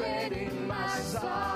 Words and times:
treading 0.00 0.66
my 0.66 0.88
song. 1.00 1.49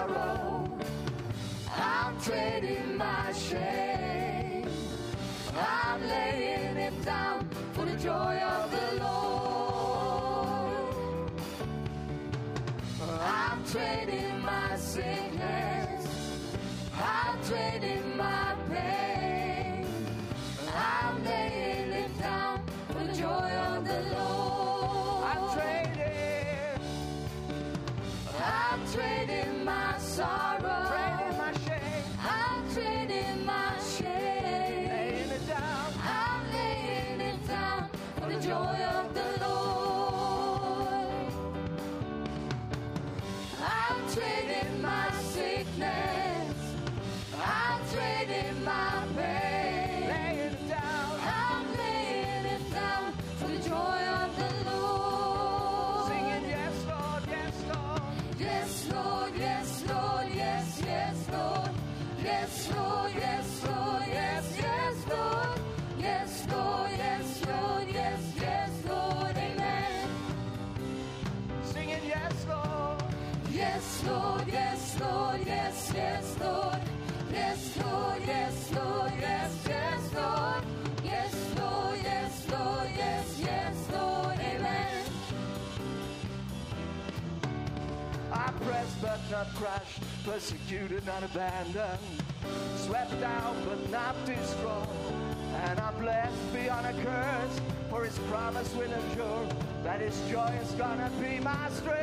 persecuted, 90.25 91.05
not 91.07 91.23
abandoned, 91.23 91.99
swept 92.77 93.23
out 93.23 93.55
but 93.67 93.91
not 93.91 94.15
destroyed. 94.25 94.89
And 95.67 95.79
I'm 95.79 95.95
blessed 96.01 96.53
beyond 96.53 96.87
a 96.87 96.93
curse, 97.03 97.61
for 97.91 98.05
his 98.05 98.19
promise 98.31 98.73
will 98.75 98.91
endure, 98.91 99.47
that 99.83 100.01
his 100.01 100.19
joy 100.31 100.53
is 100.63 100.73
gonna 100.73 101.11
be 101.21 101.41
my 101.41 101.69
strength. 101.71 101.95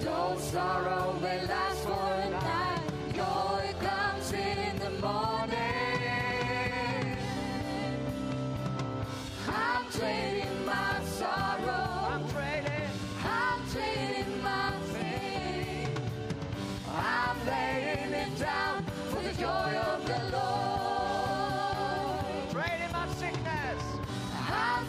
Though 0.00 0.36
sorrow 0.38 1.16
may 1.20 1.46
last 1.46 1.82
for 1.84 2.12
a 2.14 2.30
night, 2.30 2.80
joy 3.14 3.74
comes 3.80 4.32
in 4.32 4.78
the 4.78 4.90
morning. 5.00 5.33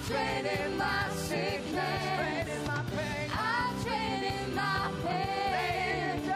traded 0.07 0.77
my 0.77 1.09
sickness. 1.15 2.03
Traded 2.15 2.67
my 2.67 2.81
pain. 2.95 3.29
I've 3.33 3.83
traded 3.83 4.55
my 4.55 4.91
pain. 5.05 6.33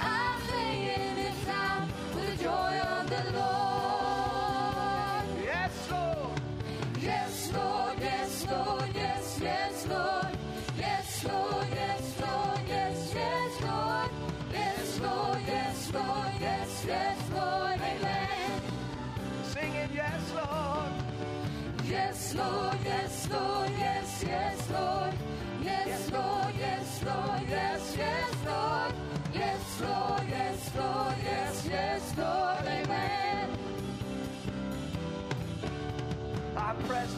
I'm 0.00 0.40
singing 0.48 1.18
it 1.28 1.46
down 1.46 1.88
with 2.14 2.38
the 2.38 2.44
joy 2.44 2.80
of 2.96 3.08
the 3.10 3.24
Lord. 3.38 5.26
Yes, 5.44 5.90
Lord. 5.90 6.40
Yes, 7.00 7.52
Lord. 7.54 7.98
Yes, 8.00 8.46
Lord. 8.50 8.90
Yes, 8.94 9.38
yes, 9.40 9.86
Lord. 9.88 10.17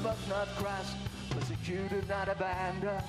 but 0.03 0.17
not 0.29 0.49
crushed, 0.57 0.97
persecuted, 1.31 2.09
not 2.09 2.29
abandoned, 2.29 3.03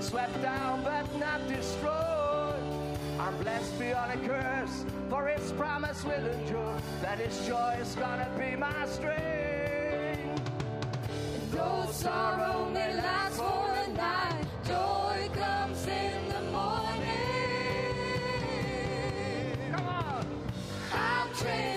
swept 0.00 0.40
down 0.42 0.82
but 0.82 1.06
not 1.18 1.46
destroyed. 1.48 2.62
I'm 3.18 3.36
blessed 3.38 3.78
beyond 3.78 4.12
a 4.12 4.28
curse, 4.28 4.84
for 5.08 5.28
its 5.28 5.52
promise 5.52 6.04
will 6.04 6.26
endure. 6.26 6.76
That 7.02 7.20
its 7.20 7.46
joy 7.46 7.76
is 7.80 7.94
gonna 7.94 8.28
be 8.38 8.56
my 8.56 8.86
strength. 8.86 10.40
No 11.54 11.86
sorrow 11.90 12.68
may 12.70 12.94
last 12.94 13.36
for 13.36 13.74
the 13.86 13.92
night, 13.92 14.44
joy 14.66 15.30
comes 15.34 15.86
in 15.86 16.28
the 16.28 16.42
morning. 16.50 17.02
Come 19.72 19.86
on, 19.86 20.26
I'm 20.92 21.34
trained. 21.34 21.71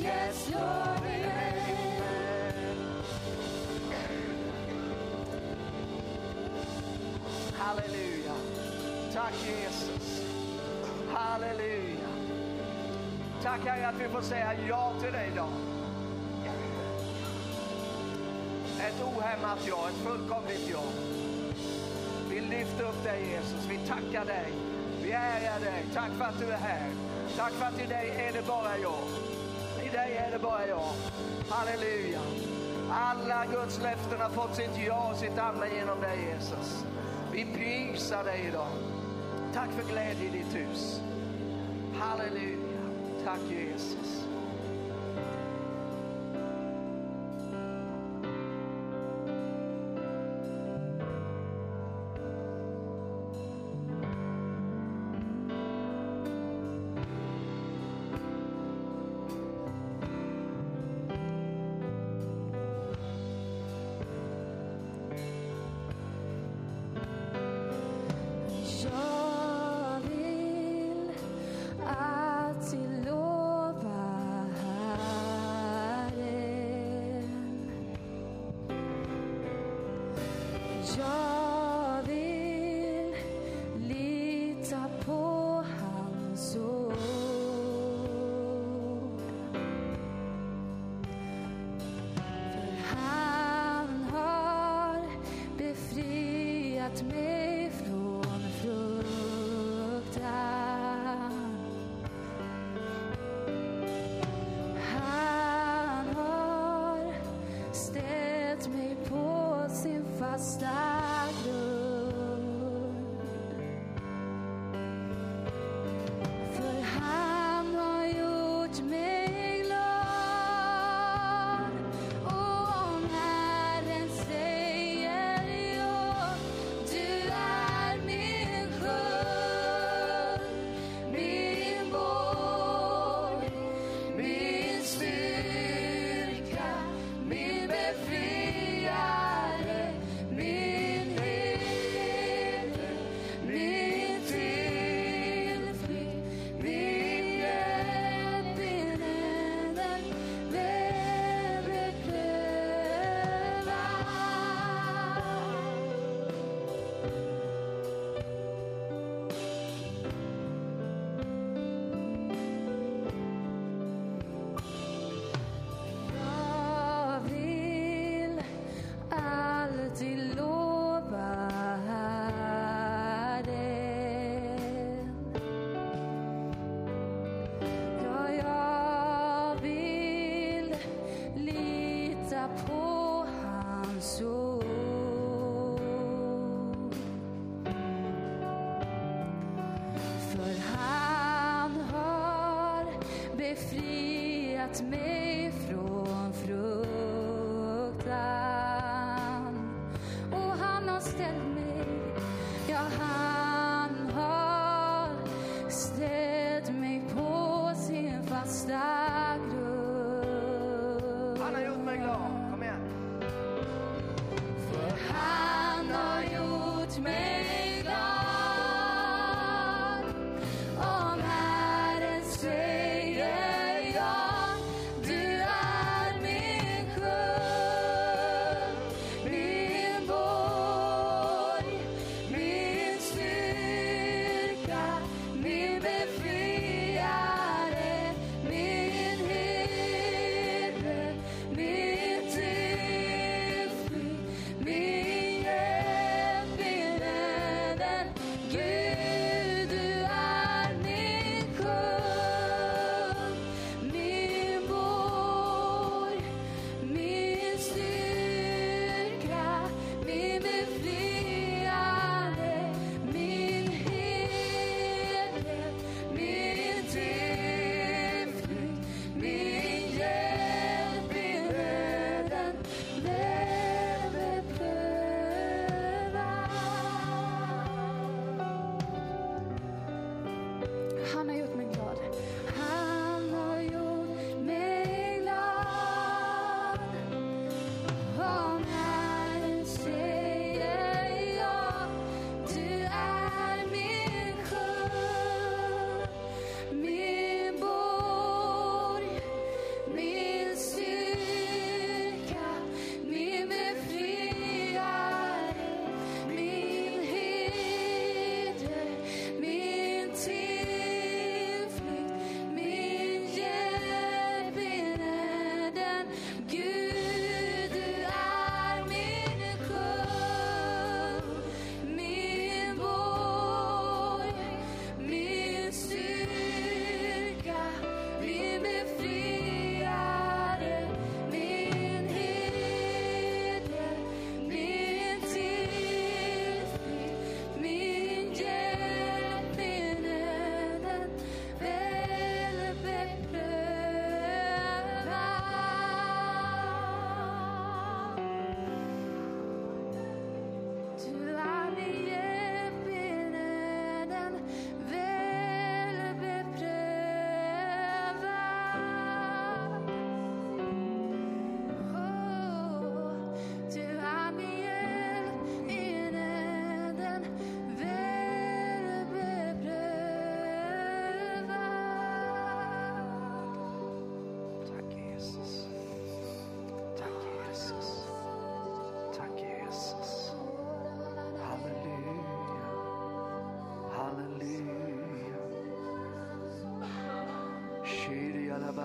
yes, 0.00 0.48
yes, 0.48 0.50
your. 0.50 0.96
Halleluja. 7.58 8.34
Tack 9.12 9.32
Jesus. 9.46 10.22
Halleluja. 11.12 12.08
Tack 13.42 13.60
Herre 13.66 13.88
att 13.88 14.00
vi 14.00 14.08
får 14.08 14.20
säga 14.20 14.54
ja 14.68 14.92
till 15.00 15.12
dig 15.12 15.30
idag. 15.32 15.48
Ett 18.80 19.02
ohämmat 19.02 19.58
ja, 19.68 19.88
ett 19.88 20.06
fullkomligt 20.06 20.68
ja. 20.70 20.82
Vi 22.30 22.40
lyfter 22.40 22.84
upp 22.84 23.04
dig 23.04 23.28
Jesus, 23.30 23.66
vi 23.68 23.78
tackar 23.78 24.24
dig. 24.24 24.52
Vi 25.02 25.12
ärar 25.12 25.60
dig. 25.60 25.86
Tack 25.94 26.10
för 26.18 26.24
att 26.24 26.38
du 26.40 26.46
är 26.46 26.58
här. 26.58 26.90
Tack 27.36 27.52
för 27.52 27.66
att 27.66 27.80
i 27.80 27.86
dig 27.86 28.10
är 28.28 28.32
det 28.32 28.46
bara 28.46 28.78
jag. 28.78 29.35
Dig 29.96 30.16
är 30.16 30.30
det 30.30 30.38
bara 30.38 30.66
jag. 30.66 30.92
Halleluja. 31.48 32.20
Alla 32.90 33.46
Guds 33.46 33.82
löften 33.82 34.20
har 34.20 34.30
fått 34.30 34.56
sitt 34.56 34.86
ja 34.86 35.10
och 35.10 35.16
sitt 35.16 35.38
amen 35.38 35.74
genom 35.74 36.00
dig 36.00 36.18
Jesus. 36.32 36.84
Vi 37.32 37.46
prisar 37.54 38.24
dig 38.24 38.44
idag. 38.48 38.68
Tack 39.54 39.68
för 39.70 39.92
glädje 39.92 40.26
i 40.26 40.30
ditt 40.30 40.54
hus. 40.54 41.00
Halleluja. 42.00 42.80
Tack 43.24 43.40
Jesus. 43.50 44.24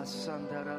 Basandara. 0.02 0.71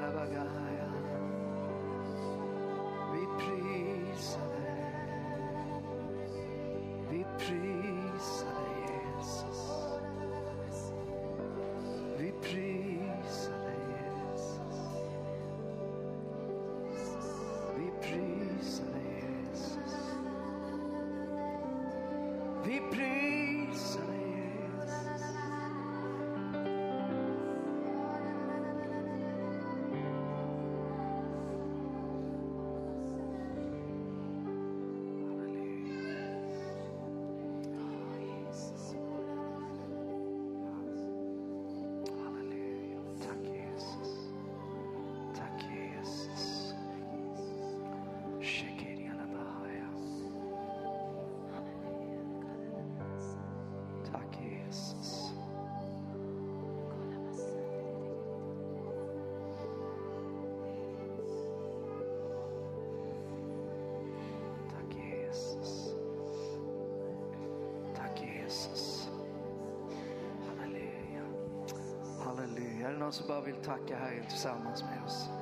så 73.12 73.24
bara 73.28 73.40
vill 73.40 73.54
tacka 73.54 73.96
Herren 73.96 74.26
tillsammans 74.28 74.82
med 74.82 75.04
oss. 75.06 75.41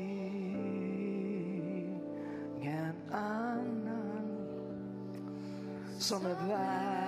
annan 3.12 4.28
som 5.98 6.26
är 6.26 6.48
värd 6.48 7.03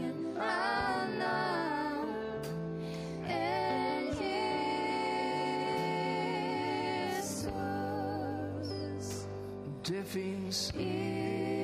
and 0.00 1.20
and 3.26 4.14
his 4.14 4.28
sting. 10.50 11.55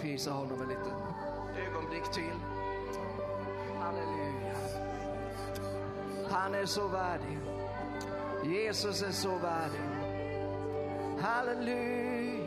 Prisa 0.00 0.30
honom 0.30 0.62
en 0.62 0.68
liten 0.68 0.92
ögonblick 1.66 2.12
till. 2.12 2.38
Halleluja. 3.80 4.56
Han 6.30 6.54
är 6.54 6.66
så 6.66 6.88
värdig. 6.88 7.38
Jesus 8.44 9.02
är 9.02 9.12
så 9.12 9.38
värdig. 9.38 9.80
Halleluja. 11.20 12.37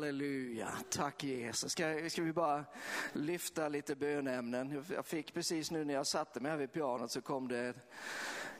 Halleluja, 0.00 0.68
tack 0.90 1.24
Jesus. 1.24 1.72
Ska, 1.72 2.10
ska 2.10 2.22
vi 2.22 2.32
bara 2.32 2.64
lyfta 3.12 3.68
lite 3.68 3.96
bönämnen? 3.96 4.84
Jag 4.94 5.06
fick 5.06 5.34
precis 5.34 5.70
nu 5.70 5.84
när 5.84 5.94
jag 5.94 6.06
satte 6.06 6.40
mig 6.40 6.50
här 6.50 6.58
vid 6.58 6.72
pianot 6.72 7.10
så 7.10 7.20
kom 7.20 7.48
det 7.48 7.74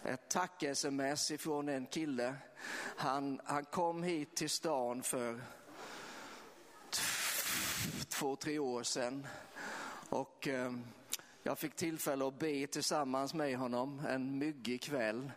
ett 0.05 0.29
tack-sms 0.29 1.31
ifrån 1.31 1.69
en 1.69 1.87
kille. 1.87 2.35
Han, 2.97 3.41
han 3.45 3.65
kom 3.65 4.03
hit 4.03 4.37
till 4.37 4.51
stan 4.51 5.03
för 5.03 5.41
två, 8.09 8.37
tre 8.37 8.59
år 8.59 8.83
sedan. 8.83 9.27
Och 10.09 10.49
eh, 10.49 10.73
jag 11.43 11.59
fick 11.59 11.77
tillfälle 11.77 12.27
att 12.27 12.39
be 12.39 12.67
tillsammans 12.67 13.35
med 13.35 13.57
honom 13.57 14.03
en 14.09 14.39
myggig 14.39 14.83
kväll. 14.83 15.31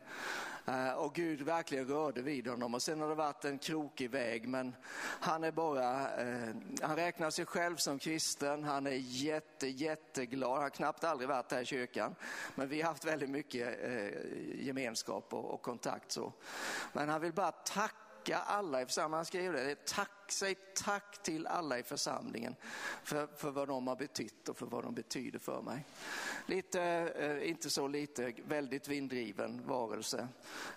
Eh, 0.65 0.91
och 0.91 1.15
Gud 1.15 1.41
verkligen 1.41 1.87
rörde 1.87 2.21
vid 2.21 2.47
honom. 2.47 2.73
Och 2.73 2.81
sen 2.81 3.01
har 3.01 3.09
det 3.09 3.15
varit 3.15 3.45
en 3.45 3.57
krokig 3.57 4.09
väg 4.09 4.47
men 4.47 4.75
han 5.19 5.43
är 5.43 5.51
bara, 5.51 6.21
eh, 6.21 6.55
han 6.81 6.95
räknar 6.95 7.29
sig 7.29 7.45
själv 7.45 7.75
som 7.75 7.99
kristen, 7.99 8.63
han 8.63 8.87
är 8.87 8.99
jätte, 9.01 9.67
jätteglad, 9.67 10.51
han 10.51 10.61
har 10.61 10.69
knappt 10.69 11.03
aldrig 11.03 11.29
varit 11.29 11.51
här 11.51 11.61
i 11.61 11.65
kyrkan 11.65 12.15
men 12.55 12.69
vi 12.69 12.81
har 12.81 12.89
haft 12.89 13.05
väldigt 13.05 13.29
mycket 13.29 13.83
eh, 13.83 14.65
gemenskap 14.65 15.33
och, 15.33 15.53
och 15.53 15.61
kontakt 15.61 16.11
så. 16.11 16.33
Men 16.93 17.09
han 17.09 17.21
vill 17.21 17.33
bara 17.33 17.51
tacka 17.51 18.02
tacka 18.23 18.39
alla 18.39 18.81
i 18.81 18.85
församlingen. 18.85 19.17
Han 19.17 19.25
skrev 19.25 19.53
det, 19.53 19.85
tack, 19.85 20.09
säg 20.27 20.55
tack 20.75 21.23
till 21.23 21.47
alla 21.47 21.79
i 21.79 21.83
församlingen 21.83 22.55
för, 23.03 23.27
för 23.27 23.51
vad 23.51 23.67
de 23.67 23.87
har 23.87 23.95
betytt 23.95 24.49
och 24.49 24.57
för 24.57 24.65
vad 24.65 24.83
de 24.83 24.95
betyder 24.95 25.39
för 25.39 25.61
mig. 25.61 25.85
Lite, 26.45 26.81
eh, 27.17 27.49
inte 27.49 27.69
så 27.69 27.87
lite, 27.87 28.33
väldigt 28.47 28.87
vinddriven 28.87 29.61
varelse, 29.67 30.27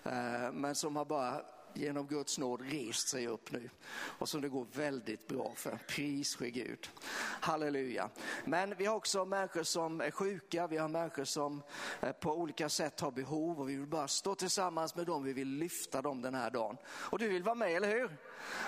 eh, 0.03 0.51
men 0.51 0.75
som 0.75 0.95
har 0.95 1.05
bara 1.05 1.41
genom 1.77 2.07
Guds 2.07 2.37
nåd 2.37 2.61
rest 2.61 3.07
sig 3.07 3.27
upp 3.27 3.51
nu 3.51 3.69
och 3.97 4.29
som 4.29 4.41
det 4.41 4.49
går 4.49 4.67
väldigt 4.73 5.27
bra 5.27 5.51
för. 5.55 5.79
Pris 5.87 6.35
ske 6.35 6.49
Gud. 6.49 6.89
Halleluja. 7.41 8.09
Men 8.45 8.75
vi 8.77 8.85
har 8.85 8.95
också 8.95 9.25
människor 9.25 9.63
som 9.63 10.01
är 10.01 10.11
sjuka, 10.11 10.67
vi 10.67 10.77
har 10.77 10.87
människor 10.87 11.23
som 11.23 11.61
eh, 12.01 12.11
på 12.11 12.33
olika 12.33 12.69
sätt 12.69 12.99
har 12.99 13.11
behov 13.11 13.59
och 13.59 13.69
vi 13.69 13.75
vill 13.75 13.87
bara 13.87 14.07
stå 14.07 14.35
tillsammans 14.35 14.95
med 14.95 15.05
dem, 15.05 15.23
vi 15.23 15.33
vill 15.33 15.47
lyfta 15.47 16.01
dem 16.01 16.21
den 16.21 16.35
här 16.35 16.51
dagen. 16.51 16.77
Och 16.87 17.19
du 17.19 17.27
vill 17.27 17.43
vara 17.43 17.55
med, 17.55 17.71
eller 17.71 17.89
hur? 17.89 18.17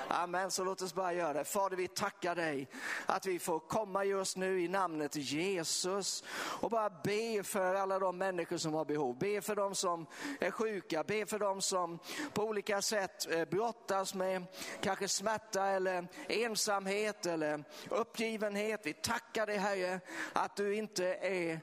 Amen, 0.07 0.51
så 0.51 0.63
låt 0.63 0.81
oss 0.81 0.93
bara 0.93 1.13
göra 1.13 1.33
det. 1.33 1.43
Fader, 1.43 1.77
vi 1.77 1.87
tackar 1.87 2.35
dig 2.35 2.67
att 3.05 3.25
vi 3.25 3.39
får 3.39 3.59
komma 3.59 4.05
just 4.05 4.37
nu 4.37 4.61
i 4.61 4.67
namnet 4.67 5.15
Jesus 5.15 6.23
och 6.61 6.69
bara 6.69 6.89
be 6.89 7.43
för 7.43 7.75
alla 7.75 7.99
de 7.99 8.17
människor 8.17 8.57
som 8.57 8.73
har 8.73 8.85
behov. 8.85 9.17
Be 9.19 9.41
för 9.41 9.55
de 9.55 9.75
som 9.75 10.05
är 10.39 10.51
sjuka, 10.51 11.03
be 11.03 11.25
för 11.25 11.39
de 11.39 11.61
som 11.61 11.99
på 12.33 12.43
olika 12.43 12.81
sätt 12.81 12.98
sätt 12.99 13.27
eh, 13.31 13.45
brottas 13.45 14.13
med 14.13 14.43
kanske 14.81 15.07
smärta 15.07 15.65
eller 15.65 16.07
ensamhet 16.27 17.25
eller 17.25 17.63
uppgivenhet. 17.89 18.81
Vi 18.83 18.93
tackar 18.93 19.45
dig 19.45 19.57
Herre 19.57 19.99
att 20.33 20.55
du 20.55 20.75
inte 20.75 21.05
är 21.13 21.59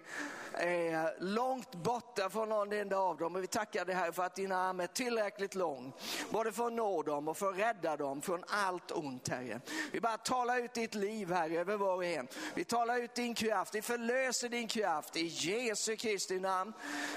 är 0.56 1.14
långt 1.20 1.74
borta 1.74 2.30
från 2.30 2.48
någon 2.48 2.72
enda 2.72 2.98
av 2.98 3.16
dem. 3.16 3.36
Och 3.36 3.42
vi 3.42 3.46
tackar 3.46 3.84
dig 3.84 3.94
här 3.94 4.12
för 4.12 4.22
att 4.22 4.34
din 4.34 4.52
arm 4.52 4.80
är 4.80 4.86
tillräckligt 4.86 5.54
lång, 5.54 5.92
både 6.30 6.52
för 6.52 6.66
att 6.66 6.72
nå 6.72 7.02
dem 7.02 7.28
och 7.28 7.36
för 7.36 7.48
att 7.48 7.58
rädda 7.58 7.96
dem 7.96 8.22
från 8.22 8.44
allt 8.48 8.90
ont, 8.90 9.28
Herre. 9.28 9.60
Vi 9.92 10.00
bara 10.00 10.16
talar 10.16 10.58
ut 10.58 10.74
ditt 10.74 10.94
liv, 10.94 11.32
Herre, 11.32 11.60
över 11.60 11.76
var 11.76 11.94
och 11.94 12.04
en. 12.04 12.28
Vi 12.54 12.64
talar 12.64 12.98
ut 12.98 13.14
din 13.14 13.34
kraft, 13.34 13.74
vi 13.74 13.82
förlöser 13.82 14.48
din 14.48 14.68
kraft 14.68 15.16
i 15.16 15.26
Jesu 15.26 15.96
Kristi 15.96 16.40
namn. 16.40 16.72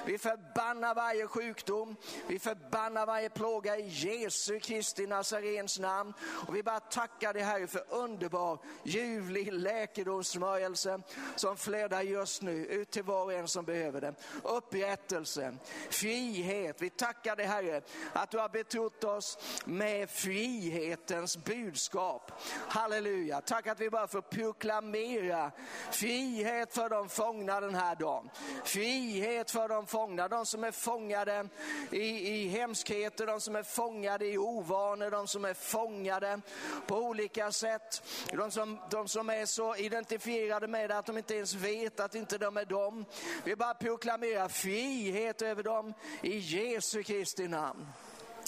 Vi 0.05 0.17
förbannar 0.17 0.95
varje 0.95 1.27
sjukdom, 1.27 1.95
vi 2.27 2.39
förbannar 2.39 3.05
varje 3.05 3.29
plåga 3.29 3.77
i 3.77 3.87
Jesu 3.87 4.59
Kristi 4.59 5.07
Nazarens 5.07 5.79
namn. 5.79 6.13
Och 6.47 6.55
vi 6.55 6.63
bara 6.63 6.79
tackar 6.79 7.33
dig 7.33 7.43
Herre 7.43 7.67
för 7.67 7.83
underbar, 7.89 8.59
ljuvlig 8.83 9.53
läkedomssmörjelse 9.53 11.01
som 11.35 11.57
flödar 11.57 12.01
just 12.01 12.41
nu 12.41 12.65
ut 12.65 12.91
till 12.91 13.03
var 13.03 13.28
och 13.29 13.35
en 13.35 13.47
som 13.47 13.65
behöver 13.65 14.01
det. 14.01 14.13
Upprättelse, 14.43 15.53
frihet. 15.89 16.81
Vi 16.81 16.89
tackar 16.89 17.35
dig 17.35 17.45
Herre 17.45 17.81
att 18.13 18.31
du 18.31 18.37
har 18.37 18.49
betrott 18.49 19.03
oss 19.03 19.37
med 19.65 20.09
frihetens 20.09 21.37
budskap. 21.37 22.31
Halleluja. 22.67 23.41
Tack 23.41 23.67
att 23.67 23.79
vi 23.79 23.89
bara 23.89 24.07
får 24.07 24.21
proklamera 24.21 25.51
frihet 25.91 26.73
för 26.73 26.89
de 26.89 27.09
fångna 27.09 27.61
den 27.61 27.75
här 27.75 27.95
dagen. 27.95 28.29
Frihet 28.63 29.51
för 29.51 29.67
de 29.67 29.85
fångna, 29.85 30.27
de 30.27 30.45
som 30.45 30.63
är 30.63 30.71
fångade 30.71 31.49
i, 31.91 32.29
i 32.29 32.47
hemskheter, 32.47 33.27
de 33.27 33.41
som 33.41 33.55
är 33.55 33.63
fångade 33.63 34.25
i 34.25 34.37
ovanor, 34.37 35.11
de 35.11 35.27
som 35.27 35.45
är 35.45 35.53
fångade 35.53 36.41
på 36.87 36.95
olika 36.95 37.51
sätt. 37.51 38.03
De 38.33 38.51
som, 38.51 38.79
de 38.91 39.07
som 39.07 39.29
är 39.29 39.45
så 39.45 39.75
identifierade 39.75 40.67
med 40.67 40.89
det 40.89 40.97
att 40.97 41.05
de 41.05 41.17
inte 41.17 41.35
ens 41.35 41.53
vet 41.53 41.99
att 41.99 42.15
inte 42.15 42.37
de 42.37 42.57
är 42.57 42.65
dem. 42.65 43.05
Vi 43.43 43.55
bara 43.55 43.73
proklamerar 43.73 44.47
frihet 44.47 45.41
över 45.41 45.63
dem 45.63 45.93
i 46.21 46.37
Jesu 46.37 47.03
Kristi 47.03 47.47
namn. 47.47 47.87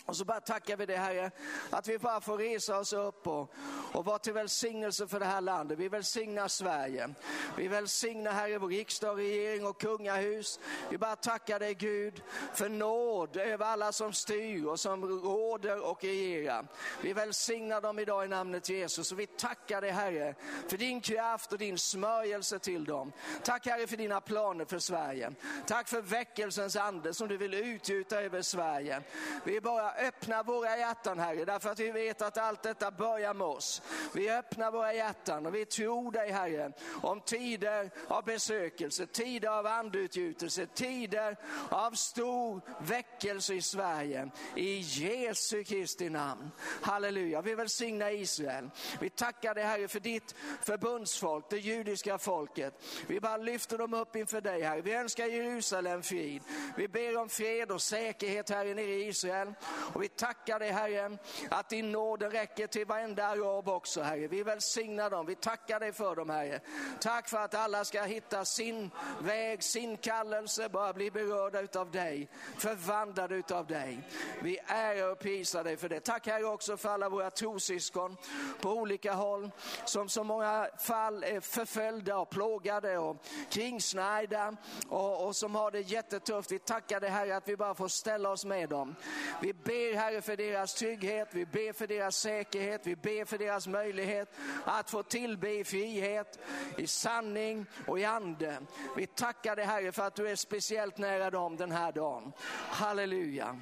Och 0.06 0.18
så 0.18 0.26
bara 0.26 0.40
tackar 0.40 0.78
vi 0.78 0.86
dig 0.86 0.96
Herre, 0.96 1.32
att 1.70 1.88
vi 1.88 1.98
bara 1.98 2.22
får 2.22 2.38
resa 2.38 2.80
oss 2.80 2.94
upp 2.94 3.28
och, 3.28 3.54
och 3.92 4.06
vara 4.06 4.20
till 4.20 4.34
välsignelse 4.34 5.08
för 5.08 5.20
det 5.20 5.26
här 5.26 5.42
landet. 5.42 5.80
Vi 5.80 5.90
välsignar 5.90 6.48
Sverige. 6.48 7.10
Vi 7.58 7.68
välsignar 7.68 8.32
Herre 8.32 8.58
vår 8.58 8.68
riksdag, 8.68 9.18
regering 9.18 9.66
och 9.66 9.82
kungahus. 9.82 10.60
Vi 10.90 10.98
bara 10.98 11.16
tackar 11.16 11.60
dig 11.60 11.74
Gud 11.74 12.24
för 12.54 12.70
nåd 12.70 13.38
över 13.38 13.66
alla 13.66 13.92
som 13.92 14.14
styr 14.14 14.66
och 14.66 14.80
som 14.80 15.06
råder 15.06 15.90
och 15.90 16.04
regerar. 16.04 16.68
Vi 17.02 17.14
välsignar 17.14 17.82
dem 17.82 18.00
idag 18.00 18.26
i 18.26 18.28
namnet 18.28 18.70
Jesus 18.70 19.12
och 19.12 19.20
vi 19.20 19.28
tackar 19.28 19.82
dig 19.82 19.92
Herre 19.92 20.36
för 20.68 20.78
din 20.78 21.02
kraft 21.02 21.52
och 21.52 21.58
din 21.58 21.78
smörjelse 21.78 22.60
till 22.60 22.86
dem. 22.86 23.12
Tack 23.44 23.66
Herre 23.66 23.88
för 23.88 23.98
dina 23.98 24.22
planer 24.22 24.66
för 24.66 24.80
Sverige. 24.80 25.32
Tack 25.68 25.90
för 25.90 26.02
väckelsens 26.02 26.76
ande 26.76 27.14
som 27.14 27.28
du 27.28 27.38
vill 27.38 27.54
utgjuta 27.54 28.22
över 28.22 28.42
Sverige. 28.42 29.02
Vi 29.44 29.62
bara 29.62 29.92
öppna 30.08 30.44
våra 30.44 30.78
hjärtan 30.78 31.20
Herre, 31.20 31.46
därför 31.46 31.70
att 31.70 31.80
vi 31.80 31.92
vet 31.92 32.22
att 32.22 32.38
allt 32.38 32.64
detta 32.64 32.92
börjar 32.92 33.34
med 33.34 33.48
oss. 33.48 33.82
Vi 34.14 34.30
öppnar 34.30 34.72
våra 34.72 34.94
hjärtan 34.94 35.46
och 35.46 35.56
vi 35.56 35.66
tror 35.66 36.12
dig 36.12 36.32
Herre 36.32 36.72
om 37.02 37.22
tider 37.22 37.92
av 38.08 38.26
besökelse, 38.26 39.06
tider 39.06 39.50
av 39.50 39.68
andutgjutelse, 39.68 40.66
tider 40.66 41.38
av 41.70 41.92
stor 41.92 42.62
väckelse 42.80 43.54
i 43.54 43.62
Sverige. 43.62 44.30
I 44.56 44.78
Jesu 44.80 45.64
Kristi 45.64 46.10
namn. 46.10 46.52
Halleluja. 46.82 47.42
Vi 47.42 47.56
välsignar 47.56 48.12
Israel. 48.12 48.70
Vi 49.00 49.10
tackar 49.10 49.56
dig 49.56 49.64
Herre 49.64 49.88
för 49.88 50.00
ditt 50.00 50.36
förbundsfolk, 50.62 51.46
det 51.50 51.58
judiska 51.58 52.18
folket. 52.18 52.74
Vi 53.08 53.20
bara 53.20 53.38
lyfter 53.38 53.78
dem 53.78 53.94
upp 53.94 54.16
inför 54.16 54.42
dig 54.42 54.62
Herre. 54.62 54.82
Vi 54.82 54.94
önskar 54.94 55.26
Jerusalem 55.26 56.04
frid. 56.04 56.42
Vi 56.78 56.88
ber 56.88 57.18
om 57.18 57.30
fred 57.30 57.72
och 57.72 57.82
säkerhet 57.82 58.50
här 58.50 58.66
inne 58.66 58.82
i 58.82 59.08
Israel. 59.08 59.54
Och 59.94 60.04
vi 60.04 60.08
tackar 60.08 60.60
dig 60.60 60.72
Herre 60.72 61.18
att 61.50 61.70
din 61.70 61.92
nåd 61.92 62.24
räcker 62.24 62.68
till 62.68 62.86
varenda 62.86 63.28
arab 63.28 63.70
också 63.70 64.02
Herre. 64.02 64.28
Vi 64.28 64.44
välsignar 64.44 65.10
dem, 65.10 65.26
vi 65.26 65.36
tackar 65.36 65.80
dig 65.80 65.94
för 65.94 66.16
dem 66.16 66.30
Herre. 66.30 66.60
Tack 67.00 67.30
för 67.30 67.38
att 67.38 67.56
alla 67.56 67.86
ska 67.86 68.04
hitta 68.04 68.46
sin 68.46 68.92
väg, 69.22 69.64
sin 69.64 69.98
kallelse, 69.98 70.70
bara 70.70 70.94
bli 70.94 71.12
berörda 71.12 71.62
utav 71.62 71.92
dig, 71.92 72.30
förvandlade 72.58 73.36
utav 73.36 73.68
dig. 73.68 74.00
Vi 74.42 74.60
ärar 74.68 75.12
och 75.12 75.20
prisar 75.20 75.64
dig 75.64 75.78
för 75.78 75.90
det. 75.90 76.00
Tack 76.00 76.28
Herre 76.28 76.46
också 76.46 76.78
för 76.78 76.90
alla 76.90 77.10
våra 77.10 77.32
trossyskon 77.32 78.18
på 78.62 78.70
olika 78.70 79.14
håll 79.14 79.52
som 79.86 80.10
så 80.10 80.24
många 80.24 80.70
fall 80.80 81.24
är 81.24 81.40
förföljda 81.40 82.18
och 82.18 82.30
plågade 82.30 82.98
och 82.98 83.18
kringsnärjda 83.50 84.56
och, 84.90 85.28
och 85.28 85.36
som 85.36 85.56
har 85.56 85.72
det 85.72 85.80
jättetufft. 85.82 86.52
Vi 86.52 86.60
tackar 86.60 87.00
dig 87.00 87.10
Herre 87.10 87.36
att 87.36 87.48
vi 87.48 87.58
bara 87.58 87.76
får 87.76 87.88
ställa 87.88 88.30
oss 88.30 88.46
med 88.46 88.70
dem. 88.70 88.96
Vi 89.42 89.54
ber 89.72 89.96
Herre 89.96 90.22
för 90.22 90.38
deras 90.38 90.74
trygghet, 90.74 91.28
vi 91.32 91.46
ber 91.46 91.74
för 91.74 91.88
deras 91.88 92.18
säkerhet, 92.18 92.82
vi 92.84 92.96
ber 92.96 93.26
för 93.26 93.38
deras 93.38 93.68
möjlighet 93.68 94.30
att 94.66 94.90
få 94.90 95.04
tillbe 95.04 95.52
i 95.52 95.64
frihet, 95.64 96.40
i 96.78 96.88
sanning 96.88 97.66
och 97.88 98.00
i 98.00 98.04
ande. 98.04 98.58
Vi 98.98 99.08
tackar 99.08 99.56
dig 99.56 99.66
Herre 99.66 99.92
för 99.92 100.08
att 100.08 100.16
du 100.16 100.30
är 100.30 100.36
speciellt 100.36 100.98
nära 100.98 101.30
dem 101.30 101.58
den 101.58 101.72
här 101.72 101.92
dagen. 101.92 102.32
Halleluja. 102.70 103.60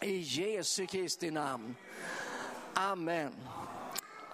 I 0.00 0.16
Jesu 0.16 0.86
Kristi 0.86 1.30
namn. 1.30 1.76
Amen. 2.74 3.32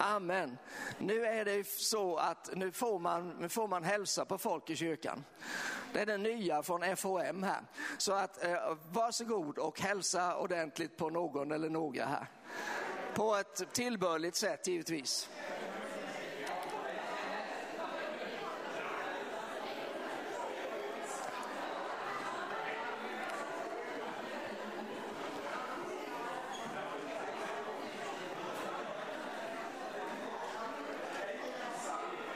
Amen. 0.00 0.58
Nu 0.98 1.24
är 1.24 1.44
det 1.44 1.68
så 1.68 2.16
att 2.16 2.50
nu 2.54 2.72
får 2.72 2.98
man, 2.98 3.28
nu 3.40 3.48
får 3.48 3.68
man 3.68 3.84
hälsa 3.84 4.24
på 4.24 4.38
folk 4.38 4.70
i 4.70 4.76
kyrkan. 4.76 5.24
Det 5.92 6.00
är 6.00 6.06
det 6.06 6.18
nya 6.18 6.62
från 6.62 6.96
FHM 6.96 7.42
här. 7.42 7.60
Så 7.98 8.12
att 8.12 8.44
eh, 8.44 8.76
varsågod 8.92 9.58
och 9.58 9.80
hälsa 9.80 10.36
ordentligt 10.36 10.96
på 10.96 11.10
någon 11.10 11.52
eller 11.52 11.70
några 11.70 12.04
här. 12.04 12.26
På 13.14 13.34
ett 13.34 13.72
tillbörligt 13.72 14.36
sätt 14.36 14.66
givetvis. 14.66 15.28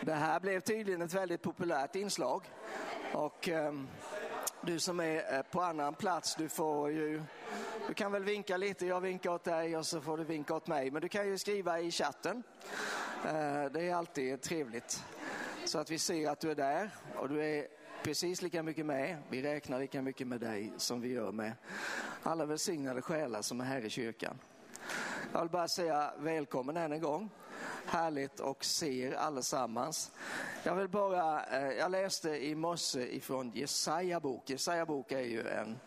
Det 0.04 0.14
här 0.14 0.40
blev 0.40 0.60
tydligen 0.60 1.02
ett 1.02 1.14
väldigt 1.14 1.42
populärt 1.42 1.96
inslag. 1.96 2.42
Och 3.12 3.48
eh, 3.48 3.72
du 4.60 4.78
som 4.78 5.00
är 5.00 5.34
eh, 5.34 5.42
på 5.42 5.60
annan 5.60 5.94
plats, 5.94 6.34
du 6.34 6.48
får 6.48 6.90
ju 6.90 7.22
du 7.88 7.94
kan 7.94 8.12
väl 8.12 8.24
vinka 8.24 8.56
lite, 8.56 8.86
jag 8.86 9.00
vinkar 9.00 9.30
åt 9.30 9.44
dig 9.44 9.76
och 9.76 9.86
så 9.86 10.00
får 10.00 10.18
du 10.18 10.24
vinka 10.24 10.54
åt 10.54 10.66
mig. 10.66 10.90
Men 10.90 11.02
du 11.02 11.08
kan 11.08 11.28
ju 11.28 11.38
skriva 11.38 11.80
i 11.80 11.90
chatten. 11.90 12.42
Eh, 13.26 13.64
det 13.72 13.82
är 13.82 13.94
alltid 13.94 14.40
trevligt. 14.40 15.04
Så 15.64 15.78
att 15.78 15.90
vi 15.90 15.98
ser 15.98 16.30
att 16.30 16.40
du 16.40 16.50
är 16.50 16.54
där 16.54 16.90
och 17.16 17.28
du 17.28 17.44
är 17.44 17.66
precis 18.02 18.42
lika 18.42 18.62
mycket 18.62 18.86
med. 18.86 19.16
Vi 19.30 19.42
räknar 19.42 19.78
lika 19.78 20.02
mycket 20.02 20.26
med 20.26 20.40
dig 20.40 20.72
som 20.76 21.00
vi 21.00 21.12
gör 21.12 21.32
med 21.32 21.52
alla 22.22 22.46
välsignade 22.46 23.02
själar 23.02 23.42
som 23.42 23.60
är 23.60 23.64
här 23.64 23.80
i 23.84 23.90
kyrkan. 23.90 24.38
Jag 25.32 25.40
vill 25.40 25.50
bara 25.50 25.68
säga 25.68 26.12
välkommen 26.18 26.76
än 26.76 26.92
en 26.92 27.00
gång. 27.00 27.30
Härligt 27.86 28.40
och 28.40 28.64
se 28.64 29.02
er 29.02 29.12
allesammans. 29.12 30.12
Jag 30.62 30.74
vill 30.74 30.88
bara, 30.88 31.44
eh, 31.44 31.72
jag 31.72 31.90
läste 31.90 32.30
i 32.30 32.54
morse 32.54 33.16
ifrån 33.16 33.52
Jesaja 33.54 34.20
bok. 34.20 34.50
Jesaja 34.50 34.86
bok 34.86 35.12
är 35.12 35.20
ju 35.20 35.48
en 35.48 35.78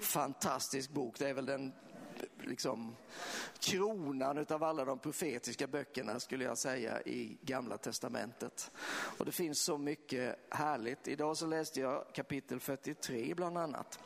fantastisk 0.00 0.90
bok. 0.90 1.18
Det 1.18 1.28
är 1.28 1.34
väl 1.34 1.46
den 1.46 1.72
liksom 2.40 2.96
kronan 3.58 4.38
utav 4.38 4.64
alla 4.64 4.84
de 4.84 4.98
profetiska 4.98 5.66
böckerna 5.66 6.20
skulle 6.20 6.44
jag 6.44 6.58
säga 6.58 7.02
i 7.02 7.38
gamla 7.42 7.78
testamentet. 7.78 8.70
Och 9.18 9.24
det 9.24 9.32
finns 9.32 9.60
så 9.60 9.78
mycket 9.78 10.36
härligt. 10.50 11.08
Idag 11.08 11.36
så 11.36 11.46
läste 11.46 11.80
jag 11.80 12.04
kapitel 12.12 12.60
43 12.60 13.34
bland 13.34 13.58
annat. 13.58 13.98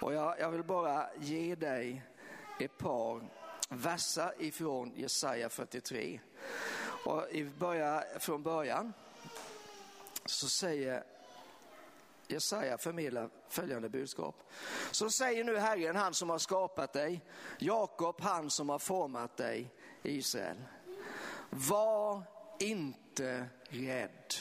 Och 0.00 0.14
jag, 0.14 0.40
jag 0.40 0.50
vill 0.50 0.64
bara 0.64 1.06
ge 1.18 1.54
dig 1.54 2.02
ett 2.60 2.78
par 2.78 3.22
verser 3.70 4.34
ifrån 4.38 4.92
Jesaja 4.96 5.48
43. 5.48 6.20
Och 7.04 7.30
i 7.30 7.44
början, 7.44 8.02
från 8.20 8.42
början 8.42 8.92
så 10.26 10.48
säger 10.48 11.04
Jesaja 12.26 12.78
förmedlar 12.78 13.30
följande 13.48 13.88
budskap. 13.88 14.50
Så 14.90 15.10
säger 15.10 15.44
nu 15.44 15.56
Herren, 15.56 15.96
han 15.96 16.14
som 16.14 16.30
har 16.30 16.38
skapat 16.38 16.92
dig, 16.92 17.24
Jakob, 17.58 18.20
han 18.20 18.50
som 18.50 18.68
har 18.68 18.78
format 18.78 19.36
dig, 19.36 19.74
Israel. 20.02 20.56
Var 21.50 22.22
inte 22.58 23.48
rädd, 23.68 24.34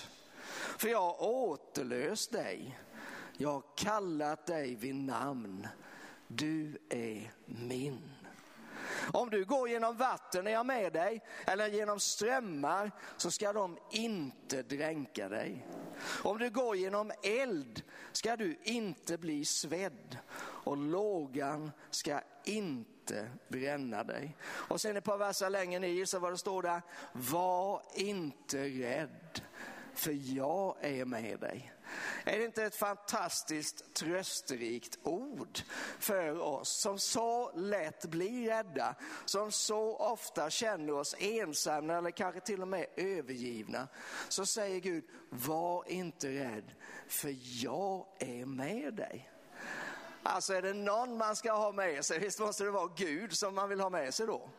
för 0.78 0.88
jag 0.88 1.02
har 1.02 1.24
återlöst 1.24 2.32
dig. 2.32 2.80
Jag 3.38 3.52
har 3.52 3.64
kallat 3.76 4.46
dig 4.46 4.76
vid 4.76 4.96
namn. 4.96 5.68
Du 6.28 6.78
är 6.90 7.34
min. 7.46 8.19
Om 9.14 9.30
du 9.30 9.46
går 9.46 9.70
genom 9.70 9.98
vatten 9.98 10.48
är 10.48 10.52
jag 10.52 10.66
med 10.66 10.94
dig, 10.94 11.22
eller 11.46 11.68
genom 11.68 12.00
strömmar 12.00 12.92
så 13.18 13.32
ska 13.32 13.54
de 13.54 13.78
inte 13.92 14.64
dränka 14.64 15.30
dig. 15.30 15.68
Om 16.24 16.38
du 16.38 16.50
går 16.50 16.76
genom 16.76 17.12
eld 17.24 17.82
ska 18.12 18.36
du 18.36 18.60
inte 18.64 19.18
bli 19.18 19.46
svedd 19.46 20.18
och 20.42 20.78
lågan 20.78 21.72
ska 21.90 22.22
inte 22.44 23.30
bränna 23.48 24.04
dig. 24.04 24.38
Och 24.44 24.82
sen 24.82 24.98
ett 24.98 25.04
par 25.04 25.18
verser 25.18 25.50
längre 25.50 25.80
ner 25.80 26.06
så 26.06 26.20
vad 26.20 26.34
det 26.34 26.38
står 26.38 26.62
där, 26.62 26.82
var 27.14 27.82
inte 27.96 28.64
rädd 28.64 29.42
för 29.94 30.36
jag 30.36 30.76
är 30.82 31.06
med 31.06 31.40
dig. 31.40 31.74
Är 32.26 32.40
det 32.40 32.46
inte 32.46 32.64
ett 32.64 32.76
fantastiskt 32.76 33.94
trösterikt 33.94 35.00
ord 35.04 35.60
för 36.00 36.40
oss 36.40 36.70
som 36.70 37.00
så 37.00 37.52
lätt 37.56 38.06
blir 38.06 38.50
rädda, 38.50 38.96
som 39.26 39.52
så 39.52 39.96
ofta 39.96 40.50
känner 40.50 40.94
oss 40.94 41.16
ensamma 41.20 41.94
eller 41.94 42.12
kanske 42.12 42.40
till 42.40 42.62
och 42.62 42.68
med 42.68 42.86
övergivna. 42.96 43.88
Så 44.30 44.46
säger 44.46 44.80
Gud, 44.80 45.04
var 45.30 45.84
inte 45.88 46.28
rädd 46.28 46.72
för 47.08 47.36
jag 47.64 48.06
är 48.20 48.46
med 48.46 48.94
dig. 48.94 49.32
Alltså 50.24 50.54
är 50.54 50.62
det 50.62 50.74
någon 50.74 51.18
man 51.18 51.36
ska 51.36 51.52
ha 51.52 51.72
med 51.72 52.06
sig, 52.06 52.20
visst 52.20 52.40
måste 52.40 52.64
det 52.64 52.72
vara 52.72 52.92
Gud 52.96 53.38
som 53.38 53.56
man 53.56 53.70
vill 53.70 53.80
ha 53.80 53.90
med 53.90 54.14
sig 54.14 54.28
då. 54.28 54.50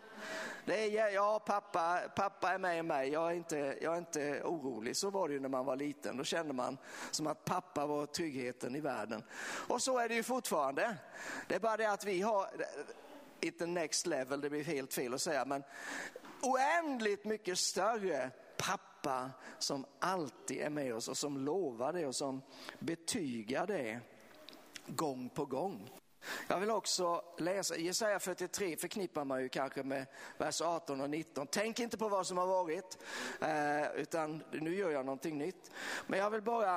Det 0.65 0.99
är, 0.99 1.11
ja, 1.11 1.43
pappa, 1.47 2.01
pappa 2.17 2.51
är 2.51 2.59
med 2.59 2.85
mig, 2.85 3.09
jag 3.09 3.31
är, 3.31 3.35
inte, 3.35 3.79
jag 3.81 3.95
är 3.95 3.99
inte 3.99 4.43
orolig. 4.45 4.97
Så 4.97 5.11
var 5.11 5.29
det 5.29 5.35
ju 5.35 5.41
när 5.41 5.49
man 5.49 5.67
var 5.67 5.77
liten. 5.77 6.17
Då 6.17 6.25
kände 6.25 6.53
man 6.53 6.79
som 7.11 7.27
att 7.27 7.45
pappa 7.45 7.87
var 7.87 8.07
tryggheten 8.07 8.77
i 8.77 8.81
världen. 8.81 9.23
Och 9.69 9.83
så 9.83 9.99
är 9.99 10.09
det 10.09 10.15
ju 10.15 10.23
fortfarande. 10.23 10.97
Det 11.49 11.55
är 11.55 11.61
bara 11.61 11.77
det 11.77 11.91
att 11.91 12.05
vi 12.05 12.21
har, 12.21 12.51
inte 13.41 13.67
next 13.67 14.07
level, 14.07 14.41
det 14.41 14.51
blir 14.51 14.65
helt 14.65 14.95
fel 14.95 15.15
att 15.15 15.21
säga, 15.21 15.45
men 15.45 15.63
oändligt 16.43 17.25
mycket 17.25 17.59
större 17.59 18.31
pappa 18.57 19.31
som 19.59 19.87
alltid 19.99 20.61
är 20.61 20.71
med 20.71 20.95
oss 20.95 21.09
och 21.09 21.17
som 21.17 21.39
lovar 21.39 21.93
det 21.93 22.07
och 22.07 22.17
som 22.17 22.43
betygar 22.79 23.67
det 23.67 24.01
gång 24.87 25.29
på 25.29 25.45
gång. 25.45 26.00
Jag 26.49 26.61
vill 26.61 26.71
också 26.71 27.25
läsa, 27.39 27.77
Jesaja 27.77 28.19
43 28.19 28.77
förknippar 28.77 29.25
man 29.25 29.43
ju 29.43 29.49
kanske 29.49 29.83
med 29.83 30.07
vers 30.39 30.61
18 30.61 31.01
och 31.01 31.11
19. 31.11 31.47
Tänk 31.47 31.81
inte 31.81 31.99
på 31.99 32.09
vad 32.09 32.27
som 32.27 32.39
har 32.39 32.47
varit, 32.47 32.99
eh, 33.41 34.01
utan 34.01 34.45
nu 34.53 34.77
gör 34.77 34.91
jag 34.91 35.05
någonting 35.07 35.39
nytt. 35.39 35.71
Men 36.07 36.19
jag 36.19 36.31
vill 36.31 36.43
bara, 36.43 36.77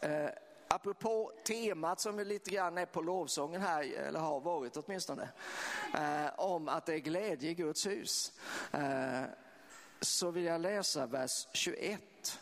eh, 0.00 0.28
apropå 0.68 1.32
temat 1.44 2.00
som 2.00 2.18
lite 2.20 2.50
grann 2.50 2.78
är 2.78 2.86
på 2.86 3.02
lovsången 3.02 3.60
här, 3.60 3.82
eller 3.82 4.20
har 4.20 4.40
varit 4.40 4.76
åtminstone, 4.76 5.28
eh, 5.94 6.40
om 6.40 6.68
att 6.68 6.86
det 6.86 6.94
är 6.94 6.98
glädje 6.98 7.50
i 7.50 7.54
Guds 7.54 7.86
hus, 7.86 8.32
så 10.00 10.30
vill 10.30 10.44
jag 10.44 10.60
läsa 10.60 11.06
vers 11.06 11.48
21. 11.52 12.40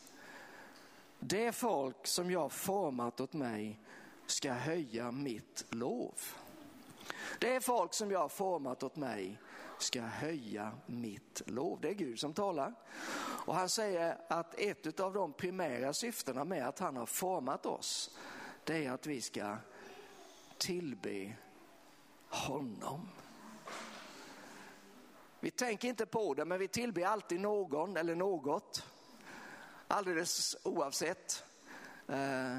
Det 1.18 1.52
folk 1.52 2.06
som 2.06 2.30
jag 2.30 2.52
format 2.52 3.20
åt 3.20 3.32
mig 3.32 3.80
ska 4.26 4.52
höja 4.52 5.10
mitt 5.10 5.64
lov. 5.70 6.14
Det 7.38 7.54
är 7.54 7.60
folk 7.60 7.94
som 7.94 8.10
jag 8.10 8.18
har 8.18 8.28
format 8.28 8.82
åt 8.82 8.96
mig 8.96 9.38
ska 9.78 10.00
höja 10.00 10.72
mitt 10.86 11.42
lov. 11.46 11.80
Det 11.80 11.88
är 11.88 11.94
Gud 11.94 12.20
som 12.20 12.34
talar. 12.34 12.74
Och 13.46 13.54
han 13.54 13.68
säger 13.68 14.18
att 14.28 14.54
ett 14.60 15.00
av 15.00 15.12
de 15.12 15.32
primära 15.32 15.92
syftena 15.92 16.44
med 16.44 16.68
att 16.68 16.78
han 16.78 16.96
har 16.96 17.06
format 17.06 17.66
oss, 17.66 18.16
det 18.64 18.86
är 18.86 18.90
att 18.90 19.06
vi 19.06 19.20
ska 19.20 19.56
tillbe 20.58 21.32
honom. 22.28 23.08
Vi 25.40 25.50
tänker 25.50 25.88
inte 25.88 26.06
på 26.06 26.34
det, 26.34 26.44
men 26.44 26.58
vi 26.58 26.68
tillber 26.68 27.04
alltid 27.04 27.40
någon 27.40 27.96
eller 27.96 28.14
något. 28.14 28.86
Alldeles 29.88 30.56
oavsett. 30.62 31.44
Eh, 32.08 32.58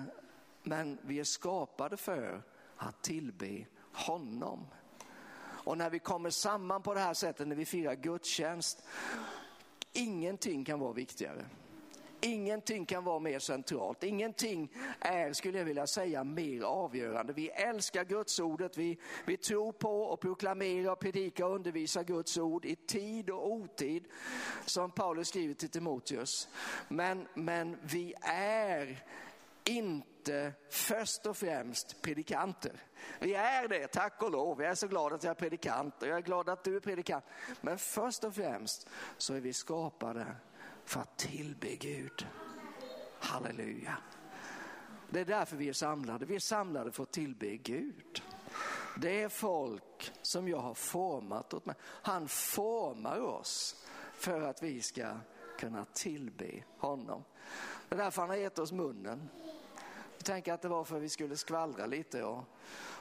men 0.64 0.98
vi 1.02 1.20
är 1.20 1.24
skapade 1.24 1.98
för 1.98 2.44
att 2.78 3.02
tillbe 3.02 3.66
honom. 3.94 4.68
Och 5.64 5.78
när 5.78 5.90
vi 5.90 6.00
kommer 6.00 6.30
samman 6.30 6.82
på 6.82 6.94
det 6.94 7.00
här 7.00 7.14
sättet, 7.14 7.48
när 7.48 7.56
vi 7.56 7.66
firar 7.66 7.96
gudstjänst, 7.96 8.84
ingenting 9.94 10.66
kan 10.66 10.80
vara 10.80 10.94
viktigare. 10.94 11.46
Ingenting 12.24 12.86
kan 12.86 13.04
vara 13.04 13.20
mer 13.20 13.40
centralt. 13.40 14.04
Ingenting 14.04 14.72
är, 15.00 15.34
skulle 15.34 15.58
jag 15.58 15.66
vilja 15.66 15.88
säga, 15.88 16.24
mer 16.24 16.62
avgörande. 16.62 17.34
Vi 17.34 17.50
älskar 17.50 18.04
Guds 18.04 18.40
ordet. 18.40 18.78
Vi, 18.78 18.98
vi 19.26 19.38
tror 19.38 19.72
på 19.72 20.04
och 20.04 20.20
proklamerar, 20.20 20.96
predikar 20.96 21.46
och 21.46 21.56
undervisar 21.56 22.04
Guds 22.04 22.38
ord 22.38 22.66
i 22.66 22.76
tid 22.76 23.30
och 23.30 23.52
otid, 23.52 24.08
som 24.66 24.92
Paulus 24.92 25.28
skriver 25.28 25.54
till 25.54 25.70
Timoteus. 25.70 26.48
Men, 26.88 27.28
men 27.34 27.78
vi 27.82 28.14
är 28.22 29.04
inte 29.78 30.54
först 30.70 31.26
och 31.26 31.38
främst 31.38 32.02
predikanter. 32.02 32.84
Vi 33.20 33.34
är 33.34 33.68
det, 33.68 33.88
tack 33.88 34.22
och 34.22 34.32
lov. 34.32 34.62
Jag 34.62 34.72
är 34.72 34.76
så 34.76 34.88
glad 34.88 35.14
att 35.14 35.24
jag 35.24 35.32
är 35.32 35.36
predikant 35.36 36.02
och 36.02 36.08
jag 36.08 36.18
är 36.18 36.22
glad 36.22 36.50
att 36.50 36.64
du 36.64 36.76
är 36.76 36.80
predikant. 36.80 37.26
Men 37.62 37.78
först 37.78 38.24
och 38.24 38.36
främst 38.36 38.90
så 39.18 39.34
är 39.34 39.42
vi 39.42 39.54
skapade 39.54 40.36
för 40.86 41.00
att 41.00 41.18
tillbe 41.18 41.76
Gud. 41.76 42.28
Halleluja. 43.20 43.98
Det 45.10 45.20
är 45.20 45.26
därför 45.26 45.58
vi 45.58 45.70
är 45.70 45.74
samlade. 45.74 46.26
Vi 46.26 46.36
är 46.36 46.40
samlade 46.40 46.92
för 46.92 47.04
att 47.04 47.12
tillbe 47.12 47.58
Gud. 47.58 48.24
Det 48.98 49.22
är 49.22 49.30
folk 49.30 50.12
som 50.22 50.48
jag 50.48 50.60
har 50.60 50.74
format 50.74 51.54
åt 51.54 51.66
mig. 51.66 51.76
Han 51.82 52.28
formar 52.28 53.20
oss 53.20 53.86
för 54.14 54.42
att 54.42 54.64
vi 54.64 54.82
ska 54.82 55.18
kunna 55.60 55.86
tillbe 55.86 56.64
honom. 56.78 57.24
Det 57.90 57.96
är 57.96 58.00
därför 58.00 58.22
han 58.22 58.30
har 58.30 58.38
gett 58.38 58.60
oss 58.60 58.72
munnen. 58.72 59.30
Jag 60.22 60.26
tänker 60.26 60.54
att 60.54 60.62
det 60.62 60.68
var 60.68 60.84
för 60.84 60.96
att 60.96 61.02
vi 61.02 61.10
skulle 61.10 61.38
skvallra 61.38 61.86
lite 61.86 62.24
och, 62.24 62.44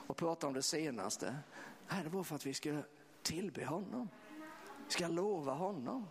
och 0.07 0.17
prata 0.17 0.47
om 0.47 0.53
det 0.53 0.63
senaste. 0.63 1.37
Nej, 1.89 2.01
det 2.05 2.09
var 2.09 2.23
för 2.23 2.35
att 2.35 2.47
vi 2.47 2.55
skulle 2.55 2.83
tillbe 3.23 3.65
honom. 3.65 4.09
Vi 4.87 4.93
ska 4.93 5.09
lova 5.09 5.53
honom. 5.53 6.09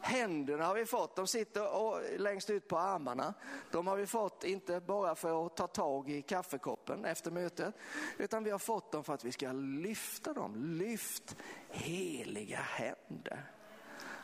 Händerna 0.00 0.66
har 0.66 0.74
vi 0.74 0.86
fått, 0.86 1.16
de 1.16 1.26
sitter 1.26 1.76
och, 1.76 2.00
längst 2.18 2.50
ut 2.50 2.68
på 2.68 2.78
armarna. 2.78 3.34
De 3.70 3.86
har 3.86 3.96
vi 3.96 4.06
fått 4.06 4.44
inte 4.44 4.80
bara 4.80 5.14
för 5.14 5.46
att 5.46 5.56
ta 5.56 5.66
tag 5.66 6.10
i 6.10 6.22
kaffekoppen 6.22 7.04
efter 7.04 7.30
mötet, 7.30 7.74
utan 8.18 8.44
vi 8.44 8.50
har 8.50 8.58
fått 8.58 8.92
dem 8.92 9.04
för 9.04 9.14
att 9.14 9.24
vi 9.24 9.32
ska 9.32 9.52
lyfta 9.52 10.32
dem. 10.32 10.54
Lyft 10.56 11.36
heliga 11.68 12.58
händer. 12.58 13.57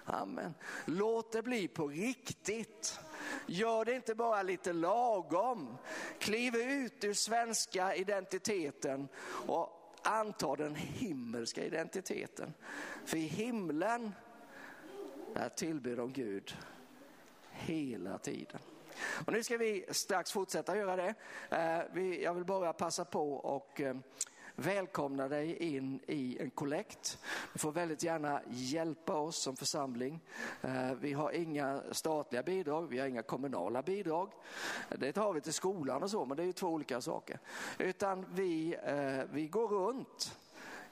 Amen. 0.05 0.55
Låt 0.85 1.33
det 1.33 1.43
bli 1.43 1.69
på 1.69 1.89
riktigt. 1.89 3.01
Gör 3.47 3.85
det 3.85 3.93
inte 3.93 4.15
bara 4.15 4.43
lite 4.43 4.73
lagom. 4.73 5.77
Kliv 6.19 6.57
ut 6.57 7.05
ur 7.05 7.15
svenska 7.15 7.95
identiteten 7.95 9.09
och 9.47 9.97
anta 10.03 10.57
den 10.57 10.75
himmelska 10.75 11.65
identiteten. 11.65 12.55
För 13.05 13.17
i 13.17 13.21
himlen 13.21 14.13
där 15.35 15.49
tillber 15.49 15.97
de 15.97 16.13
Gud 16.13 16.57
hela 17.51 18.19
tiden. 18.19 18.61
Och 19.27 19.33
nu 19.33 19.43
ska 19.43 19.57
vi 19.57 19.87
strax 19.91 20.33
fortsätta 20.33 20.77
göra 20.77 20.97
det. 20.97 21.15
Eh, 21.51 22.13
jag 22.23 22.35
vill 22.35 22.45
bara 22.45 22.73
passa 22.73 23.05
på 23.05 23.35
och 23.35 23.81
eh, 23.81 23.97
välkomna 24.57 25.29
dig 25.29 25.57
in 25.57 26.01
i 26.07 26.39
en 26.41 26.51
kollekt. 26.51 27.19
Du 27.53 27.59
får 27.59 27.73
väldigt 27.73 28.03
gärna 28.03 28.41
hjälpa 28.49 29.15
oss 29.15 29.37
som 29.37 29.57
församling. 29.57 30.21
Eh, 30.63 30.95
vi 31.01 31.13
har 31.13 31.31
inga 31.31 31.83
statliga 31.93 32.43
bidrag, 32.43 32.87
vi 32.91 32.99
har 32.99 33.07
inga 33.07 33.23
kommunala 33.23 33.83
bidrag. 33.83 34.31
Det 34.99 35.13
tar 35.13 35.33
vi 35.33 35.41
till 35.41 35.53
skolan 35.53 36.03
och 36.03 36.11
så, 36.11 36.25
men 36.25 36.37
det 36.37 36.43
är 36.43 36.47
ju 36.47 36.53
två 36.53 36.69
olika 36.69 37.01
saker. 37.01 37.39
Utan 37.79 38.27
vi, 38.35 38.77
eh, 38.85 39.23
vi 39.33 39.49
går 39.49 39.69
runt 39.69 40.37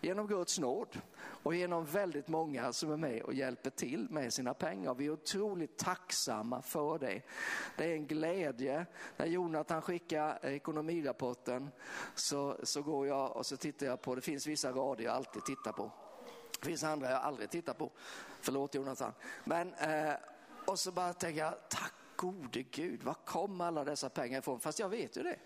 genom 0.03 0.27
Guds 0.27 0.59
nåd 0.59 1.01
och 1.17 1.55
genom 1.55 1.85
väldigt 1.85 2.29
många 2.29 2.73
som 2.73 2.93
är 2.93 2.97
med 2.97 3.23
och 3.23 3.35
hjälper 3.35 3.71
till 3.71 4.07
med 4.11 4.33
sina 4.33 4.55
pengar. 4.55 4.95
Vi 4.95 5.07
är 5.07 5.11
otroligt 5.11 5.79
tacksamma 5.79 6.63
för 6.63 6.99
det. 6.99 7.23
Det 7.77 7.85
är 7.85 7.95
en 7.95 8.07
glädje. 8.07 8.87
När 9.17 9.27
Jonathan 9.27 9.83
skickar 9.83 10.47
ekonomirapporten 10.47 11.71
så, 12.15 12.57
så 12.63 12.83
går 12.83 13.07
jag 13.07 13.37
och 13.37 13.47
så 13.47 13.57
tittar 13.57 13.87
jag 13.87 14.03
på, 14.03 14.15
det 14.15 14.21
finns 14.21 14.47
vissa 14.47 14.73
rader 14.73 15.05
jag 15.05 15.15
alltid 15.15 15.45
tittar 15.45 15.73
på. 15.73 15.91
Det 16.61 16.67
finns 16.67 16.85
andra 16.85 17.11
jag 17.11 17.21
aldrig 17.21 17.51
tittar 17.51 17.75
på. 17.75 17.91
Förlåt 18.41 18.75
Jonathan. 18.75 19.13
Men, 19.45 19.75
eh, 19.75 20.15
och 20.67 20.79
så 20.79 20.93
bara 20.93 21.13
tänker 21.13 21.41
jag, 21.41 21.55
tack 21.71 21.93
gode 22.17 22.63
Gud, 22.63 23.03
var 23.03 23.17
kom 23.25 23.61
alla 23.61 23.85
dessa 23.85 24.09
pengar 24.09 24.39
ifrån? 24.39 24.61
Fast 24.61 24.79
jag 24.79 24.89
vet 24.89 25.17
ju 25.17 25.23
det. 25.23 25.39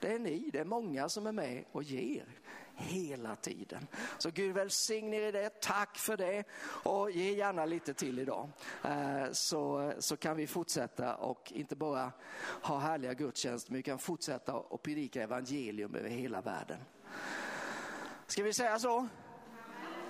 Det 0.00 0.12
är 0.12 0.18
ni, 0.18 0.50
det 0.52 0.58
är 0.58 0.64
många 0.64 1.08
som 1.08 1.26
är 1.26 1.32
med 1.32 1.64
och 1.72 1.82
ger 1.82 2.26
hela 2.76 3.36
tiden. 3.36 3.86
Så 4.18 4.30
Gud 4.30 4.54
välsigne 4.54 5.16
er 5.16 5.28
i 5.28 5.32
det, 5.32 5.60
tack 5.60 5.98
för 5.98 6.16
det 6.16 6.44
och 6.82 7.10
ge 7.10 7.32
gärna 7.32 7.64
lite 7.64 7.94
till 7.94 8.18
idag. 8.18 8.48
Eh, 8.84 9.30
så, 9.32 9.92
så 9.98 10.16
kan 10.16 10.36
vi 10.36 10.46
fortsätta 10.46 11.14
och 11.16 11.52
inte 11.52 11.76
bara 11.76 12.12
ha 12.62 12.78
härliga 12.78 13.14
gudstjänster, 13.14 13.72
men 13.72 13.76
vi 13.76 13.82
kan 13.82 13.98
fortsätta 13.98 14.54
och 14.54 14.82
predika 14.82 15.22
evangelium 15.22 15.94
över 15.94 16.08
hela 16.08 16.40
världen. 16.40 16.78
Ska 18.26 18.42
vi 18.42 18.52
säga 18.52 18.78
så? 18.78 19.08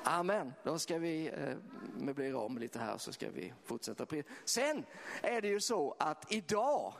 Amen. 0.05 0.53
Då 0.63 0.79
ska 0.79 0.99
vi 0.99 1.27
eh, 1.29 1.57
möblera 1.99 2.39
om 2.39 2.59
lite 2.59 2.79
här 2.79 2.99
så 2.99 3.13
ska 3.13 3.31
vi 3.31 3.53
fortsätta. 3.65 4.07
Sen 4.45 4.85
är 5.23 5.41
det 5.41 5.49
ju 5.49 5.61
så 5.61 5.97
att 5.99 6.33
idag 6.33 6.93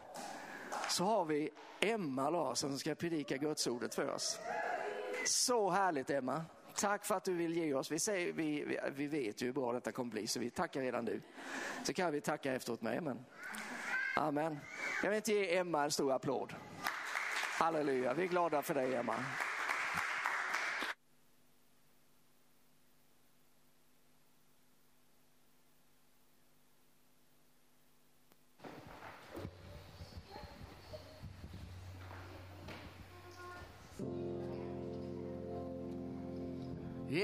så 0.89 1.05
har 1.05 1.25
vi 1.25 1.51
Emma 1.81 2.31
Larsson 2.31 2.71
som 2.71 2.79
ska 2.79 2.95
predika 2.95 3.37
Gudsordet 3.37 3.95
för 3.95 4.09
oss. 4.09 4.39
Så 5.29 5.71
härligt 5.71 6.11
Emma. 6.11 6.45
Tack 6.75 7.05
för 7.05 7.15
att 7.15 7.25
du 7.25 7.35
vill 7.35 7.57
ge 7.57 7.75
oss. 7.75 7.91
Vi, 7.91 7.99
säger, 7.99 8.33
vi, 8.33 8.79
vi 8.97 9.07
vet 9.07 9.43
ju 9.43 9.47
hur 9.47 9.53
bra 9.53 9.73
detta 9.73 9.93
kommer 9.93 10.11
bli 10.11 10.27
så 10.27 10.41
vi 10.41 10.51
tackar 10.51 10.81
redan 10.81 11.05
nu. 11.05 11.23
Så 11.85 11.93
kan 11.93 12.13
vi 12.13 12.21
tacka 12.21 12.53
efteråt 12.53 12.83
med. 12.83 12.99
Amen. 12.99 13.25
Amen. 14.17 14.59
Jag 15.03 15.11
vill 15.11 15.17
inte 15.17 15.33
ge 15.33 15.57
Emma 15.57 15.85
en 15.85 15.91
stor 15.91 16.13
applåd. 16.13 16.55
Halleluja, 17.59 18.15
vi 18.15 18.23
är 18.23 18.27
glada 18.27 18.63
för 18.63 18.75
dig 18.75 18.95
Emma. 18.95 19.15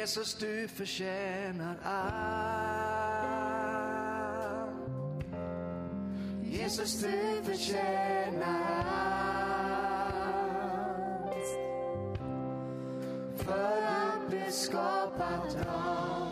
Jesus, 0.03 0.35
du 0.35 0.69
förtjänar 0.69 1.77
allt. 1.85 3.12
Jesus, 6.43 7.03
du 7.03 7.43
förtjänar 7.45 8.85
allt. 8.85 9.47
För 13.37 13.83
allt 13.83 14.29
blev 14.29 14.51
skapat 14.51 15.57
av 15.75 16.29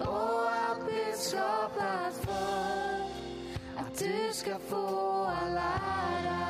och 0.00 0.50
allt 0.52 0.84
blev 0.84 1.12
skapat 1.14 2.14
för 2.14 3.00
att 3.76 3.98
du 3.98 4.32
ska 4.32 4.58
få 4.58 5.30
all 5.42 5.56
ära. 5.56 6.46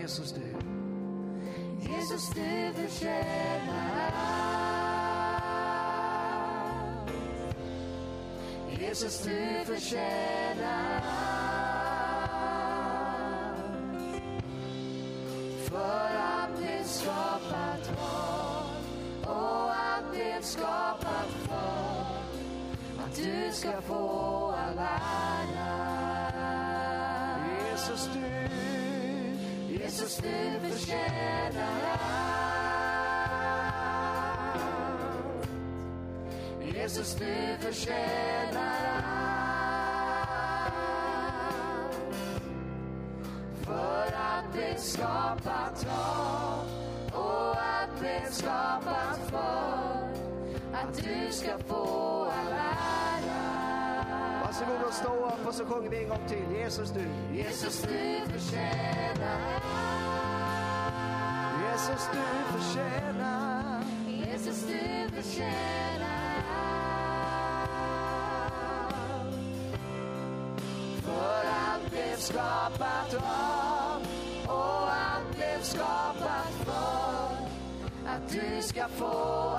Jesus, 0.00 0.32
du. 0.32 0.58
Jesus, 1.80 2.30
du 2.34 2.72
förtjänar 2.74 4.47
Jesus, 8.88 9.18
du 9.18 9.64
förtjänar 9.64 11.02
allt. 11.04 12.32
För 15.68 16.10
allt 16.16 16.58
blev 16.58 16.84
skapat 16.84 17.90
var 18.00 18.64
och 19.32 19.74
allt 19.76 20.10
blev 20.12 20.42
skapat 20.42 21.28
för 21.48 22.04
att 23.04 23.16
du 23.16 23.52
ska 23.52 23.80
få 23.80 24.54
all 24.58 24.78
ära. 24.78 25.78
Jesus, 27.70 28.08
du 28.14 28.48
Jesus, 29.74 30.16
du 30.16 30.68
förtjänar 30.68 31.80
allt. 31.92 32.37
Jesus, 36.88 37.14
du 37.14 37.56
förtjänar 37.60 38.72
allt. 38.96 40.04
För 43.62 44.06
att 44.06 44.54
det 44.54 44.80
skapat 44.80 45.86
av 45.90 46.64
och 47.12 47.50
att 47.50 48.00
det 48.00 48.32
skapat 48.32 49.20
för 49.30 50.08
att 50.72 50.96
du 50.96 51.32
ska 51.32 51.58
få 51.58 52.24
all 52.24 52.52
ära. 52.52 53.44
Varsågod 54.44 54.82
och 54.88 54.92
stå 54.92 55.26
upp 55.26 55.46
och 55.46 55.54
så 55.54 55.64
sjunger 55.64 55.90
vi 55.90 56.02
en 56.02 56.08
gång 56.08 56.28
till. 56.28 56.56
Jesus 56.56 56.90
du. 56.90 57.36
Jesus 57.36 57.82
du 57.82 58.32
förtjänar 58.32 59.60
Jesus 61.62 62.08
du 62.12 62.58
förtjänar 62.58 63.37
skapat 72.28 73.14
av 73.14 74.02
och 74.46 74.92
allt 74.92 75.36
blev 75.36 75.62
skapat 75.62 76.52
för 76.64 77.28
att 78.06 78.28
du 78.32 78.62
ska 78.62 78.88
få 78.88 79.57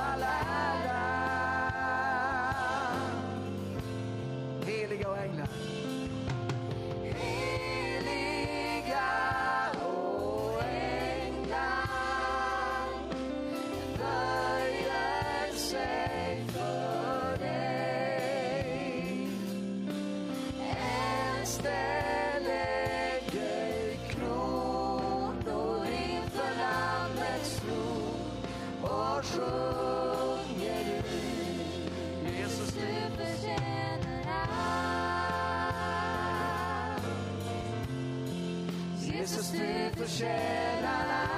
Jesus, 39.30 39.52
du 39.52 39.92
förtjänar 39.96 41.06
allt. 41.22 41.30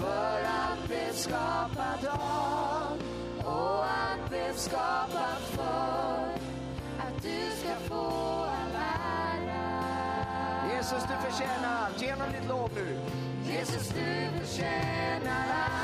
För 0.00 0.44
allt 0.44 0.88
blev 0.88 1.12
skapat 1.12 2.04
av 2.08 3.02
Och 3.44 3.84
allt 3.84 4.28
blev 4.28 4.54
skapat 4.54 5.40
för 5.50 6.34
att 6.98 7.22
du 7.22 7.50
ska 7.60 7.74
få 7.88 8.44
all 8.44 8.74
ära. 8.74 10.76
Jesus, 10.76 11.02
du 11.02 11.16
förtjänar 11.30 11.84
allt. 11.84 12.02
Genom 12.02 12.32
ditt 12.32 12.48
lov 12.48 12.70
nu. 12.74 13.00
Jesus, 13.52 13.88
du 13.88 14.28
förtjänar 14.40 15.46
allt. 15.52 15.82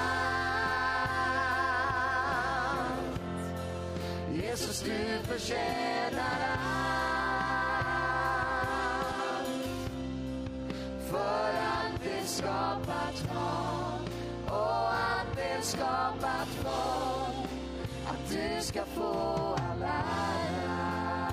Jesus, 4.43 4.81
du 4.81 5.19
förtjänar 5.29 6.39
allt. 6.53 7.08
Skapat 12.39 13.15
för 13.15 13.99
och 14.47 14.93
allt 14.93 15.35
blev 15.35 15.61
skapat 15.61 16.49
för 16.49 17.33
att 18.07 18.31
du 18.31 18.63
ska 18.63 18.85
få 18.85 19.57
all 19.71 19.83
ära. 19.83 21.29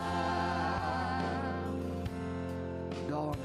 Dag 3.09 3.35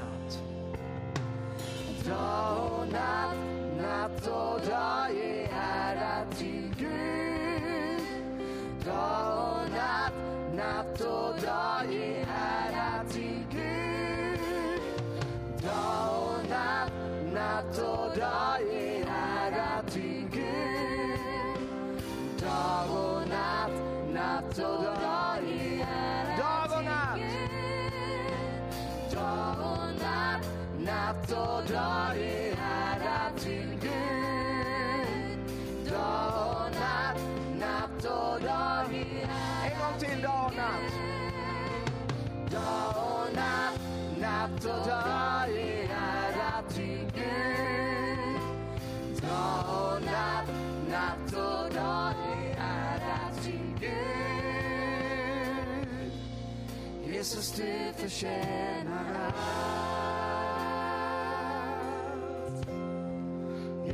Jesus, 57.51 57.57
du 57.57 57.93
förtjänar 58.01 59.15
allt. 59.27 59.35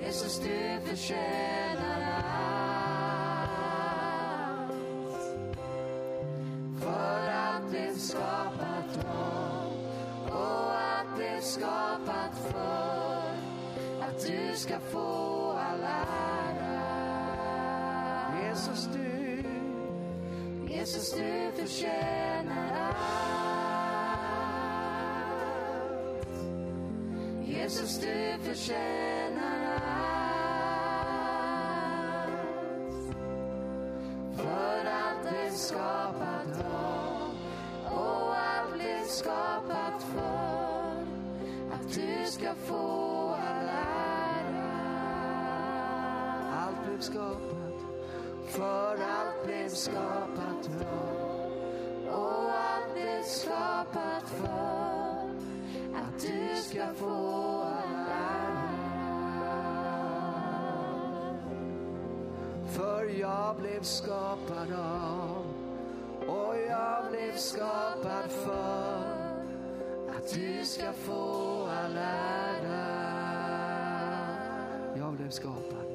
Jesus, 0.02 0.39
du 0.39 0.80
förtjänar 0.89 2.02
allt. 2.12 2.78
För 6.82 7.30
att 7.30 7.72
det 7.72 8.00
skapat 8.00 9.06
av 9.10 9.74
och 10.30 10.72
att 10.76 11.17
det 11.17 11.41
skapat 11.41 12.38
för 12.52 13.17
att 14.02 14.20
du 14.28 14.56
ska 14.56 14.80
få 14.80 15.52
all 15.52 15.84
ära. 15.84 16.78
Jesus, 18.44 18.90
du. 18.94 19.44
Jesus, 20.73 21.13
du 21.13 21.52
förtjänar 21.56 22.71
allt. 22.73 23.46
Jesus, 27.68 27.98
du 27.98 28.38
förtjänar 28.44 29.78
allt. 29.88 30.28
För 34.36 34.86
allt 34.86 35.30
blev 35.30 35.52
skapat 35.52 36.65
av 36.72 37.32
och 37.86 38.38
allt 38.38 38.74
blev 38.74 39.04
skapat 39.04 40.04
för 40.04 41.02
att 41.74 41.94
du 41.94 42.32
ska 42.32 42.56
få 42.56 43.36
all 43.50 43.68
ära. 43.68 44.72
Allt 46.54 46.86
blev 46.88 47.00
skapat. 47.00 47.80
För 48.48 48.92
allt 48.92 49.46
blev 49.46 49.70
skapat 49.70 50.70
av. 50.92 51.17
För 62.78 63.19
jag 63.19 63.56
blev 63.56 63.82
skapad 63.82 64.73
av 64.80 65.46
och 66.28 66.56
jag 66.69 67.12
blev 67.12 67.36
skapad 67.36 68.32
för 68.46 69.00
att 70.17 70.34
du 70.34 70.65
ska 70.65 70.94
få 70.94 71.67
all 71.84 71.98
ära. 71.98 72.88
Jag 74.98 75.13
blev 75.13 75.30
skapad. 75.30 75.88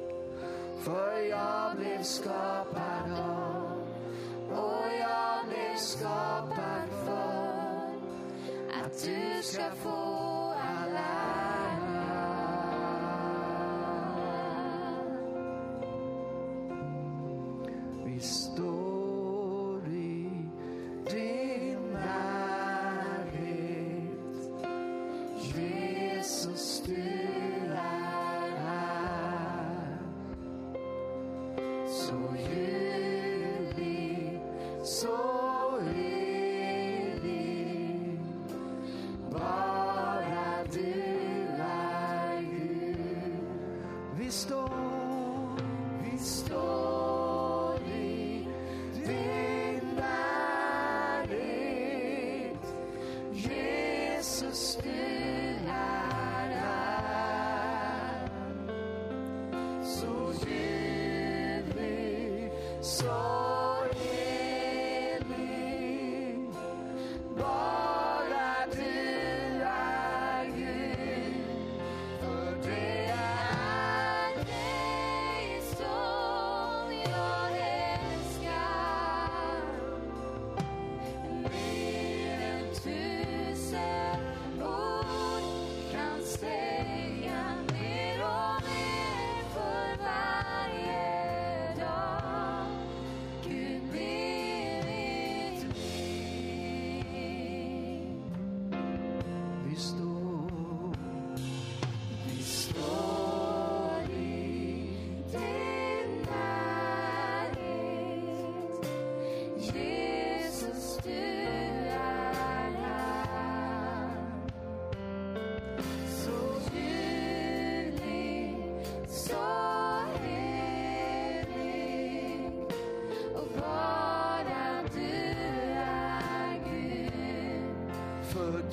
För 0.79 1.17
jag 1.29 1.75
blev 1.77 2.03
skapad 2.03 2.62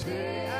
för 0.05 0.60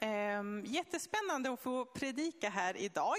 jättespännande 0.71 1.51
att 1.53 1.61
få 1.61 1.85
predika 1.85 2.49
här 2.49 2.77
idag. 2.77 3.17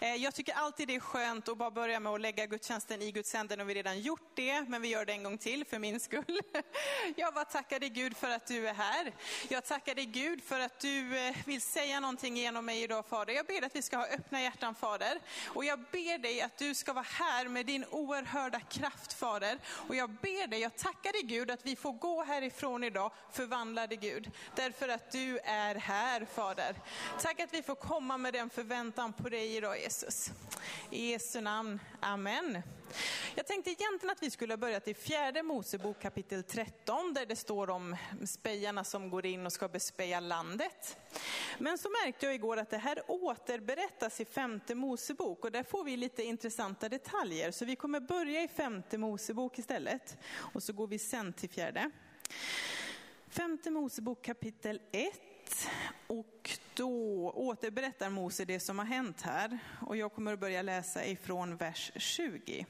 Eh, 0.00 0.14
jag 0.14 0.34
tycker 0.34 0.54
alltid 0.54 0.88
det 0.88 0.94
är 0.94 1.00
skönt 1.00 1.48
att 1.48 1.58
bara 1.58 1.70
börja 1.70 2.00
med 2.00 2.12
att 2.12 2.20
lägga 2.20 2.46
gudstjänsten 2.46 3.02
i 3.02 3.12
Guds 3.12 3.34
händer 3.34 3.60
och 3.60 3.70
vi 3.70 3.74
redan 3.74 4.00
gjort 4.00 4.30
det, 4.34 4.62
men 4.68 4.82
vi 4.82 4.88
gör 4.88 5.04
det 5.04 5.12
en 5.12 5.22
gång 5.22 5.38
till 5.38 5.64
för 5.64 5.78
min 5.78 6.00
skull. 6.00 6.40
Jag 7.16 7.34
bara 7.34 7.44
tackar 7.44 7.80
dig 7.80 7.88
Gud 7.88 8.16
för 8.16 8.30
att 8.30 8.46
du 8.46 8.68
är 8.68 8.74
här. 8.74 9.12
Jag 9.48 9.64
tackar 9.64 9.94
dig 9.94 10.04
Gud 10.04 10.42
för 10.42 10.60
att 10.60 10.80
du 10.80 11.18
eh, 11.18 11.36
vill 11.46 11.62
säga 11.62 12.00
någonting 12.00 12.36
genom 12.36 12.64
mig 12.64 12.82
idag 12.82 13.06
Fader. 13.06 13.34
Jag 13.34 13.46
ber 13.46 13.64
att 13.66 13.76
vi 13.76 13.82
ska 13.82 13.96
ha 13.96 14.06
öppna 14.06 14.42
hjärtan 14.42 14.74
Fader. 14.74 15.20
Och 15.48 15.64
jag 15.64 15.78
ber 15.78 16.18
dig 16.18 16.40
att 16.40 16.58
du 16.58 16.74
ska 16.74 16.92
vara 16.92 17.06
här 17.08 17.48
med 17.48 17.66
din 17.66 17.84
oerhörda 17.90 18.60
kraft 18.60 19.12
Fader. 19.12 19.58
Och 19.88 19.94
jag 19.94 20.10
ber 20.10 20.46
dig, 20.46 20.60
jag 20.60 20.76
tackar 20.76 21.12
dig 21.12 21.22
Gud 21.22 21.50
att 21.50 21.66
vi 21.66 21.76
får 21.76 21.92
gå 21.92 22.24
härifrån 22.24 22.84
idag 22.84 23.12
förvandlade 23.32 23.96
Gud. 23.96 24.30
Därför 24.54 24.88
att 24.88 25.12
du 25.12 25.38
är 25.38 25.74
här 25.74 26.26
Fader. 26.34 26.74
Tack 27.20 27.40
att 27.40 27.54
vi 27.54 27.62
får 27.62 27.74
komma 27.74 28.18
med 28.18 28.32
den 28.32 28.50
förväntan 28.50 29.12
på 29.12 29.28
dig 29.28 29.56
idag 29.56 29.80
Jesus. 29.80 30.30
I 30.90 31.10
Jesu 31.10 31.40
namn, 31.40 31.80
Amen. 32.00 32.62
Jag 33.34 33.46
tänkte 33.46 33.70
egentligen 33.70 34.10
att 34.10 34.22
vi 34.22 34.30
skulle 34.30 34.52
ha 34.52 34.58
börjat 34.58 34.88
i 34.88 34.94
fjärde 34.94 35.42
Mosebok 35.42 36.00
kapitel 36.00 36.42
13 36.42 37.14
där 37.14 37.26
det 37.26 37.36
står 37.36 37.70
om 37.70 37.96
spejarna 38.26 38.84
som 38.84 39.10
går 39.10 39.26
in 39.26 39.46
och 39.46 39.52
ska 39.52 39.68
bespeja 39.68 40.20
landet. 40.20 40.96
Men 41.58 41.78
så 41.78 41.88
märkte 41.90 42.26
jag 42.26 42.34
igår 42.34 42.56
att 42.56 42.70
det 42.70 42.78
här 42.78 43.02
återberättas 43.08 44.20
i 44.20 44.24
femte 44.24 44.74
Mosebok 44.74 45.44
och 45.44 45.52
där 45.52 45.62
får 45.62 45.84
vi 45.84 45.96
lite 45.96 46.22
intressanta 46.22 46.88
detaljer. 46.88 47.50
Så 47.50 47.64
vi 47.64 47.76
kommer 47.76 48.00
börja 48.00 48.42
i 48.42 48.48
femte 48.48 48.98
Mosebok 48.98 49.58
istället 49.58 50.18
och 50.34 50.62
så 50.62 50.72
går 50.72 50.86
vi 50.86 50.98
sen 50.98 51.32
till 51.32 51.50
fjärde. 51.50 51.90
Femte 53.28 53.70
Mosebok 53.70 54.24
kapitel 54.24 54.80
1 54.92 55.33
och 56.06 56.50
då 56.74 57.30
återberättar 57.30 58.10
Mose 58.10 58.44
det 58.44 58.60
som 58.60 58.78
har 58.78 58.86
hänt 58.86 59.22
här. 59.22 59.58
Och 59.80 59.96
jag 59.96 60.12
kommer 60.12 60.32
att 60.32 60.40
börja 60.40 60.62
läsa 60.62 61.06
ifrån 61.06 61.56
vers 61.56 61.92
20. 61.96 62.66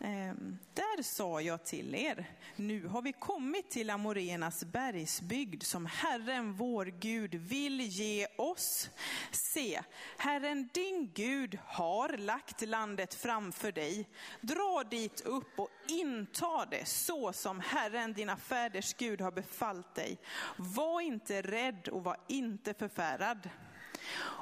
Ehm, 0.00 0.58
där 0.74 1.02
sa 1.02 1.40
jag 1.40 1.64
till 1.64 1.94
er, 1.94 2.30
nu 2.56 2.86
har 2.86 3.02
vi 3.02 3.12
kommit 3.12 3.70
till 3.70 3.90
Amoreernas 3.90 4.64
bergsbygd 4.64 5.62
som 5.62 5.86
Herren 5.86 6.52
vår 6.52 6.84
Gud 6.84 7.34
vill 7.34 7.80
ge 7.80 8.26
oss. 8.38 8.90
Se, 9.30 9.80
Herren 10.18 10.68
din 10.74 11.10
Gud 11.14 11.58
har 11.66 12.08
lagt 12.08 12.68
landet 12.68 13.14
framför 13.14 13.72
dig. 13.72 14.08
Dra 14.40 14.84
dit 14.90 15.20
upp 15.20 15.58
och 15.58 15.70
inta 15.88 16.66
det 16.70 16.88
så 16.88 17.32
som 17.32 17.60
Herren 17.60 18.12
dina 18.12 18.36
fäders 18.36 18.94
Gud 18.94 19.20
har 19.20 19.32
befallt 19.32 19.94
dig. 19.94 20.18
Var 20.56 21.00
inte 21.00 21.42
rädd 21.42 21.88
och 21.88 22.04
var 22.04 22.16
inte 22.28 22.74
förfärad. 22.74 23.48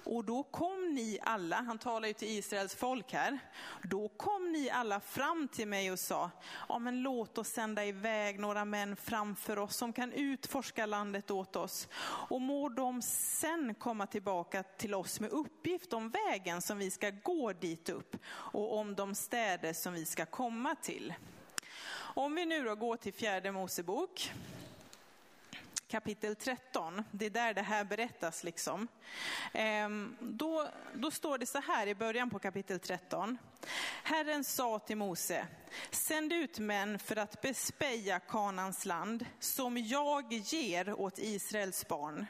Och 0.04 0.24
då 0.24 0.42
kom 0.42 0.94
ni 0.94 1.18
alla, 1.22 1.56
han 1.56 1.78
talar 1.78 2.08
ju 2.08 2.14
till 2.14 2.28
Israels 2.28 2.74
folk 2.74 3.12
här, 3.12 3.38
då 3.82 4.08
kom 4.08 4.52
ni 4.52 4.70
alla 4.70 5.00
fram 5.00 5.48
till 5.48 5.68
mig 5.68 5.92
och 5.92 5.98
sa, 5.98 6.30
ja 6.68 6.78
men 6.78 7.02
låt 7.02 7.38
oss 7.38 7.48
sända 7.48 7.84
iväg 7.84 8.38
några 8.38 8.64
män 8.64 8.96
framför 8.96 9.58
oss 9.58 9.76
som 9.76 9.92
kan 9.92 10.12
utforska 10.12 10.86
landet 10.86 11.30
åt 11.30 11.56
oss. 11.56 11.88
Och 12.28 12.40
må 12.40 12.68
de 12.68 13.02
sen 13.02 13.74
komma 13.74 14.06
tillbaka 14.06 14.62
till 14.62 14.94
oss 14.94 15.20
med 15.20 15.30
uppgift 15.30 15.92
om 15.92 16.10
vägen 16.10 16.62
som 16.62 16.78
vi 16.78 16.90
ska 16.90 17.10
gå 17.10 17.52
dit 17.52 17.88
upp 17.88 18.16
och 18.26 18.78
om 18.78 18.94
de 18.94 19.14
städer 19.14 19.72
som 19.72 19.92
vi 19.92 20.04
ska 20.04 20.26
komma 20.26 20.74
till. 20.74 21.14
Om 22.14 22.34
vi 22.34 22.46
nu 22.46 22.64
då 22.64 22.74
går 22.74 22.96
till 22.96 23.12
fjärde 23.12 23.52
Mosebok, 23.52 24.32
kapitel 25.93 26.36
13, 26.36 27.05
det 27.11 27.26
är 27.26 27.30
där 27.30 27.55
det 27.55 27.62
här 27.62 27.84
berättas 27.84 28.45
liksom. 28.45 28.88
Ehm, 29.53 30.16
då, 30.20 30.68
då 30.95 31.11
står 31.11 31.38
det 31.38 31.47
så 31.47 31.61
här 31.61 31.86
i 31.86 31.95
början 31.95 32.30
på 32.30 32.38
kapitel 32.38 32.80
13. 32.80 33.38
Herren 34.02 34.44
sa 34.44 34.78
till 34.78 34.96
Mose, 34.96 35.46
sänd 35.90 36.32
ut 36.32 36.58
män 36.58 36.98
för 36.98 37.16
att 37.16 37.40
bespeja 37.40 38.20
Kanans 38.20 38.84
land 38.84 39.26
som 39.40 39.78
jag 39.78 40.32
ger 40.32 41.00
åt 41.00 41.18
Israels 41.18 41.88
barn. 41.88 42.26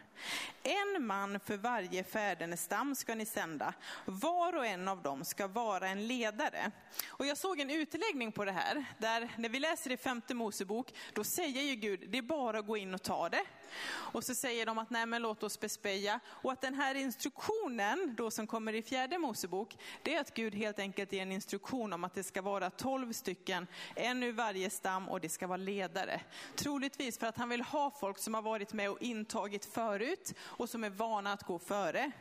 En 0.62 1.06
man 1.06 1.40
för 1.40 1.56
varje 1.56 2.04
fädernestam 2.04 2.94
ska 2.94 3.14
ni 3.14 3.26
sända. 3.26 3.74
Var 4.04 4.56
och 4.56 4.66
en 4.66 4.88
av 4.88 5.02
dem 5.02 5.24
ska 5.24 5.46
vara 5.46 5.88
en 5.88 6.06
ledare. 6.06 6.70
Och 7.06 7.26
jag 7.26 7.38
såg 7.38 7.60
en 7.60 7.70
utläggning 7.70 8.32
på 8.32 8.44
det 8.44 8.52
här, 8.52 8.84
där 8.98 9.28
när 9.36 9.48
vi 9.48 9.60
läser 9.60 9.92
i 9.92 9.96
femte 9.96 10.34
Mosebok, 10.34 10.94
då 11.12 11.24
säger 11.24 11.62
ju 11.62 11.74
Gud, 11.74 12.04
det 12.08 12.18
är 12.18 12.22
bara 12.22 12.58
att 12.58 12.66
gå 12.66 12.76
in 12.76 12.94
och 12.94 13.02
ta 13.02 13.28
det. 13.28 13.44
Och 13.84 14.24
så 14.24 14.34
säger 14.34 14.66
de 14.66 14.78
att 14.78 14.90
nej 14.90 15.06
men 15.06 15.22
låt 15.22 15.42
oss 15.42 15.60
bespeja. 15.60 16.20
Och 16.26 16.52
att 16.52 16.60
den 16.60 16.74
här 16.74 16.94
instruktionen 16.94 18.14
då 18.16 18.30
som 18.30 18.46
kommer 18.46 18.72
i 18.72 18.82
fjärde 18.82 19.18
Mosebok, 19.18 19.76
det 20.02 20.14
är 20.14 20.20
att 20.20 20.34
Gud 20.34 20.54
helt 20.54 20.78
enkelt 20.78 21.12
ger 21.12 21.22
en 21.22 21.32
instruktion 21.32 21.92
om 21.92 22.04
att 22.04 22.14
det 22.14 22.22
ska 22.22 22.42
vara 22.42 22.70
tolv 22.70 23.12
stycken, 23.12 23.66
en 23.94 24.22
ur 24.22 24.32
varje 24.32 24.70
stam 24.70 25.08
och 25.08 25.20
det 25.20 25.28
ska 25.28 25.46
vara 25.46 25.56
ledare. 25.56 26.20
Troligtvis 26.56 27.18
för 27.18 27.26
att 27.26 27.36
han 27.36 27.48
vill 27.48 27.62
ha 27.62 27.90
folk 27.90 28.18
som 28.18 28.34
har 28.34 28.42
varit 28.42 28.72
med 28.72 28.90
och 28.90 29.02
intagit 29.02 29.64
förut 29.64 30.34
och 30.40 30.68
som 30.68 30.84
är 30.84 30.90
vana 30.90 31.32
att 31.32 31.42
gå 31.42 31.58
före. 31.58 32.12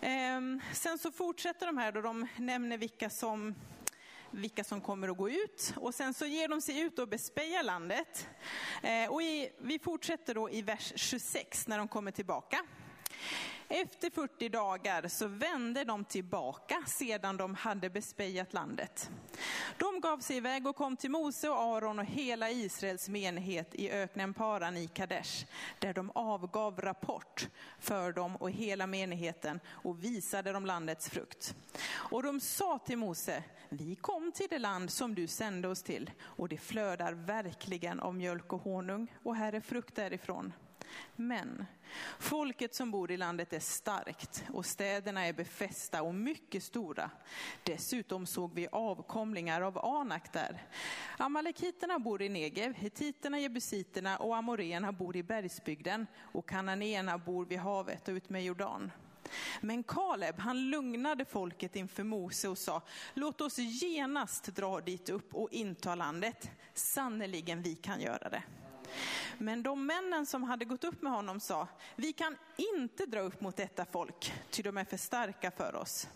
Ehm, 0.00 0.60
sen 0.72 0.98
så 0.98 1.12
fortsätter 1.12 1.66
de 1.66 1.78
här 1.78 1.92
då 1.92 2.00
de 2.00 2.26
nämner 2.36 2.78
vilka 2.78 3.10
som 3.10 3.54
vilka 4.32 4.64
som 4.64 4.80
kommer 4.80 5.08
att 5.08 5.16
gå 5.16 5.30
ut 5.30 5.74
och 5.76 5.94
sen 5.94 6.14
så 6.14 6.26
ger 6.26 6.48
de 6.48 6.60
sig 6.60 6.80
ut 6.80 6.98
och 6.98 7.08
bespejar 7.08 7.62
landet. 7.62 8.28
Eh, 8.82 9.12
och 9.12 9.22
i, 9.22 9.52
vi 9.58 9.78
fortsätter 9.78 10.34
då 10.34 10.50
i 10.50 10.62
vers 10.62 10.92
26 10.96 11.66
när 11.66 11.78
de 11.78 11.88
kommer 11.88 12.10
tillbaka. 12.10 12.64
Efter 13.74 14.10
40 14.10 14.48
dagar 14.48 15.08
så 15.08 15.26
vände 15.26 15.84
de 15.84 16.04
tillbaka 16.04 16.82
sedan 16.86 17.36
de 17.36 17.54
hade 17.54 17.90
bespejat 17.90 18.52
landet. 18.52 19.10
De 19.78 20.00
gav 20.00 20.18
sig 20.18 20.36
iväg 20.36 20.66
och 20.66 20.76
kom 20.76 20.96
till 20.96 21.10
Mose 21.10 21.48
och 21.48 21.58
Aron 21.58 21.98
och 21.98 22.04
hela 22.04 22.50
Israels 22.50 23.08
menighet 23.08 23.74
i 23.74 23.90
öknen 23.90 24.34
Paran 24.34 24.76
i 24.76 24.88
Kadesh, 24.88 25.46
där 25.78 25.94
de 25.94 26.10
avgav 26.14 26.80
rapport 26.80 27.48
för 27.78 28.12
dem 28.12 28.36
och 28.36 28.50
hela 28.50 28.86
menigheten 28.86 29.60
och 29.66 30.04
visade 30.04 30.52
dem 30.52 30.66
landets 30.66 31.08
frukt. 31.08 31.54
Och 31.92 32.22
de 32.22 32.40
sa 32.40 32.78
till 32.78 32.98
Mose, 32.98 33.44
vi 33.68 33.94
kom 33.94 34.32
till 34.32 34.48
det 34.50 34.58
land 34.58 34.90
som 34.90 35.14
du 35.14 35.26
sände 35.26 35.68
oss 35.68 35.82
till 35.82 36.10
och 36.20 36.48
det 36.48 36.58
flödar 36.58 37.12
verkligen 37.12 38.00
av 38.00 38.14
mjölk 38.14 38.52
och 38.52 38.62
honung 38.62 39.12
och 39.22 39.36
här 39.36 39.52
är 39.52 39.60
frukt 39.60 39.94
därifrån. 39.94 40.52
Men 41.16 41.66
folket 42.18 42.74
som 42.74 42.90
bor 42.90 43.10
i 43.10 43.16
landet 43.16 43.52
är 43.52 43.60
starkt 43.60 44.44
och 44.52 44.66
städerna 44.66 45.26
är 45.26 45.32
befästa 45.32 46.02
och 46.02 46.14
mycket 46.14 46.62
stora. 46.62 47.10
Dessutom 47.62 48.26
såg 48.26 48.54
vi 48.54 48.68
avkomlingar 48.72 49.60
av 49.60 49.78
Anak 49.78 50.32
där. 50.32 50.66
Amalekiterna 51.18 51.98
bor 51.98 52.22
i 52.22 52.28
Negev, 52.28 52.74
hetiterna, 52.74 53.38
jebusiterna 53.38 54.16
och 54.16 54.36
amoreerna 54.36 54.92
bor 54.92 55.16
i 55.16 55.22
bergsbygden 55.22 56.06
och 56.32 56.48
kananéerna 56.48 57.18
bor 57.18 57.46
vid 57.46 57.58
havet 57.58 58.08
och 58.08 58.12
utmed 58.12 58.44
Jordan. 58.44 58.90
Men 59.60 59.82
Kaleb, 59.82 60.38
han 60.38 60.70
lugnade 60.70 61.24
folket 61.24 61.76
inför 61.76 62.02
Mose 62.02 62.48
och 62.48 62.58
sa, 62.58 62.82
låt 63.14 63.40
oss 63.40 63.58
genast 63.58 64.44
dra 64.44 64.80
dit 64.80 65.08
upp 65.08 65.34
och 65.34 65.48
inta 65.52 65.94
landet. 65.94 66.50
Sannerligen, 66.74 67.62
vi 67.62 67.74
kan 67.74 68.00
göra 68.00 68.28
det. 68.28 68.42
Men 69.38 69.62
de 69.62 69.86
männen 69.86 70.26
som 70.26 70.42
hade 70.42 70.64
gått 70.64 70.84
upp 70.84 71.02
med 71.02 71.12
honom 71.12 71.40
sa, 71.40 71.68
vi 71.96 72.12
kan 72.12 72.36
inte 72.56 73.06
dra 73.06 73.20
upp 73.20 73.40
mot 73.40 73.56
detta 73.56 73.84
folk, 73.84 74.32
ty 74.50 74.62
de 74.62 74.76
är 74.76 74.84
för 74.84 74.96
starka 74.96 75.50
för 75.50 75.74
oss. 75.74 76.08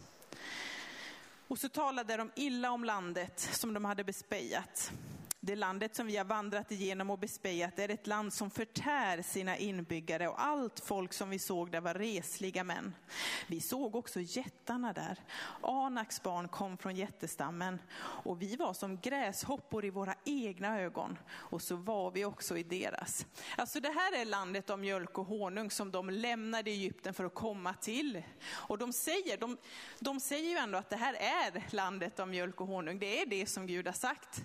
Och 1.48 1.58
så 1.58 1.68
talade 1.68 2.16
de 2.16 2.30
illa 2.34 2.70
om 2.70 2.84
landet 2.84 3.40
som 3.40 3.74
de 3.74 3.84
hade 3.84 4.04
bespejat. 4.04 4.92
Det 5.46 5.56
landet 5.56 5.96
som 5.96 6.06
vi 6.06 6.16
har 6.16 6.24
vandrat 6.24 6.72
igenom 6.72 7.10
och 7.10 7.18
bespejat 7.18 7.78
är 7.78 7.88
ett 7.88 8.06
land 8.06 8.32
som 8.32 8.50
förtär 8.50 9.22
sina 9.22 9.56
inbyggare 9.56 10.28
och 10.28 10.44
allt 10.44 10.80
folk 10.80 11.12
som 11.12 11.30
vi 11.30 11.38
såg 11.38 11.70
där 11.70 11.80
var 11.80 11.94
resliga 11.94 12.64
män. 12.64 12.94
Vi 13.46 13.60
såg 13.60 13.96
också 13.96 14.20
jättarna 14.20 14.92
där. 14.92 15.18
Anaks 15.62 16.22
barn 16.22 16.48
kom 16.48 16.78
från 16.78 16.96
jättestammen 16.96 17.78
och 17.98 18.42
vi 18.42 18.56
var 18.56 18.72
som 18.72 19.00
gräshoppor 19.00 19.84
i 19.84 19.90
våra 19.90 20.14
egna 20.24 20.80
ögon 20.80 21.18
och 21.30 21.62
så 21.62 21.76
var 21.76 22.10
vi 22.10 22.24
också 22.24 22.56
i 22.56 22.62
deras. 22.62 23.26
Alltså 23.56 23.80
det 23.80 23.92
här 23.92 24.20
är 24.20 24.24
landet 24.24 24.70
av 24.70 24.78
mjölk 24.78 25.18
och 25.18 25.26
honung 25.26 25.70
som 25.70 25.90
de 25.90 26.10
lämnade 26.10 26.70
Egypten 26.70 27.14
för 27.14 27.24
att 27.24 27.34
komma 27.34 27.74
till. 27.74 28.22
Och 28.50 28.78
de 28.78 28.92
säger, 28.92 29.38
de, 29.38 29.56
de 29.98 30.20
säger 30.20 30.50
ju 30.50 30.56
ändå 30.56 30.78
att 30.78 30.90
det 30.90 30.96
här 30.96 31.14
är 31.14 31.62
landet 31.70 32.20
av 32.20 32.28
mjölk 32.28 32.60
och 32.60 32.66
honung. 32.66 32.98
Det 32.98 33.22
är 33.22 33.26
det 33.26 33.46
som 33.46 33.66
Gud 33.66 33.86
har 33.86 33.94
sagt. 33.94 34.44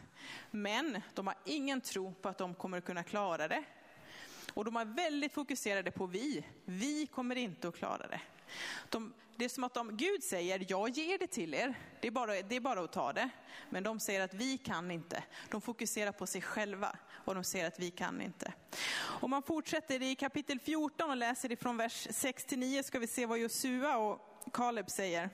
Men 0.52 1.02
de 1.14 1.28
har 1.28 1.36
ingen 1.46 1.82
tro 1.82 2.14
på 2.14 2.30
att 2.30 2.38
de 2.38 2.56
kommer 2.56 2.78
att 2.78 2.86
kunna 2.86 3.04
klara 3.04 3.48
det. 3.48 3.64
Och 4.54 4.66
de 4.66 4.76
är 4.76 4.86
väldigt 4.86 5.34
fokuserade 5.34 5.92
på 5.92 6.06
vi. 6.06 6.46
Vi 6.66 7.08
kommer 7.08 7.36
inte 7.36 7.68
att 7.68 7.76
klara 7.76 8.08
det. 8.08 8.22
De, 8.90 9.14
det 9.36 9.46
är 9.46 9.50
som 9.50 9.64
att 9.64 9.74
de, 9.74 9.98
Gud 9.98 10.24
säger, 10.24 10.66
jag 10.70 10.90
ger 10.90 11.18
det 11.18 11.28
till 11.28 11.54
er, 11.54 11.76
det 12.02 12.08
är, 12.08 12.12
bara, 12.12 12.42
det 12.42 12.56
är 12.56 12.60
bara 12.60 12.82
att 12.82 12.92
ta 12.92 13.14
det. 13.14 13.30
Men 13.70 13.84
de 13.84 14.00
säger 14.00 14.22
att 14.22 14.34
vi 14.34 14.58
kan 14.58 14.92
inte. 14.92 15.24
De 15.50 15.62
fokuserar 15.62 16.12
på 16.12 16.28
sig 16.28 16.42
själva 16.42 16.96
och 17.12 17.36
de 17.36 17.44
säger 17.44 17.68
att 17.68 17.80
vi 17.80 17.92
kan 17.92 18.22
inte. 18.22 18.54
Om 18.98 19.30
man 19.30 19.44
fortsätter 19.44 20.02
i 20.02 20.16
kapitel 20.16 20.60
14 20.60 21.10
och 21.10 21.18
läser 21.18 21.52
ifrån 21.52 21.78
vers 21.78 22.08
6 22.12 22.46
till 22.46 22.60
9 22.60 22.84
ska 22.84 23.00
vi 23.00 23.08
se 23.08 23.26
vad 23.26 23.40
Josua 23.40 23.98
och 23.98 24.54
Kaleb 24.54 24.90
säger. 24.90 25.30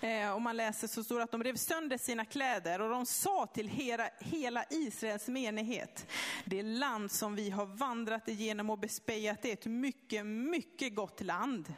Eh, 0.00 0.36
om 0.36 0.42
man 0.42 0.56
läser 0.56 0.88
så 0.88 1.04
står 1.04 1.18
det 1.18 1.24
att 1.24 1.30
de 1.30 1.42
rev 1.42 1.56
sönder 1.56 1.98
sina 1.98 2.24
kläder 2.24 2.80
och 2.80 2.90
de 2.90 3.06
sa 3.06 3.46
till 3.46 3.68
hela, 3.68 4.10
hela 4.18 4.64
Israels 4.70 5.28
menighet, 5.28 6.06
det 6.44 6.62
land 6.62 7.10
som 7.10 7.34
vi 7.34 7.50
har 7.50 7.66
vandrat 7.66 8.28
igenom 8.28 8.70
och 8.70 8.78
bespejat 8.78 9.44
är 9.44 9.52
ett 9.52 9.66
mycket, 9.66 10.26
mycket 10.26 10.94
gott 10.94 11.20
land. 11.20 11.74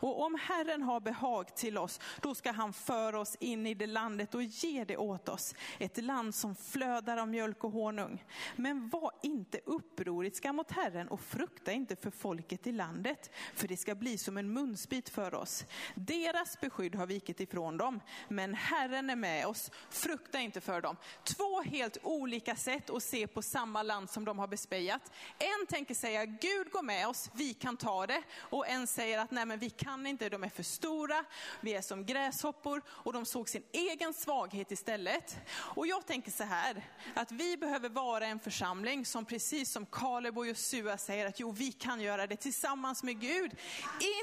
Och 0.00 0.22
om 0.22 0.38
Herren 0.42 0.82
har 0.82 1.00
behag 1.00 1.56
till 1.56 1.78
oss, 1.78 2.00
då 2.20 2.34
ska 2.34 2.52
han 2.52 2.72
föra 2.72 3.20
oss 3.20 3.36
in 3.40 3.66
i 3.66 3.74
det 3.74 3.86
landet 3.86 4.34
och 4.34 4.42
ge 4.42 4.84
det 4.84 4.96
åt 4.96 5.28
oss. 5.28 5.54
Ett 5.78 6.04
land 6.04 6.34
som 6.34 6.54
flödar 6.54 7.16
av 7.16 7.28
mjölk 7.28 7.64
och 7.64 7.72
honung. 7.72 8.24
Men 8.56 8.88
var 8.88 9.12
inte 9.22 9.60
upproriska 9.64 10.52
mot 10.52 10.70
Herren 10.70 11.08
och 11.08 11.20
frukta 11.20 11.72
inte 11.72 11.96
för 11.96 12.10
folket 12.10 12.66
i 12.66 12.72
landet, 12.72 13.30
för 13.54 13.68
det 13.68 13.76
ska 13.76 13.94
bli 13.94 14.18
som 14.18 14.36
en 14.36 14.52
munsbit 14.52 15.08
för 15.08 15.34
oss. 15.34 15.64
Deras 15.94 16.60
beskydd 16.60 16.94
har 16.94 17.06
vi 17.06 17.17
ifrån 17.26 17.68
ifrån 17.68 17.76
dem. 17.76 18.00
Men 18.28 18.54
Herren 18.54 19.10
är 19.10 19.16
med 19.16 19.46
oss, 19.46 19.70
frukta 19.90 20.40
inte 20.40 20.60
för 20.60 20.80
dem. 20.80 20.96
Två 21.24 21.62
helt 21.62 21.98
olika 22.02 22.56
sätt 22.56 22.90
att 22.90 23.02
se 23.02 23.26
på 23.26 23.42
samma 23.42 23.82
land 23.82 24.10
som 24.10 24.24
de 24.24 24.38
har 24.38 24.48
bespejat. 24.48 25.12
En 25.38 25.66
tänker 25.66 25.94
säga, 25.94 26.24
Gud 26.24 26.70
går 26.70 26.82
med 26.82 27.08
oss, 27.08 27.30
vi 27.34 27.54
kan 27.54 27.76
ta 27.76 28.06
det. 28.06 28.22
Och 28.50 28.68
en 28.68 28.86
säger 28.86 29.18
att 29.18 29.30
nej 29.30 29.46
men 29.46 29.58
vi 29.58 29.70
kan 29.70 30.06
inte, 30.06 30.28
de 30.28 30.44
är 30.44 30.48
för 30.48 30.62
stora, 30.62 31.24
vi 31.60 31.74
är 31.74 31.82
som 31.82 32.06
gräshoppor. 32.06 32.82
Och 32.88 33.12
de 33.12 33.24
såg 33.24 33.48
sin 33.48 33.62
egen 33.72 34.14
svaghet 34.14 34.72
istället. 34.72 35.36
Och 35.76 35.86
jag 35.86 36.06
tänker 36.06 36.30
så 36.30 36.44
här, 36.44 36.82
att 37.14 37.32
vi 37.32 37.56
behöver 37.56 37.88
vara 37.88 38.26
en 38.26 38.40
församling 38.40 39.06
som 39.06 39.24
precis 39.24 39.72
som 39.72 39.86
Kaleb 39.86 40.38
och 40.38 40.46
Josua 40.46 40.98
säger 40.98 41.26
att 41.26 41.40
jo 41.40 41.50
vi 41.52 41.72
kan 41.72 42.00
göra 42.00 42.26
det 42.26 42.36
tillsammans 42.36 43.02
med 43.02 43.20
Gud. 43.20 43.56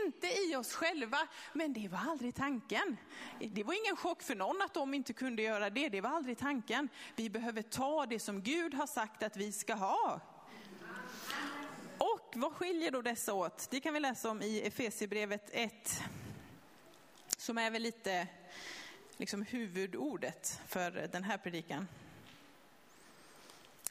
Inte 0.06 0.28
i 0.28 0.56
oss 0.56 0.74
själva, 0.74 1.28
men 1.54 1.74
det 1.74 1.88
var 1.88 2.00
aldrig 2.00 2.36
tanken. 2.36 2.85
Det 3.40 3.64
var 3.64 3.74
ingen 3.74 3.96
chock 3.96 4.22
för 4.22 4.36
någon 4.36 4.62
att 4.62 4.74
de 4.74 4.94
inte 4.94 5.14
kunde 5.14 5.42
göra 5.42 5.70
det, 5.70 5.90
det 5.90 6.02
var 6.02 6.10
aldrig 6.10 6.38
tanken. 6.38 6.90
Vi 7.16 7.30
behöver 7.30 7.62
ta 7.62 8.06
det 8.06 8.20
som 8.20 8.42
Gud 8.42 8.74
har 8.74 8.88
sagt 8.88 9.24
att 9.24 9.38
vi 9.38 9.52
ska 9.52 9.74
ha. 9.74 10.22
Och 11.98 12.34
vad 12.36 12.54
skiljer 12.54 12.92
då 12.92 13.02
dessa 13.02 13.34
åt? 13.34 13.68
Det 13.72 13.80
kan 13.80 13.94
vi 13.94 14.00
läsa 14.00 14.30
om 14.30 14.42
i 14.42 14.62
Efesierbrevet 14.62 15.50
1, 15.52 16.04
som 17.38 17.58
är 17.58 17.72
väl 17.72 17.82
lite 17.82 18.28
liksom 19.18 19.42
huvudordet 19.42 20.62
för 20.68 20.92
den 21.12 21.24
här 21.24 21.38
predikan. 21.38 21.88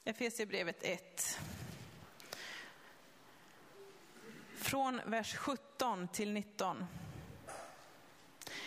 Efesierbrevet 0.04 0.82
1. 0.82 1.40
Från 4.56 5.00
vers 5.04 5.36
17 5.36 6.08
till 6.08 6.32
19. 6.32 6.86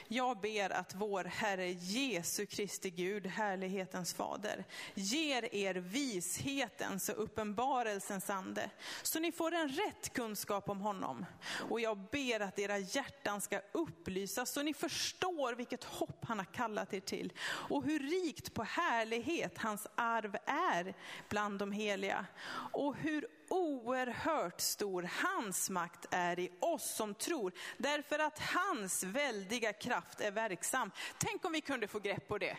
Jag 0.07 0.39
ber 0.39 0.69
att 0.69 0.95
vår 0.95 1.23
Herre 1.23 1.71
Jesu 1.71 2.45
Kristi 2.45 2.89
Gud, 2.89 3.27
härlighetens 3.27 4.13
fader, 4.13 4.65
ger 4.93 5.55
er 5.55 5.73
vishetens 5.73 7.09
och 7.09 7.23
uppenbarelsens 7.23 8.29
ande, 8.29 8.69
så 9.03 9.19
ni 9.19 9.31
får 9.31 9.53
en 9.53 9.69
rätt 9.69 10.13
kunskap 10.13 10.69
om 10.69 10.81
honom. 10.81 11.25
Och 11.69 11.79
jag 11.79 11.97
ber 11.97 12.39
att 12.39 12.59
era 12.59 12.77
hjärtan 12.77 13.41
ska 13.41 13.61
upplysas 13.71 14.51
så 14.51 14.63
ni 14.63 14.73
förstår 14.73 15.55
vilket 15.55 15.83
hopp 15.83 16.25
han 16.25 16.37
har 16.37 16.45
kallat 16.45 16.93
er 16.93 16.99
till 16.99 17.33
och 17.41 17.83
hur 17.83 17.99
rikt 17.99 18.53
på 18.53 18.63
härlighet 18.63 19.57
hans 19.57 19.87
arv 19.95 20.35
är 20.45 20.93
bland 21.29 21.59
de 21.59 21.71
heliga. 21.71 22.25
Och 22.73 22.95
hur 22.95 23.27
oerhört 23.49 24.61
stor 24.61 25.09
hans 25.23 25.69
makt 25.69 26.05
är 26.11 26.39
i 26.39 26.51
oss 26.59 26.95
som 26.95 27.13
tror, 27.13 27.51
därför 27.77 28.19
att 28.19 28.39
hans 28.39 29.03
väldiga 29.03 29.73
kraft 29.73 30.21
är 30.21 30.31
verksam. 30.31 30.91
Tänk 31.17 31.45
om 31.45 31.51
vi 31.51 31.61
kunde 31.61 31.87
få 31.87 31.99
grepp 31.99 32.27
på 32.27 32.37
det. 32.37 32.57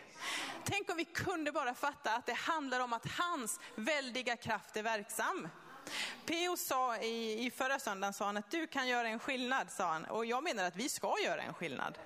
Tänk 0.63 0.89
om 0.89 0.97
vi 0.97 1.05
kunde 1.05 1.51
bara 1.51 1.73
fatta 1.73 2.15
att 2.15 2.25
det 2.25 2.33
handlar 2.33 2.79
om 2.79 2.93
att 2.93 3.05
hans 3.05 3.59
väldiga 3.75 4.35
kraft 4.35 4.77
är 4.77 4.83
verksam. 4.83 5.47
P.O. 6.25 6.57
sa 6.57 6.97
i, 6.97 7.45
i 7.45 7.51
förra 7.51 7.79
söndagen 7.79 8.13
sa 8.13 8.25
han 8.25 8.37
att 8.37 8.51
du 8.51 8.67
kan 8.67 8.87
göra 8.87 9.07
en 9.07 9.19
skillnad, 9.19 9.71
sa 9.71 9.91
han. 9.91 10.05
Och 10.05 10.25
jag 10.25 10.43
menar 10.43 10.63
att 10.63 10.75
vi 10.75 10.89
ska 10.89 11.15
göra 11.25 11.41
en 11.41 11.53
skillnad. 11.53 11.97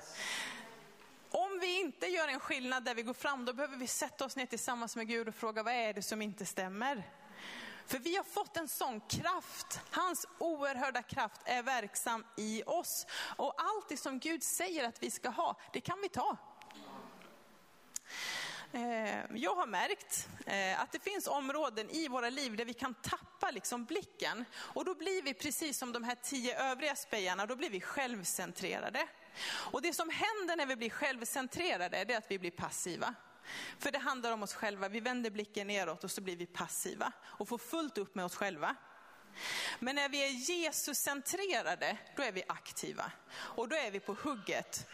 Om 1.30 1.60
vi 1.62 1.80
inte 1.80 2.08
gör 2.08 2.28
en 2.28 2.40
skillnad 2.40 2.84
där 2.84 2.96
vi 2.96 3.04
går 3.04 3.14
fram, 3.14 3.46
då 3.46 3.54
behöver 3.54 3.78
vi 3.78 3.88
sätta 3.88 4.26
oss 4.26 4.36
ner 4.36 4.46
tillsammans 4.46 4.96
med 4.96 5.08
Gud 5.08 5.28
och 5.28 5.36
fråga 5.36 5.64
vad 5.64 5.74
är 5.74 5.94
det 5.94 6.02
som 6.02 6.22
inte 6.22 6.46
stämmer? 6.46 7.04
För 7.88 8.00
vi 8.00 8.16
har 8.16 8.24
fått 8.24 8.58
en 8.58 8.68
sån 8.68 9.02
kraft. 9.02 9.80
Hans 9.92 10.26
oerhörda 10.38 11.02
kraft 11.02 11.42
är 11.46 11.64
verksam 11.64 12.26
i 12.38 12.64
oss. 12.66 13.06
Och 13.38 13.54
allt 13.58 13.90
det 13.90 13.98
som 13.98 14.20
Gud 14.20 14.44
säger 14.44 14.88
att 14.88 15.04
vi 15.04 15.12
ska 15.12 15.30
ha, 15.30 15.60
det 15.74 15.82
kan 15.82 16.02
vi 16.02 16.10
ta. 16.10 16.38
Eh, 18.72 19.20
jag 19.36 19.56
har 19.56 19.68
märkt 19.68 20.28
eh, 20.46 20.82
att 20.82 20.92
det 20.92 21.00
finns 21.00 21.28
områden 21.28 21.90
i 21.90 22.08
våra 22.08 22.30
liv 22.30 22.56
där 22.56 22.66
vi 22.66 22.74
kan 22.74 22.94
tappa 22.94 23.52
liksom 23.52 23.86
blicken. 23.86 24.46
Och 24.56 24.86
då 24.86 24.96
blir 24.96 25.22
vi 25.22 25.34
precis 25.34 25.78
som 25.78 25.92
de 25.92 26.04
här 26.04 26.18
tio 26.24 26.72
övriga 26.72 26.96
spejarna, 26.96 27.46
då 27.46 27.56
blir 27.56 27.70
vi 27.70 27.82
självcentrerade. 27.82 29.08
Och 29.46 29.82
det 29.82 29.94
som 29.94 30.10
händer 30.10 30.56
när 30.56 30.66
vi 30.66 30.76
blir 30.76 30.90
självcentrerade 30.90 31.98
är 31.98 32.18
att 32.18 32.32
vi 32.32 32.40
blir 32.40 32.52
passiva. 32.52 33.16
För 33.80 33.92
det 33.92 34.00
handlar 34.00 34.32
om 34.32 34.44
oss 34.44 34.54
själva, 34.54 34.90
vi 34.90 35.00
vänder 35.00 35.30
blicken 35.30 35.68
neråt 35.68 36.04
och 36.04 36.12
så 36.12 36.22
blir 36.22 36.36
vi 36.36 36.46
passiva 36.46 37.12
och 37.22 37.48
får 37.48 37.58
fullt 37.58 37.98
upp 37.98 38.16
med 38.16 38.26
oss 38.26 38.36
själva. 38.36 38.76
Men 39.80 39.96
när 39.96 40.10
vi 40.10 40.24
är 40.24 40.30
Jesuscentrerade, 40.30 41.98
då 42.16 42.24
är 42.24 42.32
vi 42.32 42.44
aktiva. 42.48 43.12
Och 43.34 43.70
då 43.70 43.76
är 43.76 43.92
vi 43.92 44.00
på 44.00 44.14
hugget. 44.14 44.88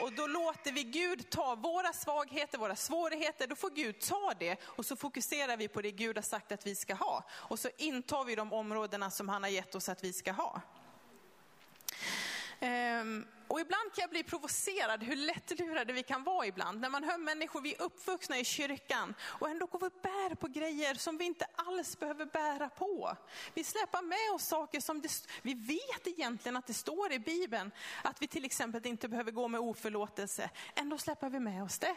Och 0.00 0.12
då 0.12 0.26
låter 0.26 0.72
vi 0.72 0.84
Gud 0.84 1.30
ta 1.30 1.54
våra 1.54 1.92
svagheter, 1.92 2.58
våra 2.58 2.76
svårigheter, 2.76 3.46
då 3.46 3.56
får 3.56 3.70
Gud 3.70 4.00
ta 4.00 4.32
det 4.38 4.60
och 4.64 4.86
så 4.86 4.96
fokuserar 4.96 5.56
vi 5.56 5.68
på 5.68 5.82
det 5.82 5.90
Gud 5.90 6.16
har 6.16 6.22
sagt 6.22 6.52
att 6.52 6.66
vi 6.66 6.74
ska 6.74 6.94
ha. 6.94 7.24
Och 7.30 7.58
så 7.58 7.68
intar 7.76 8.24
vi 8.24 8.34
de 8.34 8.52
områdena 8.52 9.10
som 9.10 9.28
han 9.28 9.42
har 9.42 9.50
gett 9.50 9.74
oss 9.74 9.88
att 9.88 10.04
vi 10.04 10.12
ska 10.12 10.32
ha. 10.32 10.60
Ehm 12.60 13.26
och 13.48 13.60
ibland 13.60 13.92
kan 13.94 14.02
jag 14.02 14.10
bli 14.10 14.22
provocerad 14.22 15.02
hur 15.02 15.16
lättlurade 15.16 15.92
vi 15.92 16.02
kan 16.02 16.24
vara 16.24 16.46
ibland. 16.46 16.80
När 16.80 16.88
man 16.88 17.04
hör 17.04 17.18
människor, 17.18 17.60
vi 17.60 17.74
är 17.74 17.82
uppvuxna 17.82 18.38
i 18.38 18.44
kyrkan 18.44 19.14
och 19.22 19.48
ändå 19.48 19.66
går 19.66 19.78
vi 19.78 19.86
och 19.86 20.00
bär 20.02 20.34
på 20.34 20.48
grejer 20.48 20.94
som 20.94 21.18
vi 21.18 21.24
inte 21.24 21.46
alls 21.56 21.98
behöver 21.98 22.26
bära 22.26 22.68
på. 22.68 23.16
Vi 23.54 23.64
släpar 23.64 24.02
med 24.02 24.34
oss 24.34 24.46
saker 24.46 24.80
som 24.80 25.00
det, 25.00 25.26
vi 25.42 25.54
vet 25.54 26.06
egentligen 26.06 26.56
att 26.56 26.66
det 26.66 26.74
står 26.74 27.12
i 27.12 27.18
Bibeln 27.18 27.70
att 28.02 28.22
vi 28.22 28.28
till 28.28 28.44
exempel 28.44 28.86
inte 28.86 29.08
behöver 29.08 29.30
gå 29.30 29.48
med 29.48 29.60
oförlåtelse. 29.60 30.50
Ändå 30.74 30.98
släpar 30.98 31.30
vi 31.30 31.40
med 31.40 31.64
oss 31.64 31.78
det. 31.78 31.96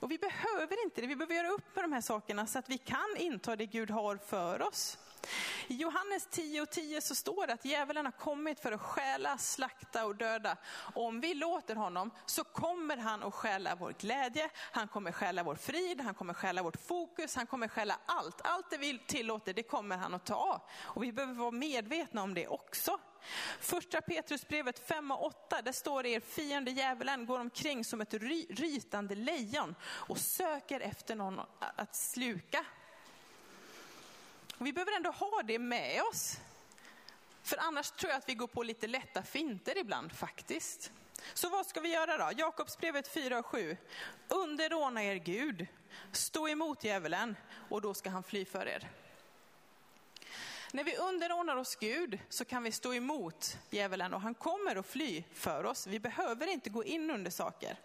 Och 0.00 0.10
vi 0.10 0.18
behöver 0.18 0.84
inte 0.84 1.00
det, 1.00 1.06
vi 1.06 1.16
behöver 1.16 1.34
göra 1.34 1.48
upp 1.48 1.74
med 1.76 1.84
de 1.84 1.92
här 1.92 2.00
sakerna 2.00 2.46
så 2.46 2.58
att 2.58 2.68
vi 2.68 2.78
kan 2.78 3.16
inta 3.16 3.56
det 3.56 3.66
Gud 3.66 3.90
har 3.90 4.16
för 4.16 4.62
oss. 4.62 4.98
I 5.66 5.74
Johannes 5.74 6.26
10 6.30 6.62
och 6.62 6.70
10 6.70 7.00
så 7.00 7.14
står 7.14 7.46
det 7.46 7.52
att 7.52 7.64
djävulen 7.64 8.04
har 8.04 8.12
kommit 8.12 8.60
för 8.60 8.72
att 8.72 8.80
stjäla, 8.80 9.38
slakta 9.38 10.06
och 10.06 10.16
döda. 10.16 10.56
Och 10.94 11.04
om 11.04 11.20
vi 11.20 11.34
låter 11.34 11.74
honom 11.74 12.10
så 12.26 12.44
kommer 12.44 12.96
han 12.96 13.22
att 13.22 13.34
stjäla 13.34 13.74
vår 13.74 13.94
glädje, 13.98 14.50
han 14.54 14.88
kommer 14.88 15.12
stjäla 15.12 15.42
vår 15.42 15.54
frid, 15.54 16.00
han 16.00 16.14
kommer 16.14 16.34
stjäla 16.34 16.62
vårt 16.62 16.86
fokus, 16.86 17.36
han 17.36 17.46
kommer 17.46 17.68
stjäla 17.68 17.98
allt. 18.06 18.40
Allt 18.44 18.70
det 18.70 18.78
vi 18.78 18.98
tillåter, 18.98 19.54
det 19.54 19.62
kommer 19.62 19.96
han 19.96 20.14
att 20.14 20.26
ta. 20.26 20.68
Och 20.78 21.02
vi 21.02 21.12
behöver 21.12 21.34
vara 21.34 21.50
medvetna 21.50 22.22
om 22.22 22.34
det 22.34 22.48
också. 22.48 22.98
Första 23.60 24.00
Petrusbrevet 24.00 24.88
5 24.88 25.10
och 25.10 25.26
8, 25.26 25.62
där 25.62 25.72
står 25.72 26.02
det 26.02 26.08
er 26.08 26.20
fiende 26.20 26.70
djävulen 26.70 27.26
går 27.26 27.40
omkring 27.40 27.84
som 27.84 28.00
ett 28.00 28.14
ry 28.14 28.46
rytande 28.50 29.14
lejon 29.14 29.74
och 29.82 30.18
söker 30.18 30.80
efter 30.80 31.14
någon 31.14 31.40
att 31.76 31.96
sluka. 31.96 32.64
Vi 34.62 34.72
behöver 34.72 34.92
ändå 34.92 35.10
ha 35.10 35.42
det 35.42 35.58
med 35.58 36.02
oss. 36.02 36.40
För 37.42 37.56
annars 37.56 37.90
tror 37.90 38.10
jag 38.10 38.18
att 38.18 38.28
vi 38.28 38.34
går 38.34 38.46
på 38.46 38.62
lite 38.62 38.86
lätta 38.86 39.22
finter 39.22 39.78
ibland 39.78 40.12
faktiskt. 40.12 40.92
Så 41.34 41.48
vad 41.48 41.66
ska 41.66 41.80
vi 41.80 41.92
göra 41.92 42.16
då? 42.18 42.38
Jakobsbrevet 42.38 43.08
4 43.08 43.38
och 43.38 43.46
7. 43.46 43.76
Underordna 44.28 45.04
er 45.04 45.14
Gud, 45.14 45.66
stå 46.12 46.48
emot 46.48 46.84
djävulen 46.84 47.36
och 47.68 47.80
då 47.80 47.94
ska 47.94 48.10
han 48.10 48.22
fly 48.22 48.44
för 48.44 48.66
er. 48.66 48.90
När 50.72 50.84
vi 50.84 50.96
underordnar 50.96 51.56
oss 51.56 51.76
Gud 51.76 52.18
så 52.28 52.44
kan 52.44 52.62
vi 52.62 52.72
stå 52.72 52.94
emot 52.94 53.58
djävulen 53.70 54.14
och 54.14 54.20
han 54.20 54.34
kommer 54.34 54.76
att 54.76 54.86
fly 54.86 55.24
för 55.34 55.64
oss. 55.64 55.86
Vi 55.86 56.00
behöver 56.00 56.46
inte 56.46 56.70
gå 56.70 56.84
in 56.84 57.10
under 57.10 57.30
saker. 57.30 57.76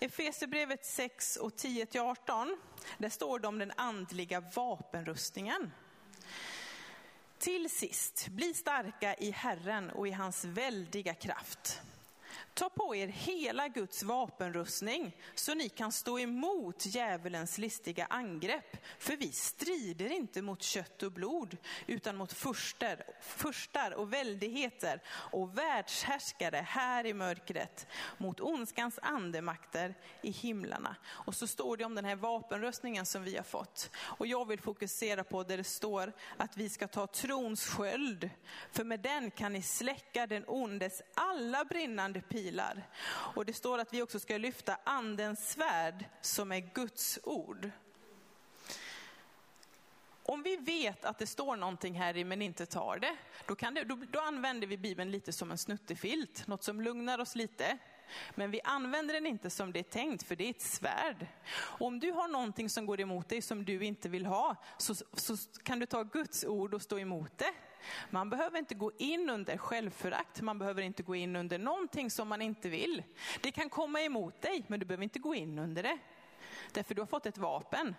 Efesierbrevet 0.00 0.86
6 0.86 1.36
och 1.36 1.56
10 1.56 1.86
till 1.86 2.00
18 2.00 2.58
där 2.98 3.08
står 3.08 3.38
det 3.38 3.48
om 3.48 3.58
den 3.58 3.72
andliga 3.76 4.40
vapenrustningen. 4.40 5.72
Till 7.38 7.70
sist, 7.70 8.28
bli 8.28 8.54
starka 8.54 9.14
i 9.14 9.30
Herren 9.30 9.90
och 9.90 10.08
i 10.08 10.10
hans 10.10 10.44
väldiga 10.44 11.14
kraft. 11.14 11.80
Ta 12.58 12.68
på 12.68 12.96
er 12.96 13.08
hela 13.08 13.68
Guds 13.68 14.02
vapenrustning 14.02 15.16
så 15.34 15.54
ni 15.54 15.68
kan 15.68 15.92
stå 15.92 16.18
emot 16.18 16.86
djävulens 16.86 17.58
listiga 17.58 18.06
angrepp. 18.10 18.76
För 18.98 19.16
vi 19.16 19.32
strider 19.32 20.12
inte 20.12 20.42
mot 20.42 20.62
kött 20.62 21.02
och 21.02 21.12
blod 21.12 21.56
utan 21.86 22.16
mot 22.16 22.32
furstar, 22.32 23.02
furstar 23.20 23.90
och 23.90 24.12
väldigheter 24.12 25.02
och 25.08 25.58
världshärskare 25.58 26.56
här 26.56 27.06
i 27.06 27.14
mörkret, 27.14 27.86
mot 28.18 28.40
ondskans 28.40 28.98
andemakter 29.02 29.94
i 30.22 30.30
himlarna. 30.30 30.96
Och 31.06 31.34
så 31.34 31.46
står 31.46 31.76
det 31.76 31.84
om 31.84 31.94
den 31.94 32.04
här 32.04 32.16
vapenrustningen 32.16 33.06
som 33.06 33.24
vi 33.24 33.36
har 33.36 33.44
fått. 33.44 33.90
Och 33.96 34.26
jag 34.26 34.48
vill 34.48 34.60
fokusera 34.60 35.24
på 35.24 35.42
där 35.42 35.56
det 35.56 35.64
står 35.64 36.12
att 36.36 36.56
vi 36.56 36.68
ska 36.68 36.88
ta 36.88 37.06
trons 37.06 37.66
sköld, 37.66 38.30
för 38.72 38.84
med 38.84 39.00
den 39.00 39.30
kan 39.30 39.52
ni 39.52 39.62
släcka 39.62 40.26
den 40.26 40.44
ondes 40.46 41.02
alla 41.14 41.64
brinnande 41.64 42.20
pilar 42.20 42.45
pilar. 42.46 42.88
Och 43.08 43.44
det 43.44 43.52
står 43.52 43.78
att 43.78 43.94
vi 43.94 44.02
också 44.02 44.20
ska 44.20 44.38
lyfta 44.38 44.78
andens 44.84 45.50
svärd 45.50 46.04
som 46.20 46.52
är 46.52 46.60
Guds 46.74 47.18
ord. 47.22 47.70
Om 50.22 50.42
vi 50.42 50.56
vet 50.56 51.04
att 51.04 51.18
det 51.18 51.26
står 51.26 51.56
någonting 51.56 51.94
här 51.94 52.16
i 52.16 52.24
men 52.24 52.42
inte 52.42 52.66
tar 52.66 52.98
det, 52.98 53.16
då, 53.46 53.54
det 53.54 53.84
då, 53.84 53.98
då, 54.12 54.20
använder 54.20 54.66
vi 54.66 54.76
Bibeln 54.76 55.10
lite 55.10 55.32
som 55.32 55.50
en 55.50 55.58
snuttefilt, 55.58 56.46
något 56.46 56.62
som 56.62 56.80
lugnar 56.80 57.18
oss 57.18 57.34
lite. 57.34 57.78
Men 58.34 58.50
vi 58.50 58.60
använder 58.64 59.14
den 59.14 59.26
inte 59.26 59.50
som 59.50 59.72
det 59.72 59.78
är 59.78 59.82
tänkt, 59.82 60.22
för 60.22 60.36
det 60.36 60.44
är 60.44 60.50
ett 60.50 60.62
svärd. 60.62 61.26
Och 61.52 61.86
om 61.86 62.00
du 62.00 62.12
har 62.12 62.28
någonting 62.28 62.70
som 62.70 62.86
går 62.86 63.00
emot 63.00 63.28
dig 63.28 63.42
som 63.42 63.64
du 63.64 63.84
inte 63.84 64.08
vill 64.08 64.26
ha, 64.26 64.56
så, 64.78 64.94
så 64.94 65.36
kan 65.62 65.78
du 65.78 65.86
ta 65.86 66.02
Guds 66.02 66.44
ord 66.44 66.74
och 66.74 66.82
stå 66.82 66.98
emot 66.98 67.38
det. 67.38 67.54
Man 68.10 68.30
behöver 68.30 68.58
inte 68.58 68.74
gå 68.74 68.92
in 68.98 69.30
under 69.30 69.56
självförakt, 69.56 70.40
man 70.40 70.58
behöver 70.58 70.82
inte 70.82 71.02
gå 71.02 71.14
in 71.14 71.36
under 71.36 71.58
någonting 71.58 72.10
som 72.10 72.28
man 72.28 72.42
inte 72.42 72.68
vill. 72.68 73.02
Det 73.40 73.50
kan 73.50 73.68
komma 73.68 74.00
emot 74.00 74.42
dig, 74.42 74.64
men 74.66 74.80
du 74.80 74.86
behöver 74.86 75.04
inte 75.04 75.18
gå 75.18 75.34
in 75.34 75.58
under 75.58 75.82
det. 75.82 75.98
Därför 76.72 76.94
du 76.94 77.02
har 77.02 77.06
fått 77.06 77.26
ett 77.26 77.38
vapen. 77.38 77.94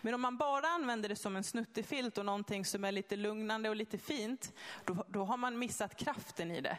Men 0.00 0.14
om 0.14 0.20
man 0.20 0.36
bara 0.36 0.66
använder 0.66 1.08
det 1.08 1.16
som 1.16 1.36
en 1.36 1.44
snuttefilt 1.44 2.18
och 2.18 2.24
någonting 2.24 2.64
som 2.64 2.84
är 2.84 2.92
lite 2.92 3.16
lugnande 3.16 3.68
och 3.68 3.76
lite 3.76 3.98
fint, 3.98 4.52
då, 4.84 5.04
då 5.08 5.24
har 5.24 5.36
man 5.36 5.58
missat 5.58 5.96
kraften 5.96 6.50
i 6.50 6.60
det. 6.60 6.76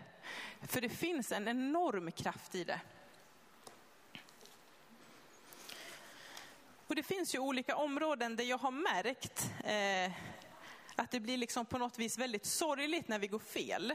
För 0.61 0.81
det 0.81 0.89
finns 0.89 1.31
en 1.31 1.47
enorm 1.47 2.11
kraft 2.11 2.55
i 2.55 2.63
det. 2.63 2.81
Och 6.87 6.95
det 6.95 7.03
finns 7.03 7.35
ju 7.35 7.39
olika 7.39 7.75
områden 7.75 8.35
där 8.35 8.43
jag 8.43 8.57
har 8.57 8.71
märkt 8.71 9.51
eh, 9.63 10.11
att 10.95 11.11
det 11.11 11.19
blir 11.19 11.37
liksom 11.37 11.65
på 11.65 11.77
något 11.77 11.99
vis 11.99 12.17
väldigt 12.17 12.45
sorgligt 12.45 13.07
när 13.07 13.19
vi 13.19 13.27
går 13.27 13.39
fel. 13.39 13.93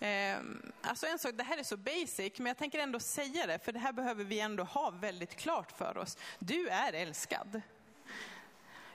Ehm, 0.00 0.72
alltså 0.82 1.06
en 1.06 1.18
sak, 1.18 1.32
det 1.34 1.44
här 1.44 1.58
är 1.58 1.62
så 1.62 1.76
basic, 1.76 2.38
men 2.38 2.46
jag 2.46 2.56
tänker 2.56 2.78
ändå 2.78 3.00
säga 3.00 3.46
det, 3.46 3.58
för 3.58 3.72
det 3.72 3.78
här 3.78 3.92
behöver 3.92 4.24
vi 4.24 4.40
ändå 4.40 4.64
ha 4.64 4.90
väldigt 4.90 5.36
klart 5.36 5.72
för 5.72 5.98
oss. 5.98 6.18
Du 6.38 6.68
är 6.68 6.92
älskad. 6.92 7.60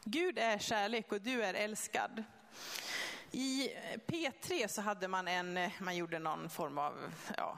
Gud 0.03 0.39
är 0.39 0.57
kärlek 0.57 1.11
och 1.11 1.21
du 1.21 1.43
är 1.43 1.53
älskad. 1.53 2.23
I 3.31 3.69
P3 4.07 4.67
så 4.67 4.81
hade 4.81 5.07
man 5.07 5.27
en, 5.27 5.69
man 5.79 5.95
gjorde 5.95 6.19
någon 6.19 6.49
form 6.49 6.77
av, 6.77 7.13
ja, 7.37 7.57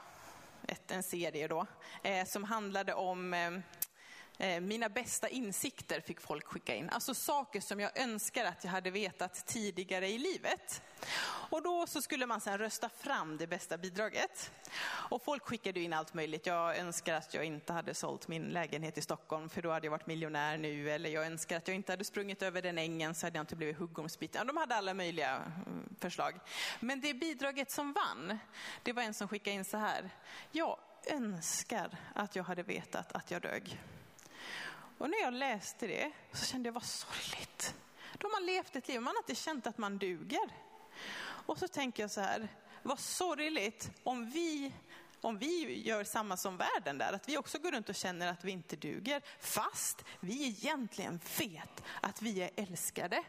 ett, 0.68 0.92
en 0.92 1.04
serie 1.04 1.48
då, 1.48 1.66
eh, 2.04 2.26
som 2.26 2.44
handlade 2.44 2.94
om 2.94 3.34
Eh, 3.34 3.52
Eh, 4.38 4.62
mina 4.62 4.90
bästa 4.90 5.30
insikter 5.30 6.02
fick 6.02 6.22
folk 6.22 6.46
skicka 6.46 6.76
in. 6.76 6.90
Alltså 6.90 7.14
saker 7.14 7.62
som 7.62 7.80
jag 7.80 8.00
önskar 8.00 8.46
att 8.46 8.64
jag 8.64 8.72
hade 8.72 8.92
vetat 8.92 9.46
tidigare 9.46 10.08
i 10.08 10.18
livet. 10.18 10.82
Och 11.26 11.64
då 11.64 11.88
så 11.88 12.02
skulle 12.02 12.26
man 12.26 12.42
sedan 12.42 12.58
rösta 12.58 12.90
fram 12.90 13.38
det 13.38 13.48
bästa 13.48 13.78
bidraget. 13.78 14.52
Och 14.86 15.24
folk 15.24 15.44
skickade 15.44 15.80
in 15.80 15.94
allt 15.94 16.14
möjligt. 16.14 16.46
Jag 16.46 16.78
önskar 16.78 17.14
att 17.14 17.34
jag 17.34 17.46
inte 17.46 17.74
hade 17.74 17.94
sålt 17.94 18.28
min 18.28 18.44
lägenhet 18.44 18.98
i 18.98 19.02
Stockholm 19.02 19.50
för 19.50 19.62
då 19.62 19.72
hade 19.72 19.86
jag 19.86 19.92
varit 19.92 20.08
miljonär 20.08 20.58
nu. 20.58 20.92
Eller 20.92 21.10
jag 21.10 21.26
önskar 21.26 21.58
att 21.58 21.68
jag 21.68 21.76
inte 21.76 21.92
hade 21.92 22.04
sprungit 22.04 22.42
över 22.42 22.62
den 22.62 22.78
ängen 22.78 23.16
så 23.16 23.26
hade 23.26 23.38
jag 23.38 23.44
inte 23.44 23.56
blivit 23.56 23.78
huggormsbiten. 23.78 24.48
De 24.48 24.58
hade 24.58 24.76
alla 24.76 24.94
möjliga 24.94 25.36
mm, 25.36 25.96
förslag. 26.00 26.40
Men 26.80 27.02
det 27.02 27.14
bidraget 27.14 27.72
som 27.72 27.94
vann, 27.94 28.38
det 28.84 28.94
var 28.94 29.04
en 29.04 29.14
som 29.14 29.28
skickade 29.28 29.56
in 29.56 29.66
så 29.66 29.78
här. 29.78 30.10
Jag 30.52 30.78
önskar 31.12 31.98
att 32.16 32.36
jag 32.36 32.44
hade 32.44 32.64
vetat 32.64 33.12
att 33.12 33.32
jag 33.32 33.42
dög. 33.42 33.80
Och 34.98 35.10
när 35.10 35.22
jag 35.22 35.34
läste 35.34 35.88
det 35.88 36.12
så 36.32 36.46
kände 36.46 36.68
jag 36.68 36.74
vad 36.74 36.84
sorgligt. 36.84 37.76
Då 38.18 38.28
har 38.28 38.32
man 38.32 38.46
levt 38.46 38.76
ett 38.76 38.88
liv, 38.88 39.02
man 39.02 39.16
har 39.16 39.22
inte 39.22 39.36
känt 39.36 39.68
att 39.68 39.78
man 39.78 39.98
duger. 39.98 40.50
Och 41.46 41.58
så 41.58 41.68
tänker 41.68 42.04
jag 42.04 42.12
så 42.12 42.22
här, 42.22 42.48
vad 42.84 43.00
sorgligt 43.00 43.92
om 44.04 44.30
vi, 44.30 44.74
om 45.22 45.38
vi 45.38 45.82
gör 45.88 46.04
samma 46.04 46.38
som 46.38 46.58
världen 46.58 46.98
där, 46.98 47.14
att 47.14 47.30
vi 47.30 47.38
också 47.38 47.60
går 47.60 47.72
runt 47.72 47.90
och 47.90 47.96
känner 47.96 48.28
att 48.28 48.44
vi 48.44 48.52
inte 48.52 48.76
duger, 48.76 49.22
fast 49.40 50.04
vi 50.20 50.48
egentligen 50.48 51.20
vet 51.40 51.84
att 52.02 52.22
vi 52.22 52.42
är 52.42 52.50
älskade. 52.56 53.24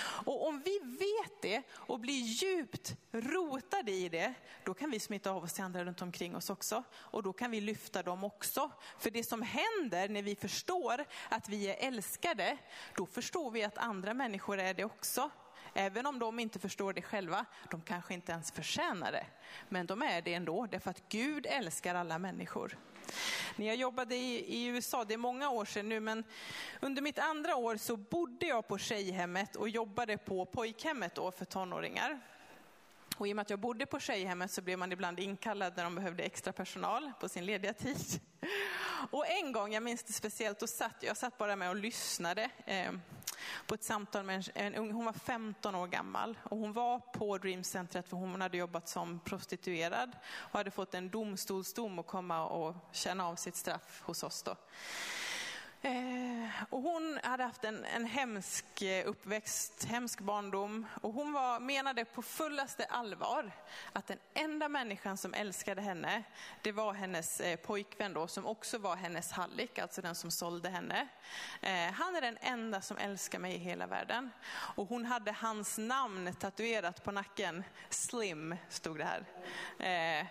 Och 0.00 0.48
om 0.48 0.62
vi 0.64 0.78
vet 0.78 1.42
det 1.42 1.62
och 1.72 2.00
blir 2.00 2.20
djupt 2.20 2.96
rotade 3.12 3.92
i 3.92 4.08
det, 4.08 4.34
då 4.64 4.74
kan 4.74 4.90
vi 4.90 5.00
smitta 5.00 5.30
av 5.30 5.44
oss 5.44 5.52
till 5.52 5.64
andra 5.64 5.84
runt 5.84 6.02
omkring 6.02 6.36
oss 6.36 6.50
också. 6.50 6.82
Och 6.94 7.22
då 7.22 7.32
kan 7.32 7.50
vi 7.50 7.60
lyfta 7.60 8.02
dem 8.02 8.24
också. 8.24 8.70
För 8.98 9.10
det 9.10 9.24
som 9.24 9.42
händer 9.42 10.08
när 10.08 10.22
vi 10.22 10.36
förstår 10.36 11.04
att 11.28 11.48
vi 11.48 11.70
är 11.70 11.88
älskade, 11.88 12.58
då 12.96 13.06
förstår 13.06 13.50
vi 13.50 13.64
att 13.64 13.78
andra 13.78 14.14
människor 14.14 14.58
är 14.58 14.74
det 14.74 14.84
också. 14.84 15.30
Även 15.74 16.06
om 16.06 16.18
de 16.18 16.38
inte 16.38 16.58
förstår 16.58 16.92
det 16.92 17.02
själva, 17.02 17.44
de 17.70 17.82
kanske 17.82 18.14
inte 18.14 18.32
ens 18.32 18.52
förtjänar 18.52 19.12
det. 19.12 19.26
Men 19.68 19.86
de 19.86 20.02
är 20.02 20.22
det 20.22 20.34
ändå, 20.34 20.66
därför 20.70 20.90
att 20.90 21.08
Gud 21.08 21.46
älskar 21.46 21.94
alla 21.94 22.18
människor. 22.18 22.78
När 23.56 23.66
jag 23.66 23.76
jobbade 23.76 24.14
i, 24.16 24.44
i, 24.56 24.66
USA, 24.66 25.04
det 25.04 25.14
är 25.14 25.18
många 25.18 25.50
år 25.50 25.64
sedan 25.64 25.88
nu, 25.88 26.00
men 26.00 26.24
under 26.80 27.02
mitt 27.02 27.18
andra 27.18 27.56
år 27.56 27.76
så 27.76 27.96
bodde 27.96 28.46
jag 28.46 28.68
på 28.68 28.78
tjejhemmet 28.78 29.56
och 29.56 29.68
jobbade 29.68 30.18
på 30.18 30.44
pojkhemmet 30.44 31.14
då 31.14 31.30
för 31.30 31.44
tonåringar. 31.44 32.20
Och 33.20 33.28
i 33.28 33.32
och 33.32 33.36
med 33.36 33.42
att 33.42 33.50
jag 33.50 33.58
bodde 33.58 33.86
på 33.86 34.00
tjejhemmet 34.00 34.50
så 34.50 34.62
blev 34.62 34.78
man 34.78 34.92
ibland 34.92 35.20
inkallad 35.20 35.72
när 35.76 35.84
de 35.84 35.94
behövde 35.94 36.22
extra 36.22 36.52
personal 36.52 37.12
på 37.20 37.28
sin 37.28 37.46
lediga 37.46 37.72
tid. 37.72 38.20
Och 39.10 39.26
en 39.26 39.52
gång, 39.52 39.72
jag 39.72 39.82
minns 39.82 40.02
det 40.02 40.12
speciellt, 40.12 40.58
då 40.58 40.66
satt 40.66 40.94
jag 41.00 41.16
satt 41.16 41.38
bara 41.38 41.56
med 41.56 41.68
och 41.68 41.76
lyssnade 41.76 42.50
eh, 42.66 42.92
på 43.66 43.74
ett 43.74 43.84
samtal 43.84 44.24
med 44.24 44.36
en, 44.54 44.66
en 44.66 44.74
ung, 44.74 44.92
hon 44.92 45.04
var 45.04 45.12
15 45.12 45.74
år 45.74 45.86
gammal 45.86 46.38
och 46.42 46.58
hon 46.58 46.72
var 46.72 46.98
på 46.98 47.38
Dreamcentret 47.38 48.08
för 48.08 48.16
hon 48.16 48.40
hade 48.40 48.56
jobbat 48.56 48.88
som 48.88 49.20
prostituerad 49.20 50.16
och 50.32 50.58
hade 50.58 50.70
fått 50.70 50.94
en 50.94 51.10
domstolsdom 51.10 51.98
att 51.98 52.06
komma 52.06 52.46
och 52.46 52.74
känna 52.92 53.26
av 53.26 53.36
sitt 53.36 53.56
straff 53.56 54.02
hos 54.04 54.22
oss 54.22 54.42
då. 54.42 54.56
Eh, 55.82 56.48
och 56.70 56.82
hon 56.82 57.20
hade 57.22 57.44
haft 57.44 57.64
en, 57.64 57.84
en 57.84 58.04
hemsk 58.04 58.82
eh, 58.82 59.08
uppväxt, 59.08 59.84
hemsk 59.84 60.20
barndom. 60.20 60.86
Och 61.02 61.12
hon 61.12 61.32
var, 61.32 61.60
menade 61.60 62.04
på 62.04 62.22
fullaste 62.22 62.84
allvar 62.84 63.50
att 63.92 64.06
den 64.06 64.18
enda 64.34 64.68
människan 64.68 65.16
som 65.16 65.34
älskade 65.34 65.80
henne, 65.80 66.22
det 66.62 66.72
var 66.72 66.92
hennes 66.92 67.40
eh, 67.40 67.56
pojkvän 67.56 68.12
då, 68.12 68.26
som 68.26 68.46
också 68.46 68.78
var 68.78 68.96
hennes 68.96 69.32
hallick, 69.32 69.78
alltså 69.78 70.02
den 70.02 70.14
som 70.14 70.30
sålde 70.30 70.68
henne. 70.68 71.08
Eh, 71.60 71.92
han 71.92 72.16
är 72.16 72.20
den 72.20 72.38
enda 72.40 72.80
som 72.80 72.96
älskar 72.96 73.38
mig 73.38 73.54
i 73.54 73.58
hela 73.58 73.86
världen. 73.86 74.30
Och 74.76 74.88
hon 74.88 75.04
hade 75.04 75.32
hans 75.32 75.78
namn 75.78 76.34
tatuerat 76.34 77.04
på 77.04 77.12
nacken. 77.12 77.64
Slim 77.90 78.56
stod 78.68 78.98
det 78.98 79.04
här. 79.04 79.24
Eh, 80.20 80.26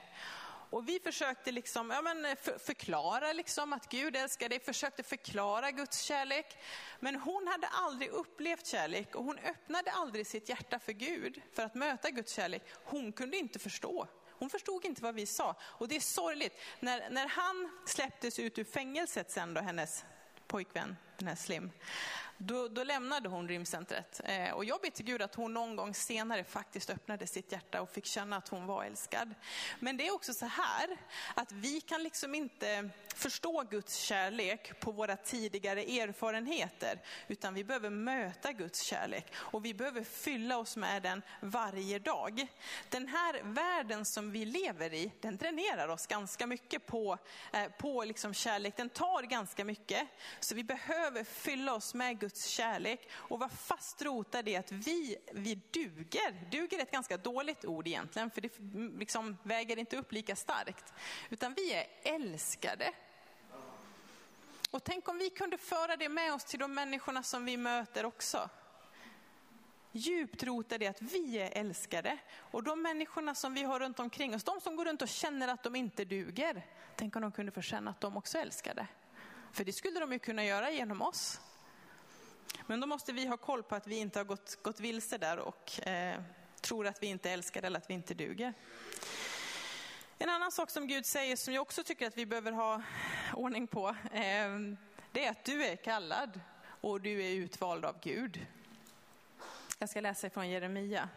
och 0.69 0.89
vi 0.89 0.99
försökte 0.99 1.51
liksom, 1.51 1.89
ja 1.89 2.01
men 2.01 2.25
eh, 2.25 2.35
för, 2.35 2.57
förklara 2.57 3.33
liksom 3.33 3.73
att 3.73 3.89
Gud 3.89 4.15
älskar 4.15 4.49
dig, 4.49 4.59
försökte 4.59 5.03
förklara 5.03 5.71
Guds 5.71 6.01
kärlek. 6.01 6.57
Men 6.99 7.15
hon 7.15 7.47
hade 7.47 7.67
aldrig 7.67 8.09
upplevt 8.09 8.67
kärlek 8.67 9.15
och 9.15 9.23
hon 9.23 9.39
öppnade 9.39 9.91
aldrig 9.91 10.27
sitt 10.27 10.49
hjärta 10.49 10.79
för 10.79 10.91
Gud 10.91 11.41
för 11.53 11.63
att 11.63 11.75
möta 11.75 12.09
Guds 12.09 12.33
kärlek. 12.33 12.63
Hon 12.83 13.11
kunde 13.11 13.37
inte 13.37 13.59
förstå. 13.59 14.07
Hon 14.39 14.49
förstod 14.49 14.85
inte 14.85 15.03
vad 15.03 15.15
vi 15.15 15.25
sa. 15.25 15.55
Och 15.61 15.87
det 15.87 15.95
är 15.95 15.99
sorgligt. 15.99 16.61
När, 16.79 17.09
när 17.09 17.27
han 17.27 17.71
släpptes 17.85 18.39
ut 18.39 18.59
ur 18.59 18.63
fängelset 18.63 19.31
sen 19.31 19.53
då, 19.53 19.61
hennes 19.61 20.05
pojkvän, 20.47 20.95
den 21.17 21.27
här 21.27 21.35
Slim, 21.35 21.71
då, 22.41 22.67
då 22.67 22.83
lämnade 22.83 23.29
hon 23.29 23.47
rymdcentret. 23.47 24.21
Eh, 24.23 24.51
och 24.51 24.65
jag 24.65 24.81
ber 24.81 24.89
till 24.89 25.05
Gud 25.05 25.21
att 25.21 25.35
hon 25.35 25.53
någon 25.53 25.75
gång 25.75 25.93
senare 25.93 26.43
faktiskt 26.43 26.89
öppnade 26.89 27.27
sitt 27.27 27.51
hjärta 27.51 27.81
och 27.81 27.89
fick 27.89 28.05
känna 28.05 28.37
att 28.37 28.47
hon 28.47 28.65
var 28.65 28.83
älskad. 28.83 29.35
Men 29.79 29.97
det 29.97 30.07
är 30.07 30.13
också 30.13 30.33
så 30.33 30.45
här 30.45 30.97
att 31.35 31.51
vi 31.51 31.81
kan 31.81 32.03
liksom 32.03 32.35
inte 32.35 32.89
förstå 33.15 33.63
Guds 33.63 33.95
kärlek 33.95 34.79
på 34.79 34.91
våra 34.91 35.15
tidigare 35.15 35.81
erfarenheter, 35.81 36.99
utan 37.27 37.53
vi 37.53 37.63
behöver 37.63 37.89
möta 37.89 38.51
Guds 38.51 38.81
kärlek 38.81 39.33
och 39.35 39.65
vi 39.65 39.73
behöver 39.73 40.03
fylla 40.03 40.57
oss 40.57 40.77
med 40.77 41.03
den 41.03 41.21
varje 41.41 41.99
dag. 41.99 42.47
Den 42.89 43.07
här 43.07 43.41
världen 43.43 44.05
som 44.05 44.31
vi 44.31 44.45
lever 44.45 44.93
i, 44.93 45.11
den 45.21 45.37
dränerar 45.37 45.87
oss 45.87 46.07
ganska 46.07 46.47
mycket 46.47 46.85
på, 46.85 47.17
eh, 47.53 47.67
på 47.79 48.03
liksom 48.03 48.33
kärlek. 48.33 48.77
Den 48.77 48.89
tar 48.89 49.23
ganska 49.23 49.65
mycket, 49.65 50.07
så 50.39 50.55
vi 50.55 50.63
behöver 50.63 51.23
fylla 51.23 51.73
oss 51.73 51.93
med 51.93 52.19
Guds 52.19 52.28
Guds 52.29 52.45
kärlek 52.45 53.09
och 53.11 53.39
vara 53.39 53.49
fast 53.49 54.01
rotad 54.01 54.47
i 54.47 54.55
att 54.55 54.71
vi, 54.71 55.17
vi 55.31 55.55
duger. 55.55 56.49
Duger 56.51 56.77
är 56.77 56.81
ett 56.81 56.91
ganska 56.91 57.17
dåligt 57.17 57.65
ord 57.65 57.87
egentligen, 57.87 58.31
för 58.31 58.41
det 58.41 58.59
liksom 58.99 59.37
väger 59.43 59.77
inte 59.77 59.97
upp 59.97 60.11
lika 60.11 60.35
starkt. 60.35 60.93
Utan 61.29 61.53
vi 61.53 61.73
är 61.73 61.87
älskade. 62.03 62.93
Och 64.71 64.83
tänk 64.83 65.07
om 65.09 65.17
vi 65.17 65.29
kunde 65.29 65.57
föra 65.57 65.97
det 65.97 66.09
med 66.09 66.33
oss 66.33 66.43
till 66.43 66.59
de 66.59 66.73
människorna 66.73 67.23
som 67.23 67.45
vi 67.45 67.57
möter 67.57 68.05
också. 68.05 68.49
Djupt 69.91 70.43
rotade 70.43 70.85
i 70.85 70.87
att 70.87 71.01
vi 71.01 71.39
är 71.39 71.57
älskade. 71.57 72.17
Och 72.37 72.63
de 72.63 72.81
människorna 72.81 73.35
som 73.35 73.53
vi 73.53 73.63
har 73.63 73.79
runt 73.79 73.99
omkring 73.99 74.35
oss, 74.35 74.43
de 74.43 74.61
som 74.61 74.75
går 74.75 74.85
runt 74.85 75.01
och 75.01 75.07
känner 75.07 75.47
att 75.47 75.63
de 75.63 75.75
inte 75.75 76.05
duger. 76.05 76.65
Tänk 76.95 77.15
om 77.15 77.21
de 77.21 77.31
kunde 77.31 77.51
få 77.51 77.61
känna 77.61 77.91
att 77.91 78.01
de 78.01 78.17
också 78.17 78.37
är 78.37 78.41
älskade. 78.41 78.87
För 79.51 79.65
det 79.65 79.73
skulle 79.73 79.99
de 79.99 80.11
ju 80.13 80.19
kunna 80.19 80.45
göra 80.45 80.71
genom 80.71 81.01
oss. 81.01 81.41
Men 82.67 82.79
då 82.79 82.87
måste 82.87 83.13
vi 83.13 83.25
ha 83.25 83.37
koll 83.37 83.63
på 83.63 83.75
att 83.75 83.87
vi 83.87 83.95
inte 83.95 84.19
har 84.19 84.23
gått, 84.23 84.63
gått 84.63 84.79
vilse 84.79 85.17
där 85.17 85.39
och 85.39 85.87
eh, 85.87 86.21
tror 86.61 86.87
att 86.87 87.03
vi 87.03 87.07
inte 87.07 87.31
älskar 87.31 87.63
eller 87.63 87.79
att 87.79 87.89
vi 87.89 87.93
inte 87.93 88.13
duger. 88.13 88.53
En 90.17 90.29
annan 90.29 90.51
sak 90.51 90.69
som 90.69 90.87
Gud 90.87 91.05
säger 91.05 91.35
som 91.35 91.53
jag 91.53 91.61
också 91.61 91.83
tycker 91.83 92.07
att 92.07 92.17
vi 92.17 92.25
behöver 92.25 92.51
ha 92.51 92.81
ordning 93.33 93.67
på, 93.67 93.87
eh, 94.11 94.49
det 95.11 95.25
är 95.25 95.31
att 95.31 95.45
du 95.45 95.65
är 95.65 95.75
kallad 95.75 96.39
och 96.81 97.01
du 97.01 97.23
är 97.25 97.31
utvald 97.31 97.85
av 97.85 97.99
Gud. 98.01 98.47
Jag 99.77 99.89
ska 99.89 100.01
läsa 100.01 100.27
ifrån 100.27 100.49
Jeremia. 100.49 101.09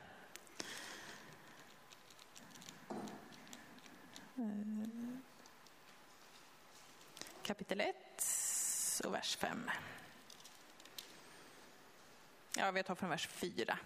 Eh, 4.36 4.44
kapitel 7.42 7.80
1 7.80 7.96
och 9.04 9.14
vers 9.14 9.36
5. 9.36 9.70
Ja, 12.56 12.70
vi 12.70 12.82
tar 12.82 12.94
från 12.94 13.10
vers 13.10 13.28
4. 13.28 13.78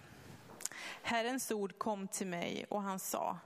Herrens 1.02 1.50
ord 1.50 1.78
kom 1.78 2.08
till 2.08 2.26
mig 2.26 2.66
och 2.68 2.82
han 2.82 2.98
sa, 2.98 3.38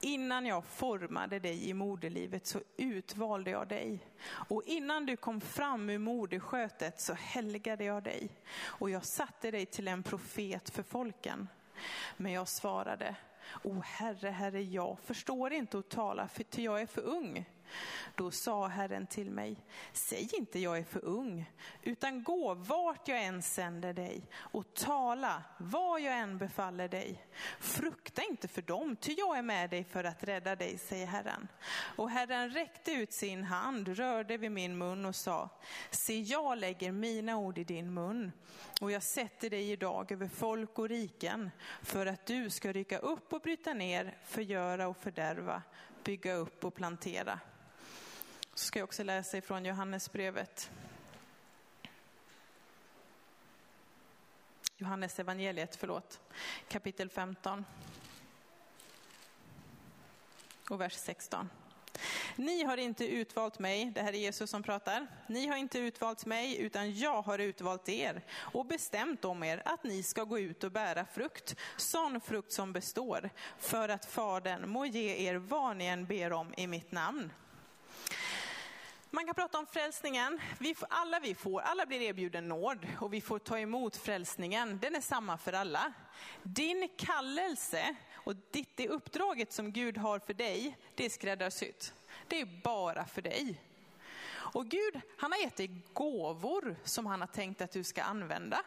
innan 0.00 0.46
jag 0.46 0.64
formade 0.64 1.38
dig 1.38 1.68
i 1.68 1.74
moderlivet 1.74 2.46
så 2.46 2.60
utvalde 2.76 3.50
jag 3.50 3.68
dig. 3.68 4.06
Och 4.24 4.62
innan 4.66 5.06
du 5.06 5.16
kom 5.16 5.40
fram 5.40 5.90
ur 5.90 5.98
moderskötet 5.98 7.00
så 7.00 7.12
helgade 7.12 7.84
jag 7.84 8.02
dig. 8.02 8.28
Och 8.60 8.90
jag 8.90 9.04
satte 9.04 9.50
dig 9.50 9.66
till 9.66 9.88
en 9.88 10.02
profet 10.02 10.70
för 10.70 10.82
folken. 10.82 11.48
Men 12.16 12.32
jag 12.32 12.48
svarade, 12.48 13.16
O 13.62 13.82
Herre, 13.84 14.30
Herre, 14.30 14.62
jag 14.62 14.98
förstår 15.04 15.52
inte 15.52 15.78
att 15.78 15.88
tala, 15.88 16.28
för 16.28 16.44
jag 16.60 16.80
är 16.80 16.86
för 16.86 17.02
ung. 17.02 17.44
Då 18.14 18.30
sa 18.30 18.66
Herren 18.66 19.06
till 19.06 19.30
mig, 19.30 19.56
säg 19.92 20.28
inte 20.32 20.58
jag 20.58 20.78
är 20.78 20.84
för 20.84 21.04
ung, 21.04 21.50
utan 21.82 22.22
gå 22.22 22.54
vart 22.54 23.08
jag 23.08 23.24
än 23.24 23.42
sänder 23.42 23.92
dig 23.92 24.22
och 24.34 24.74
tala 24.74 25.42
vad 25.58 26.00
jag 26.00 26.18
än 26.18 26.38
befaller 26.38 26.88
dig. 26.88 27.26
Frukta 27.60 28.22
inte 28.22 28.48
för 28.48 28.62
dem, 28.62 28.96
ty 28.96 29.14
jag 29.18 29.38
är 29.38 29.42
med 29.42 29.70
dig 29.70 29.84
för 29.84 30.04
att 30.04 30.24
rädda 30.24 30.56
dig, 30.56 30.78
säger 30.78 31.06
Herren. 31.06 31.48
Och 31.96 32.10
Herren 32.10 32.50
räckte 32.50 32.92
ut 32.92 33.12
sin 33.12 33.44
hand, 33.44 33.88
rörde 33.88 34.36
vid 34.36 34.52
min 34.52 34.78
mun 34.78 35.06
och 35.06 35.16
sa, 35.16 35.48
se 35.90 36.20
jag 36.20 36.58
lägger 36.58 36.92
mina 36.92 37.36
ord 37.36 37.58
i 37.58 37.64
din 37.64 37.94
mun 37.94 38.32
och 38.80 38.90
jag 38.90 39.02
sätter 39.02 39.50
dig 39.50 39.70
idag 39.70 40.12
över 40.12 40.28
folk 40.28 40.78
och 40.78 40.88
riken 40.88 41.50
för 41.82 42.06
att 42.06 42.26
du 42.26 42.50
ska 42.50 42.72
rycka 42.72 42.98
upp 42.98 43.32
och 43.32 43.40
bryta 43.40 43.74
ner, 43.74 44.18
förgöra 44.24 44.88
och 44.88 44.96
fördärva, 44.96 45.62
bygga 46.04 46.34
upp 46.34 46.64
och 46.64 46.74
plantera. 46.74 47.40
Så 48.54 48.64
ska 48.64 48.78
jag 48.78 48.84
också 48.84 49.02
läsa 49.02 49.38
ifrån 49.38 49.64
Johannesbrevet. 49.64 50.70
Johannes 54.76 55.18
evangeliet, 55.18 55.76
förlåt, 55.76 56.20
kapitel 56.68 57.08
15 57.08 57.64
och 60.70 60.80
vers 60.80 60.94
16. 60.94 61.50
Ni 62.36 62.64
har 62.64 62.76
inte 62.76 63.06
utvalt 63.06 63.58
mig, 63.58 63.90
det 63.94 64.02
här 64.02 64.12
är 64.12 64.18
Jesus 64.18 64.50
som 64.50 64.62
pratar. 64.62 65.06
Ni 65.26 65.46
har 65.46 65.56
inte 65.56 65.78
utvalt 65.78 66.26
mig, 66.26 66.58
utan 66.60 66.98
jag 66.98 67.22
har 67.22 67.38
utvalt 67.38 67.88
er 67.88 68.24
och 68.32 68.66
bestämt 68.66 69.24
om 69.24 69.42
er 69.42 69.62
att 69.64 69.84
ni 69.84 70.02
ska 70.02 70.24
gå 70.24 70.38
ut 70.38 70.64
och 70.64 70.72
bära 70.72 71.04
frukt, 71.04 71.56
sån 71.76 72.20
frukt 72.20 72.52
som 72.52 72.72
består, 72.72 73.30
för 73.58 73.88
att 73.88 74.04
Fadern 74.04 74.70
må 74.70 74.86
ge 74.86 75.28
er 75.28 75.34
vad 75.34 75.76
ni 75.76 75.86
än 75.86 76.06
ber 76.06 76.32
om 76.32 76.54
i 76.56 76.66
mitt 76.66 76.92
namn. 76.92 77.32
Man 79.14 79.26
kan 79.26 79.34
prata 79.34 79.58
om 79.58 79.66
frälsningen. 79.66 80.40
Vi, 80.58 80.74
alla 80.88 81.20
vi 81.20 81.34
får, 81.34 81.60
alla 81.60 81.86
blir 81.86 82.00
erbjuden 82.00 82.48
nåd 82.48 82.86
och 83.00 83.12
vi 83.12 83.20
får 83.20 83.38
ta 83.38 83.58
emot 83.58 83.96
frälsningen. 83.96 84.78
Den 84.82 84.94
är 84.94 85.00
samma 85.00 85.38
för 85.38 85.52
alla. 85.52 85.92
Din 86.42 86.88
kallelse 86.96 87.94
och 88.14 88.36
ditt, 88.50 88.76
det 88.76 88.88
uppdraget 88.88 89.52
som 89.52 89.72
Gud 89.72 89.98
har 89.98 90.18
för 90.18 90.34
dig, 90.34 90.78
det 90.94 91.04
är 91.04 91.10
skräddarsytt. 91.10 91.94
Det 92.28 92.40
är 92.40 92.60
bara 92.62 93.06
för 93.06 93.22
dig. 93.22 93.60
Och 94.32 94.66
Gud, 94.66 95.00
han 95.18 95.32
har 95.32 95.38
gett 95.38 95.56
dig 95.56 95.70
gåvor 95.92 96.76
som 96.84 97.06
han 97.06 97.20
har 97.20 97.28
tänkt 97.28 97.60
att 97.60 97.72
du 97.72 97.84
ska 97.84 98.02
använda. 98.02 98.62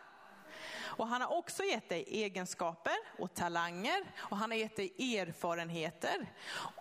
Och 0.74 1.07
han 1.07 1.22
har 1.22 1.38
också 1.38 1.63
gett 1.63 1.89
dig 1.89 2.03
egenskaper 2.07 2.95
och 3.20 3.34
talanger 3.34 4.03
och 4.18 4.38
han 4.38 4.51
har 4.51 4.57
gett 4.57 4.76
dig 4.76 5.18
erfarenheter. 5.20 6.34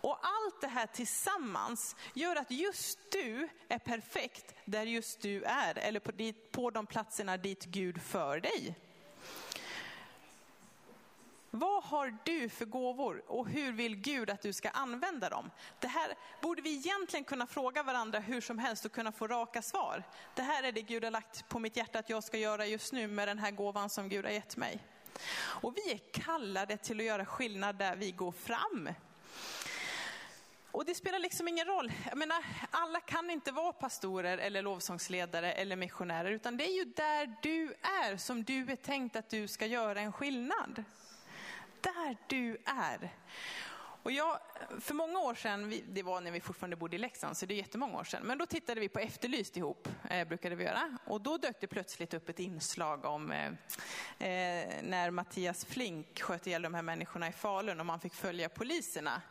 Och 0.02 0.18
allt 0.22 0.60
det 0.60 0.68
här 0.68 0.86
tillsammans 0.86 1.96
gör 2.14 2.36
att 2.36 2.50
just 2.50 2.98
du 3.12 3.48
är 3.68 3.78
perfekt 3.78 4.54
där 4.64 4.86
just 4.86 5.22
du 5.22 5.42
är, 5.42 5.78
eller 5.78 6.00
på, 6.00 6.12
dit, 6.12 6.52
på 6.52 6.70
de 6.70 6.86
platserna 6.86 7.36
dit 7.36 7.64
Gud 7.64 8.02
för 8.02 8.40
dig. 8.40 8.76
Vad 11.56 11.84
har 11.84 12.18
du 12.24 12.48
för 12.48 12.64
gåvor 12.64 13.22
och 13.26 13.48
hur 13.48 13.72
vill 13.72 13.96
Gud 13.96 14.30
att 14.30 14.42
du 14.42 14.52
ska 14.52 14.68
använda 14.68 15.28
dem? 15.28 15.50
Det 15.80 15.86
här 15.86 16.14
borde 16.42 16.62
vi 16.62 16.76
egentligen 16.76 17.24
kunna 17.24 17.46
fråga 17.46 17.82
varandra 17.82 18.18
hur 18.18 18.40
som 18.40 18.58
helst 18.58 18.84
och 18.84 18.92
kunna 18.92 19.12
få 19.12 19.26
raka 19.26 19.62
svar. 19.62 20.02
Det 20.34 20.42
här 20.42 20.62
är 20.62 20.72
det 20.72 20.82
Gud 20.82 21.04
har 21.04 21.10
lagt 21.10 21.48
på 21.48 21.58
mitt 21.58 21.76
hjärta 21.76 21.98
att 21.98 22.10
jag 22.10 22.24
ska 22.24 22.38
göra 22.38 22.66
just 22.66 22.92
nu 22.92 23.06
med 23.06 23.28
den 23.28 23.38
här 23.38 23.50
gåvan 23.50 23.90
som 23.90 24.08
Gud 24.08 24.24
har 24.24 24.32
gett 24.32 24.56
mig. 24.56 24.78
Och 25.36 25.76
vi 25.76 25.92
är 25.92 25.98
kallade 26.12 26.76
till 26.76 27.00
att 27.00 27.06
göra 27.06 27.26
skillnad 27.26 27.76
där 27.76 27.96
vi 27.96 28.12
går 28.12 28.32
fram. 28.32 28.88
Och 30.70 30.84
det 30.84 30.94
spelar 30.94 31.18
liksom 31.18 31.48
ingen 31.48 31.66
roll. 31.66 31.92
Jag 32.08 32.18
menar, 32.18 32.44
alla 32.70 33.00
kan 33.00 33.30
inte 33.30 33.52
vara 33.52 33.72
pastorer 33.72 34.38
eller 34.38 34.62
lovsångsledare 34.62 35.52
eller 35.52 35.76
missionärer, 35.76 36.30
utan 36.30 36.56
det 36.56 36.64
är 36.64 36.76
ju 36.76 36.84
där 36.84 37.36
du 37.42 37.74
är 38.02 38.16
som 38.16 38.44
du 38.44 38.72
är 38.72 38.76
tänkt 38.76 39.16
att 39.16 39.30
du 39.30 39.48
ska 39.48 39.66
göra 39.66 40.00
en 40.00 40.12
skillnad 40.12 40.84
där 41.84 42.16
du 42.26 42.58
är. 42.64 43.12
Och 44.04 44.12
jag, 44.12 44.38
för 44.80 44.94
många 44.94 45.18
år 45.18 45.34
sedan, 45.34 45.74
det 45.88 46.02
var 46.02 46.20
när 46.20 46.30
vi 46.30 46.40
fortfarande 46.40 46.76
bodde 46.76 46.96
i 46.96 46.98
Leksand, 46.98 47.36
så 47.36 47.46
det 47.46 47.54
är 47.54 47.56
jättemånga 47.56 47.98
år 47.98 48.04
sedan, 48.04 48.22
men 48.24 48.38
då 48.38 48.46
tittade 48.46 48.80
vi 48.80 48.88
på 48.88 48.98
Efterlyst 48.98 49.56
ihop, 49.56 49.88
eh, 50.10 50.28
brukade 50.28 50.54
vi 50.54 50.64
göra. 50.64 50.98
Och 51.06 51.20
då 51.20 51.38
dök 51.38 51.60
det 51.60 51.66
plötsligt 51.66 52.14
upp 52.14 52.28
ett 52.28 52.38
inslag 52.38 53.04
om 53.04 53.32
eh, 53.32 53.46
eh 53.46 54.82
när 54.82 55.10
Mattias 55.10 55.64
Flink 55.64 56.20
sköt 56.20 56.46
ihjäl 56.46 56.62
de 56.62 56.74
här 56.74 56.82
människorna 56.82 57.28
i 57.28 57.32
Falun 57.32 57.80
och 57.80 57.86
man 57.86 58.00
fick 58.00 58.14
följa 58.14 58.48
poliserna. 58.48 59.22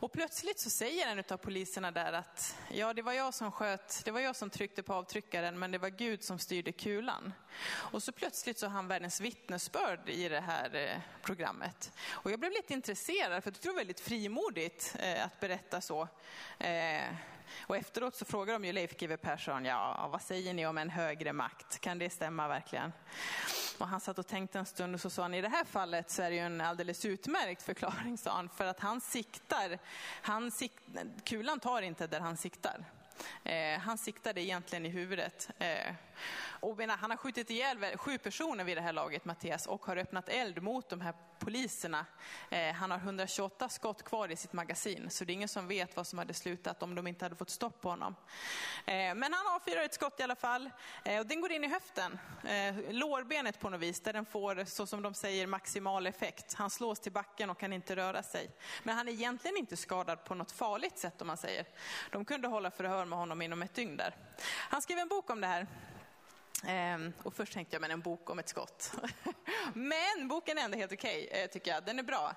Och 0.00 0.12
plötsligt 0.12 0.58
så 0.58 0.70
säger 0.70 1.06
en 1.06 1.24
av 1.30 1.36
poliserna 1.36 1.90
där 1.90 2.12
att 2.12 2.56
ja, 2.68 2.94
det 2.94 3.02
var 3.02 3.12
jag 3.12 3.34
som 3.34 3.52
sköt, 3.52 4.04
det 4.04 4.10
var 4.10 4.20
jag 4.20 4.36
som 4.36 4.50
tryckte 4.50 4.82
på 4.82 4.94
avtryckaren, 4.94 5.58
men 5.58 5.70
det 5.70 5.78
var 5.78 5.88
Gud 5.88 6.22
som 6.22 6.38
styrde 6.38 6.72
kulan. 6.72 7.32
Och 7.70 8.02
så 8.02 8.12
plötsligt 8.12 8.58
så 8.58 8.66
har 8.66 8.72
han 8.72 8.88
världens 8.88 9.20
vittnesbörd 9.20 10.08
i 10.08 10.28
det 10.28 10.40
här 10.40 10.74
eh, 10.74 11.00
programmet. 11.22 11.92
Och 12.10 12.30
jag 12.30 12.40
blev 12.40 12.52
lite 12.52 12.72
intresserad, 12.72 13.44
för 13.44 13.50
det 13.50 13.68
var 13.68 13.74
väldigt 13.74 14.00
frimodigt 14.00 14.96
eh, 14.98 15.24
att 15.24 15.40
berätta 15.40 15.80
så. 15.80 16.08
Eh, 16.58 17.04
och 17.60 17.76
efteråt 17.76 18.16
så 18.16 18.24
frågar 18.24 18.52
de 18.52 18.64
ju 18.64 18.72
Leif 18.72 18.96
GW 18.96 19.16
Persson, 19.16 19.64
ja 19.64 20.08
vad 20.12 20.22
säger 20.22 20.54
ni 20.54 20.66
om 20.66 20.78
en 20.78 20.90
högre 20.90 21.32
makt? 21.32 21.80
Kan 21.80 21.98
det 21.98 22.10
stämma 22.10 22.48
verkligen? 22.48 22.92
Och 23.78 23.88
han 23.88 24.00
satt 24.00 24.18
och 24.18 24.26
tänkte 24.26 24.58
en 24.58 24.66
stund 24.66 24.94
och 24.94 25.00
så 25.00 25.10
sa 25.10 25.22
han, 25.22 25.34
i 25.34 25.40
det 25.40 25.48
här 25.48 25.64
fallet 25.64 26.10
så 26.10 26.22
är 26.22 26.30
det 26.30 26.36
ju 26.36 26.42
en 26.42 26.60
alldeles 26.60 27.04
utmärkt 27.04 27.62
förklaring, 27.62 28.18
sa 28.18 28.32
han, 28.32 28.48
för 28.48 28.64
att 28.64 28.80
han 28.80 29.00
siktar, 29.00 29.78
han 30.22 30.50
sikt, 30.50 30.82
kulan 31.24 31.60
tar 31.60 31.82
inte 31.82 32.06
där 32.06 32.20
han 32.20 32.36
siktar. 32.36 32.84
Eh, 33.44 33.78
han 33.78 33.98
siktade 33.98 34.40
egentligen 34.42 34.86
i 34.86 34.88
huvudet. 34.88 35.50
Eh, 35.58 35.94
och 36.60 36.76
menar, 36.76 36.96
han 36.96 37.10
har 37.10 37.16
skjutit 37.16 37.50
ihjäl 37.50 37.96
sju 37.96 38.18
personer 38.18 38.64
vid 38.64 38.76
det 38.76 38.80
här 38.80 38.92
laget, 38.92 39.24
Mattias, 39.24 39.66
och 39.66 39.86
har 39.86 39.96
öppnat 39.96 40.28
eld 40.28 40.62
mot 40.62 40.88
de 40.88 41.00
här 41.00 41.14
poliserna. 41.38 42.06
Eh, 42.50 42.72
han 42.72 42.90
har 42.90 42.98
128 42.98 43.68
skott 43.68 44.02
kvar 44.02 44.30
i 44.30 44.36
sitt 44.36 44.52
magasin, 44.52 45.10
så 45.10 45.24
det 45.24 45.32
är 45.32 45.34
ingen 45.34 45.48
som 45.48 45.68
vet 45.68 45.96
vad 45.96 46.06
som 46.06 46.18
hade 46.18 46.34
slutat 46.34 46.82
om 46.82 46.94
de 46.94 47.06
inte 47.06 47.24
hade 47.24 47.36
fått 47.36 47.50
stopp 47.50 47.80
på 47.80 47.88
honom. 47.88 48.16
Eh, 48.86 49.14
men 49.14 49.22
han 49.22 49.54
avfyrar 49.54 49.82
ett 49.82 49.94
skott 49.94 50.20
i 50.20 50.22
alla 50.22 50.36
fall, 50.36 50.70
eh, 51.04 51.20
och 51.20 51.26
den 51.26 51.40
går 51.40 51.52
in 51.52 51.64
i 51.64 51.68
höften, 51.68 52.18
eh, 52.44 52.92
lårbenet 52.92 53.60
på 53.60 53.70
något 53.70 53.80
vis, 53.80 54.00
där 54.00 54.12
den 54.12 54.26
får, 54.26 54.64
så 54.64 54.86
som 54.86 55.02
de 55.02 55.14
säger, 55.14 55.46
maximal 55.46 56.06
effekt. 56.06 56.54
Han 56.54 56.70
slås 56.70 57.00
till 57.00 57.12
backen 57.12 57.50
och 57.50 57.58
kan 57.58 57.72
inte 57.72 57.96
röra 57.96 58.22
sig. 58.22 58.50
Men 58.82 58.96
han 58.96 59.08
är 59.08 59.12
egentligen 59.12 59.56
inte 59.56 59.76
skadad 59.76 60.24
på 60.24 60.34
något 60.34 60.52
farligt 60.52 60.98
sätt, 60.98 61.20
om 61.20 61.26
man 61.26 61.36
säger. 61.36 61.66
De 62.10 62.24
kunde 62.24 62.48
hålla 62.48 62.70
förhör 62.70 63.04
med 63.04 63.18
honom 63.18 63.42
inom 63.42 63.62
ett 63.62 63.74
dygn 63.74 63.96
där. 63.96 64.14
Han 64.70 64.82
skrev 64.82 64.98
en 64.98 65.08
bok 65.08 65.30
om 65.30 65.40
det 65.40 65.46
här. 65.46 65.66
Ehm, 66.66 67.12
och 67.22 67.34
först 67.34 67.52
tänkte 67.52 67.74
jag, 67.74 67.80
men 67.80 67.90
en 67.90 68.00
bok 68.00 68.30
om 68.30 68.38
ett 68.38 68.48
skott. 68.48 68.92
men 69.74 70.28
boken 70.28 70.58
är 70.58 70.62
ändå 70.62 70.78
helt 70.78 70.92
okej, 70.92 71.26
okay, 71.30 71.48
tycker 71.48 71.70
jag. 71.70 71.84
Den 71.84 71.98
är 71.98 72.02
bra. 72.02 72.34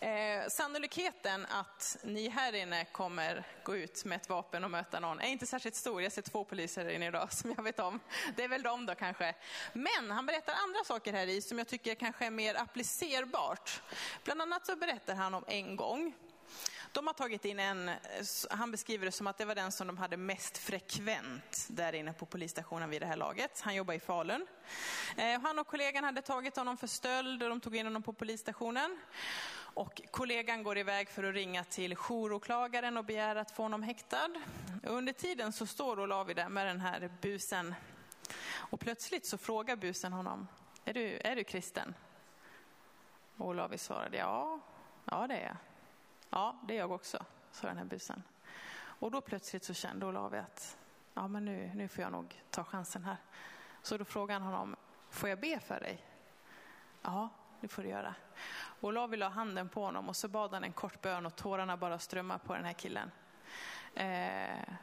Eh, 0.00 0.48
sannolikheten 0.48 1.46
att 1.46 1.96
ni 2.02 2.28
här 2.28 2.52
inne 2.52 2.84
kommer 2.84 3.46
gå 3.64 3.76
ut 3.76 4.04
med 4.04 4.16
ett 4.16 4.28
vapen 4.28 4.64
och 4.64 4.70
möta 4.70 5.00
någon 5.00 5.20
är 5.20 5.28
inte 5.28 5.46
särskilt 5.46 5.74
stor. 5.74 6.02
Jag 6.02 6.12
ser 6.12 6.22
två 6.22 6.44
poliser 6.44 6.84
här 6.84 6.90
inne 6.90 7.06
idag 7.06 7.32
som 7.32 7.54
jag 7.56 7.62
vet 7.62 7.78
om. 7.78 8.00
Det 8.36 8.44
är 8.44 8.48
väl 8.48 8.62
de 8.62 8.86
då 8.86 8.94
kanske. 8.94 9.34
Men 9.72 10.10
han 10.10 10.26
berättar 10.26 10.54
andra 10.64 10.84
saker 10.84 11.12
här 11.12 11.26
i 11.26 11.42
som 11.42 11.58
jag 11.58 11.68
tycker 11.68 11.94
kanske 11.94 12.26
är 12.26 12.30
mer 12.30 12.54
applicerbart. 12.54 13.82
Bland 14.24 14.42
annat 14.42 14.66
så 14.66 14.76
berättar 14.76 15.14
han 15.14 15.34
om 15.34 15.44
en 15.48 15.76
gång 15.76 16.14
de 16.92 17.06
har 17.06 17.14
tagit 17.14 17.44
in 17.44 17.60
en, 17.60 17.90
han 18.50 18.70
beskriver 18.70 19.06
det 19.06 19.12
som 19.12 19.26
att 19.26 19.38
det 19.38 19.44
var 19.44 19.54
den 19.54 19.72
som 19.72 19.86
de 19.86 19.98
hade 19.98 20.16
mest 20.16 20.58
frekvent 20.58 21.66
där 21.68 21.92
inne 21.92 22.12
på 22.12 22.26
polisstationen 22.26 22.90
vid 22.90 23.02
det 23.02 23.06
här 23.06 23.16
laget. 23.16 23.60
Han 23.60 23.74
jobbar 23.74 23.94
i 23.94 24.00
Falun. 24.00 24.46
Eh, 25.16 25.40
han 25.40 25.58
och 25.58 25.66
kollegan 25.66 26.04
hade 26.04 26.22
tagit 26.22 26.56
honom 26.56 26.76
för 26.76 26.86
stöld 26.86 27.42
och 27.42 27.48
de 27.48 27.60
tog 27.60 27.76
in 27.76 27.86
honom 27.86 28.02
på 28.02 28.12
polisstationen. 28.12 28.98
Och 29.74 30.02
kollegan 30.10 30.62
går 30.62 30.78
iväg 30.78 31.08
för 31.08 31.24
att 31.24 31.34
ringa 31.34 31.64
till 31.64 31.96
jouråklagaren 32.08 32.96
och 32.96 33.04
begär 33.04 33.36
att 33.36 33.50
få 33.50 33.62
honom 33.62 33.82
häktad. 33.82 34.30
Under 34.82 35.12
tiden 35.12 35.52
så 35.52 35.66
står 35.66 36.00
Olavi 36.00 36.34
där 36.34 36.48
med 36.48 36.66
den 36.66 36.80
här 36.80 37.10
busen. 37.20 37.74
Och 38.54 38.80
plötsligt 38.80 39.26
så 39.26 39.38
frågar 39.38 39.76
busen 39.76 40.12
honom, 40.12 40.48
är 40.84 40.94
du, 40.94 41.18
är 41.24 41.36
du 41.36 41.44
kristen? 41.44 41.94
Och 43.36 43.46
Olavi 43.46 43.78
svarade, 43.78 44.16
ja, 44.16 44.60
ja 45.04 45.26
det 45.26 45.34
är 45.34 45.46
jag. 45.46 45.56
Ja, 46.34 46.56
det 46.62 46.74
är 46.74 46.78
jag 46.78 46.92
också, 46.92 47.24
sa 47.50 47.66
den 47.66 47.78
här 47.78 47.84
busen. 47.84 48.22
Och 48.74 49.10
då 49.10 49.20
plötsligt 49.20 49.64
så 49.64 49.74
kände 49.74 50.06
Olavi 50.06 50.38
att 50.38 50.78
ja, 51.14 51.28
men 51.28 51.44
nu, 51.44 51.70
nu 51.74 51.88
får 51.88 52.02
jag 52.02 52.12
nog 52.12 52.42
ta 52.50 52.64
chansen 52.64 53.04
här. 53.04 53.16
Så 53.82 53.96
då 53.96 54.04
frågade 54.04 54.40
han 54.40 54.52
honom, 54.52 54.76
får 55.10 55.28
jag 55.28 55.40
be 55.40 55.60
för 55.60 55.80
dig? 55.80 56.04
Ja, 57.02 57.28
det 57.60 57.68
får 57.68 57.82
du 57.82 57.88
göra. 57.88 58.14
Olavi 58.80 59.16
la 59.16 59.28
handen 59.28 59.68
på 59.68 59.84
honom 59.84 60.08
och 60.08 60.16
så 60.16 60.28
bad 60.28 60.52
han 60.52 60.64
en 60.64 60.72
kort 60.72 61.00
bön 61.02 61.26
och 61.26 61.36
tårarna 61.36 61.76
bara 61.76 61.98
strömmade 61.98 62.40
på 62.46 62.54
den 62.54 62.64
här 62.64 62.72
killen. 62.72 63.10
Eh, 63.94 64.74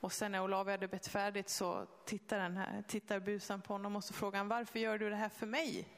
och 0.00 0.12
sen 0.12 0.32
när 0.32 0.42
Olavi 0.42 0.70
hade 0.70 0.88
bett 0.88 1.06
färdigt 1.06 1.48
så 1.48 1.86
tittar, 2.04 2.38
den 2.38 2.56
här, 2.56 2.82
tittar 2.86 3.20
busen 3.20 3.60
på 3.60 3.74
honom 3.74 3.96
och 3.96 4.04
så 4.04 4.14
frågar 4.14 4.38
han, 4.38 4.48
varför 4.48 4.78
gör 4.78 4.98
du 4.98 5.10
det 5.10 5.16
här 5.16 5.28
för 5.28 5.46
mig? 5.46 5.88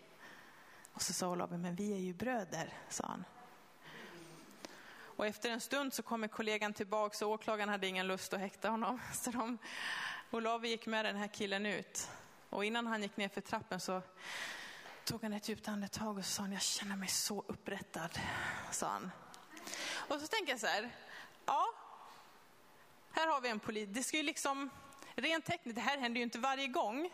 Och 0.92 1.02
så 1.02 1.12
sa 1.12 1.28
Olavi, 1.28 1.56
men 1.56 1.74
vi 1.74 1.92
är 1.92 1.98
ju 1.98 2.14
bröder, 2.14 2.72
sa 2.88 3.06
han. 3.06 3.24
Och 5.18 5.26
efter 5.26 5.50
en 5.50 5.60
stund 5.60 5.94
så 5.94 6.02
kommer 6.02 6.28
kollegan 6.28 6.72
tillbaka 6.72 7.26
och 7.26 7.32
åklagaren 7.32 7.68
hade 7.68 7.86
ingen 7.86 8.06
lust 8.06 8.32
att 8.32 8.40
häkta 8.40 8.68
honom. 8.68 9.00
Så 9.12 9.30
de, 9.30 9.58
Olavi 10.30 10.68
gick 10.68 10.86
med 10.86 11.04
den 11.04 11.16
här 11.16 11.28
killen 11.28 11.66
ut. 11.66 12.10
Och 12.50 12.64
innan 12.64 12.86
han 12.86 13.02
gick 13.02 13.16
ner 13.16 13.28
för 13.28 13.40
trappen 13.40 13.80
så 13.80 14.02
tog 15.04 15.22
han 15.22 15.32
ett 15.32 15.48
djupt 15.48 15.68
andetag 15.68 16.18
och 16.18 16.24
sa 16.24 16.46
jag 16.46 16.62
känner 16.62 16.96
mig 16.96 17.08
så 17.08 17.44
upprättad, 17.46 18.18
sa 18.70 18.88
han. 18.88 19.10
Och 19.94 20.20
så 20.20 20.26
tänker 20.26 20.52
jag 20.52 20.60
så 20.60 20.66
här, 20.66 20.90
ja, 21.46 21.66
här 23.10 23.26
har 23.26 23.40
vi 23.40 23.48
en 23.48 23.60
polis, 23.60 23.88
det 23.92 24.02
ska 24.02 24.16
ju 24.16 24.22
liksom, 24.22 24.70
rent 25.14 25.44
tekniskt, 25.44 25.76
det 25.76 25.82
här 25.82 25.98
händer 25.98 26.18
ju 26.18 26.24
inte 26.24 26.38
varje 26.38 26.66
gång. 26.66 27.10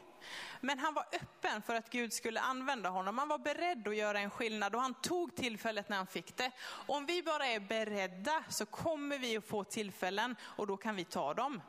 Men 0.60 0.78
han 0.78 0.94
var 0.94 1.04
öppen 1.12 1.62
för 1.62 1.74
att 1.74 1.90
Gud 1.90 2.12
skulle 2.12 2.40
använda 2.40 2.88
honom. 2.88 3.18
Han 3.18 3.28
var 3.28 3.38
beredd 3.38 3.88
att 3.88 3.96
göra 3.96 4.20
en 4.20 4.30
skillnad 4.30 4.74
och 4.74 4.80
han 4.80 4.94
tog 4.94 5.34
tillfället 5.36 5.88
när 5.88 5.96
han 5.96 6.06
fick 6.06 6.36
det. 6.36 6.50
Om 6.86 7.06
vi 7.06 7.22
bara 7.22 7.46
är 7.46 7.60
beredda 7.60 8.44
så 8.48 8.66
kommer 8.66 9.18
vi 9.18 9.36
att 9.36 9.44
få 9.44 9.64
tillfällen 9.64 10.36
och 10.42 10.66
då 10.66 10.76
kan 10.76 10.96
vi 10.96 11.04
ta 11.04 11.34
dem. 11.34 11.62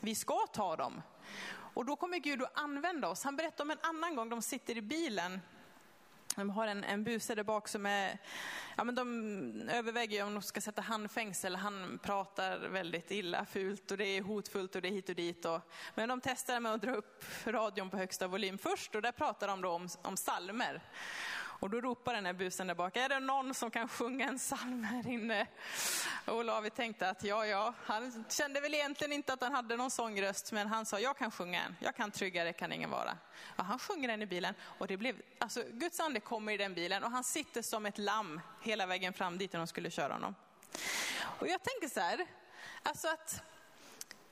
Vi 0.00 0.14
ska 0.14 0.46
ta 0.52 0.76
dem. 0.76 1.02
Och 1.74 1.84
då 1.84 1.96
kommer 1.96 2.18
Gud 2.18 2.42
att 2.42 2.58
använda 2.58 3.08
oss. 3.08 3.24
Han 3.24 3.36
berättade 3.36 3.62
om 3.62 3.70
en 3.70 3.78
annan 3.82 4.16
gång, 4.16 4.28
de 4.28 4.42
sitter 4.42 4.76
i 4.76 4.82
bilen 4.82 5.40
de 6.36 6.50
har 6.50 6.66
en, 6.66 6.84
en 6.84 7.04
buse 7.04 7.34
där 7.34 7.42
bak 7.42 7.68
som 7.68 7.86
är, 7.86 8.18
ja 8.76 8.84
men 8.84 8.94
de 8.94 9.68
överväger 9.70 10.24
om 10.24 10.34
de 10.34 10.42
ska 10.42 10.60
sätta 10.60 10.82
handfängsel. 10.82 11.56
Han 11.56 11.98
pratar 12.02 12.58
väldigt 12.58 13.10
illa, 13.10 13.44
fult 13.44 13.90
och 13.90 13.98
det 13.98 14.06
är 14.06 14.22
hotfullt 14.22 14.74
och 14.74 14.82
det 14.82 14.88
är 14.88 14.92
hit 14.92 15.08
och 15.08 15.14
dit. 15.14 15.44
Och, 15.44 15.60
men 15.94 16.08
de 16.08 16.20
testar 16.20 16.60
med 16.60 16.72
att 16.72 16.82
dra 16.82 16.94
upp 16.94 17.24
radion 17.44 17.90
på 17.90 17.96
högsta 17.96 18.26
volym 18.26 18.58
först 18.58 18.94
och 18.94 19.02
där 19.02 19.12
pratar 19.12 19.48
de 19.48 19.60
då 19.60 19.70
om, 19.70 19.88
om 20.02 20.16
salmer. 20.16 20.82
Och 21.62 21.70
då 21.70 21.80
ropar 21.80 22.14
den 22.14 22.26
här 22.26 22.32
busen 22.32 22.66
där 22.66 22.74
bak, 22.74 22.96
är 22.96 23.08
det 23.08 23.20
någon 23.20 23.54
som 23.54 23.70
kan 23.70 23.88
sjunga 23.88 24.28
en 24.28 24.38
psalm 24.38 24.84
här 24.84 25.08
inne? 25.08 25.46
Och 26.26 26.36
Olavi 26.36 26.70
tänkte 26.70 27.08
att 27.08 27.24
ja, 27.24 27.46
ja, 27.46 27.74
han 27.84 28.24
kände 28.28 28.60
väl 28.60 28.74
egentligen 28.74 29.12
inte 29.12 29.32
att 29.32 29.42
han 29.42 29.52
hade 29.52 29.76
någon 29.76 29.90
sångröst, 29.90 30.52
men 30.52 30.66
han 30.66 30.86
sa, 30.86 30.98
jag 30.98 31.16
kan 31.16 31.30
sjunga 31.30 31.62
en, 31.62 31.76
jag 31.80 31.96
kan 31.96 32.10
tryggare 32.10 32.52
kan 32.52 32.72
ingen 32.72 32.90
vara. 32.90 33.16
Och 33.56 33.64
han 33.64 33.78
sjunger 33.78 34.08
den 34.08 34.22
i 34.22 34.26
bilen 34.26 34.54
och 34.78 34.86
det 34.86 34.96
blev, 34.96 35.22
alltså 35.38 35.62
Guds 35.72 36.00
ande 36.00 36.20
kommer 36.20 36.52
i 36.52 36.56
den 36.56 36.74
bilen 36.74 37.04
och 37.04 37.10
han 37.10 37.24
sitter 37.24 37.62
som 37.62 37.86
ett 37.86 37.98
lamm 37.98 38.40
hela 38.62 38.86
vägen 38.86 39.12
fram 39.12 39.38
dit 39.38 39.52
när 39.52 39.60
de 39.60 39.66
skulle 39.66 39.90
köra 39.90 40.12
honom. 40.12 40.34
Och 41.22 41.48
jag 41.48 41.62
tänker 41.62 41.88
så 41.88 42.00
här, 42.00 42.26
alltså 42.82 43.08
att 43.08 43.42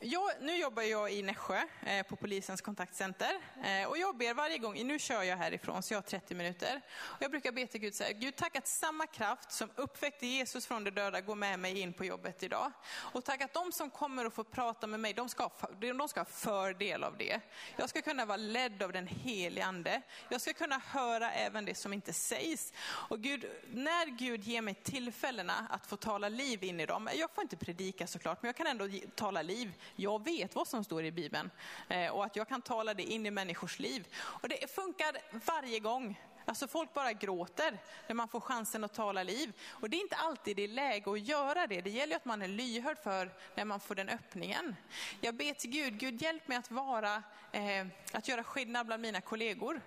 jag, 0.02 0.30
nu 0.40 0.56
jobbar 0.56 0.82
jag 0.82 1.12
i 1.12 1.22
Nässjö 1.22 1.62
eh, 1.86 2.06
på 2.06 2.16
polisens 2.16 2.60
kontaktcenter 2.60 3.40
eh, 3.64 3.88
och 3.88 3.98
jag 3.98 4.16
ber 4.16 4.34
varje 4.34 4.58
gång, 4.58 4.86
nu 4.86 4.98
kör 4.98 5.22
jag 5.22 5.36
härifrån 5.36 5.82
så 5.82 5.94
jag 5.94 5.98
har 5.98 6.02
30 6.02 6.34
minuter. 6.34 6.80
Och 6.98 7.22
jag 7.22 7.30
brukar 7.30 7.52
be 7.52 7.66
till 7.66 7.80
Gud 7.80 7.94
så 7.94 8.04
här, 8.04 8.12
Gud 8.12 8.36
tack 8.36 8.56
att 8.56 8.66
samma 8.66 9.06
kraft 9.06 9.52
som 9.52 9.70
uppväckte 9.76 10.26
Jesus 10.26 10.66
från 10.66 10.84
de 10.84 10.90
döda 10.90 11.20
går 11.20 11.34
med 11.34 11.58
mig 11.58 11.80
in 11.80 11.92
på 11.92 12.04
jobbet 12.04 12.42
idag. 12.42 12.72
Och 12.90 13.24
tack 13.24 13.42
att 13.42 13.52
de 13.52 13.72
som 13.72 13.90
kommer 13.90 14.26
och 14.26 14.32
får 14.32 14.44
prata 14.44 14.86
med 14.86 15.00
mig, 15.00 15.12
de 15.12 15.28
ska, 15.28 15.42
ha, 15.42 15.68
de 15.80 16.08
ska 16.08 16.20
ha 16.20 16.24
fördel 16.24 17.04
av 17.04 17.16
det. 17.16 17.40
Jag 17.76 17.88
ska 17.88 18.02
kunna 18.02 18.24
vara 18.24 18.36
ledd 18.36 18.82
av 18.82 18.92
den 18.92 19.06
helige 19.06 19.64
ande. 19.64 20.02
Jag 20.28 20.40
ska 20.40 20.52
kunna 20.52 20.78
höra 20.78 21.32
även 21.32 21.64
det 21.64 21.74
som 21.74 21.92
inte 21.92 22.12
sägs. 22.12 22.72
Och 22.82 23.20
Gud, 23.20 23.44
när 23.70 24.06
Gud 24.06 24.44
ger 24.44 24.62
mig 24.62 24.74
tillfällena 24.74 25.66
att 25.70 25.86
få 25.86 25.96
tala 25.96 26.28
liv 26.28 26.64
in 26.64 26.80
i 26.80 26.86
dem, 26.86 27.08
jag 27.14 27.30
får 27.30 27.42
inte 27.42 27.56
predika 27.56 28.06
såklart, 28.06 28.42
men 28.42 28.48
jag 28.48 28.56
kan 28.56 28.66
ändå 28.66 28.88
tala 29.14 29.42
liv 29.42 29.72
jag 29.96 30.24
vet 30.24 30.54
vad 30.54 30.68
som 30.68 30.84
står 30.84 31.04
i 31.04 31.12
Bibeln 31.12 31.50
eh, 31.88 32.08
och 32.08 32.24
att 32.24 32.36
jag 32.36 32.48
kan 32.48 32.62
tala 32.62 32.94
det 32.94 33.02
in 33.02 33.26
i 33.26 33.30
människors 33.30 33.78
liv. 33.78 34.08
Och 34.16 34.48
det 34.48 34.70
funkar 34.70 35.16
varje 35.46 35.78
gång. 35.78 36.20
Alltså 36.44 36.68
folk 36.68 36.94
bara 36.94 37.12
gråter 37.12 37.78
när 38.06 38.14
man 38.14 38.28
får 38.28 38.40
chansen 38.40 38.84
att 38.84 38.94
tala 38.94 39.22
liv. 39.22 39.52
Och 39.68 39.90
det 39.90 39.96
är 39.96 40.00
inte 40.00 40.16
alltid 40.16 40.56
det 40.56 40.64
är 40.64 40.68
läge 40.68 41.10
att 41.10 41.20
göra 41.20 41.66
det. 41.66 41.80
Det 41.80 41.90
gäller 41.90 42.16
att 42.16 42.24
man 42.24 42.42
är 42.42 42.48
lyhörd 42.48 42.98
för 42.98 43.30
när 43.54 43.64
man 43.64 43.80
får 43.80 43.94
den 43.94 44.08
öppningen. 44.08 44.76
Jag 45.20 45.34
ber 45.34 45.54
till 45.54 45.70
Gud, 45.70 45.98
Gud 45.98 46.22
hjälp 46.22 46.48
mig 46.48 46.56
att 46.58 46.70
vara, 46.70 47.22
eh, 47.52 47.86
att 48.12 48.28
göra 48.28 48.44
skillnad 48.44 48.86
bland 48.86 49.02
mina 49.02 49.20
kollegor. 49.20 49.80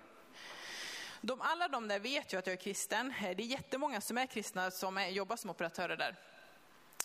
De, 1.20 1.40
alla 1.40 1.68
de 1.68 1.88
där 1.88 1.98
vet 1.98 2.32
ju 2.32 2.38
att 2.38 2.46
jag 2.46 2.52
är 2.52 2.60
kristen. 2.60 3.14
Eh, 3.22 3.36
det 3.36 3.42
är 3.42 3.46
jättemånga 3.46 4.00
som 4.00 4.18
är 4.18 4.26
kristna 4.26 4.70
som 4.70 4.98
är, 4.98 5.08
jobbar 5.08 5.36
som 5.36 5.50
operatörer 5.50 5.96
där. 5.96 6.16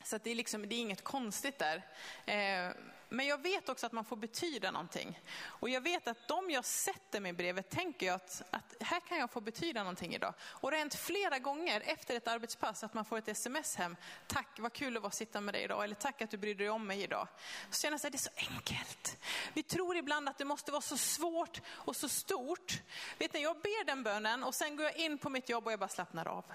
Så 0.03 0.17
det, 0.17 0.31
är 0.31 0.35
liksom, 0.35 0.69
det 0.69 0.75
är 0.75 0.79
inget 0.79 1.03
konstigt 1.03 1.59
där. 1.59 1.83
Eh, 2.25 2.73
men 3.09 3.25
jag 3.25 3.41
vet 3.41 3.69
också 3.69 3.85
att 3.85 3.91
man 3.91 4.05
får 4.05 4.15
betyda 4.15 4.71
någonting. 4.71 5.19
Och 5.41 5.69
jag 5.69 5.81
vet 5.81 6.07
att 6.07 6.27
de 6.27 6.51
jag 6.51 6.65
sätter 6.65 7.19
mig 7.19 7.33
bredvid 7.33 7.69
tänker 7.69 8.05
jag 8.05 8.15
att, 8.15 8.41
att 8.51 8.75
här 8.79 8.99
kan 8.99 9.17
jag 9.17 9.31
få 9.31 9.41
betyda 9.41 9.79
någonting 9.79 10.15
idag. 10.15 10.33
Och 10.41 10.71
det 10.71 10.77
har 10.77 10.79
hänt 10.79 10.95
flera 10.95 11.39
gånger 11.39 11.81
efter 11.85 12.15
ett 12.15 12.27
arbetspass 12.27 12.83
att 12.83 12.93
man 12.93 13.05
får 13.05 13.17
ett 13.17 13.27
sms 13.27 13.75
hem. 13.75 13.95
Tack, 14.27 14.47
vad 14.59 14.73
kul 14.73 14.97
att 14.97 15.03
vara 15.03 15.11
sitta 15.11 15.41
med 15.41 15.53
dig 15.53 15.63
idag. 15.63 15.83
Eller 15.83 15.95
tack 15.95 16.21
att 16.21 16.31
du 16.31 16.37
brydde 16.37 16.63
dig 16.63 16.69
om 16.69 16.87
mig 16.87 17.03
idag. 17.03 17.27
Så 17.69 17.81
känner 17.81 17.99
jag 18.03 18.07
att 18.07 18.11
det 18.11 18.15
är 18.15 18.45
så 18.45 18.53
enkelt. 18.53 19.17
Vi 19.53 19.63
tror 19.63 19.97
ibland 19.97 20.29
att 20.29 20.37
det 20.37 20.45
måste 20.45 20.71
vara 20.71 20.81
så 20.81 20.97
svårt 20.97 21.61
och 21.67 21.95
så 21.95 22.09
stort. 22.09 22.81
Vet 23.17 23.33
ni, 23.33 23.41
jag 23.41 23.55
ber 23.55 23.85
den 23.85 24.03
bönen 24.03 24.43
och 24.43 24.55
sen 24.55 24.75
går 24.75 24.85
jag 24.85 24.97
in 24.97 25.17
på 25.17 25.29
mitt 25.29 25.49
jobb 25.49 25.65
och 25.65 25.71
jag 25.71 25.79
bara 25.79 25.89
slappnar 25.89 26.27
av. 26.27 26.45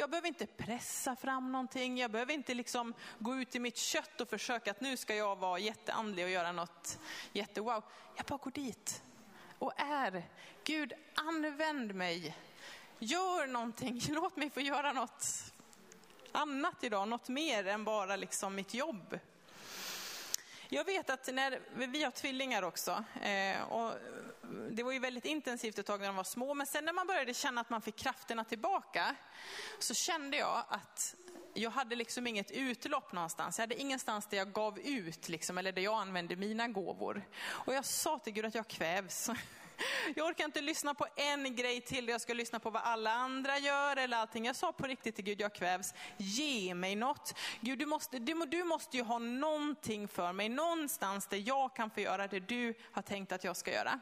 Jag 0.00 0.10
behöver 0.10 0.28
inte 0.28 0.46
pressa 0.46 1.16
fram 1.16 1.52
någonting. 1.52 1.98
Jag 1.98 2.10
behöver 2.10 2.34
inte 2.34 2.54
liksom 2.54 2.94
gå 3.18 3.36
ut 3.36 3.54
i 3.54 3.58
mitt 3.58 3.76
kött 3.76 4.20
och 4.20 4.28
försöka 4.28 4.70
att 4.70 4.80
nu 4.80 4.96
ska 4.96 5.14
jag 5.14 5.36
vara 5.36 5.58
jätteandlig 5.58 6.24
och 6.24 6.30
göra 6.30 6.52
något 6.52 6.98
jättewow. 7.32 7.82
Jag 8.16 8.26
bara 8.26 8.38
går 8.38 8.50
dit 8.50 9.02
och 9.58 9.72
är. 9.76 10.22
Gud, 10.64 10.92
använd 11.14 11.94
mig. 11.94 12.36
Gör 12.98 13.46
någonting. 13.46 14.00
Låt 14.08 14.36
mig 14.36 14.50
få 14.50 14.60
göra 14.60 14.92
något 14.92 15.52
annat 16.32 16.84
idag. 16.84 17.08
Något 17.08 17.28
mer 17.28 17.66
än 17.66 17.84
bara 17.84 18.16
liksom 18.16 18.54
mitt 18.54 18.74
jobb. 18.74 19.18
Jag 20.70 20.84
vet 20.84 21.10
att 21.10 21.34
när 21.34 21.60
vi 21.86 22.04
har 22.04 22.10
tvillingar 22.10 22.62
också, 22.62 23.04
eh, 23.22 23.62
och 23.62 23.92
det 24.70 24.82
var 24.82 24.92
ju 24.92 24.98
väldigt 24.98 25.24
intensivt 25.24 25.78
ett 25.78 25.86
tag 25.86 26.00
när 26.00 26.06
de 26.06 26.16
var 26.16 26.24
små, 26.24 26.54
men 26.54 26.66
sen 26.66 26.84
när 26.84 26.92
man 26.92 27.06
började 27.06 27.34
känna 27.34 27.60
att 27.60 27.70
man 27.70 27.82
fick 27.82 27.96
krafterna 27.96 28.44
tillbaka, 28.44 29.14
så 29.78 29.94
kände 29.94 30.36
jag 30.36 30.64
att 30.68 31.14
jag 31.54 31.70
hade 31.70 31.96
liksom 31.96 32.26
inget 32.26 32.50
utlopp 32.50 33.12
någonstans. 33.12 33.58
Jag 33.58 33.62
hade 33.62 33.80
ingenstans 33.80 34.26
där 34.26 34.36
jag 34.36 34.52
gav 34.52 34.78
ut, 34.78 35.28
liksom, 35.28 35.58
eller 35.58 35.72
där 35.72 35.82
jag 35.82 35.94
använde 35.94 36.36
mina 36.36 36.68
gåvor. 36.68 37.22
Och 37.40 37.74
jag 37.74 37.84
sa 37.84 38.18
till 38.18 38.32
Gud 38.32 38.44
att 38.44 38.54
jag 38.54 38.68
kvävs. 38.68 39.30
Jag 40.14 40.26
orkar 40.26 40.44
inte 40.44 40.60
lyssna 40.60 40.94
på 40.94 41.06
en 41.16 41.56
grej 41.56 41.80
till, 41.80 42.08
jag 42.08 42.20
ska 42.20 42.34
lyssna 42.34 42.58
på 42.58 42.70
vad 42.70 42.82
alla 42.82 43.12
andra 43.12 43.58
gör 43.58 43.96
eller 43.96 44.16
allting. 44.16 44.46
Jag 44.46 44.56
sa 44.56 44.72
på 44.72 44.86
riktigt 44.86 45.14
till 45.14 45.24
Gud, 45.24 45.40
jag 45.40 45.54
kvävs. 45.54 45.94
Ge 46.16 46.74
mig 46.74 46.96
något. 46.96 47.34
Gud, 47.60 47.78
du 47.78 47.86
måste, 47.86 48.18
du, 48.18 48.46
du 48.46 48.64
måste 48.64 48.96
ju 48.96 49.02
ha 49.02 49.18
någonting 49.18 50.08
för 50.08 50.32
mig, 50.32 50.48
någonstans 50.48 51.26
där 51.26 51.42
jag 51.46 51.76
kan 51.76 51.90
få 51.90 52.00
göra 52.00 52.26
det 52.26 52.40
du 52.40 52.74
har 52.92 53.02
tänkt 53.02 53.32
att 53.32 53.44
jag 53.44 53.56
ska 53.56 53.72
göra. 53.72 54.00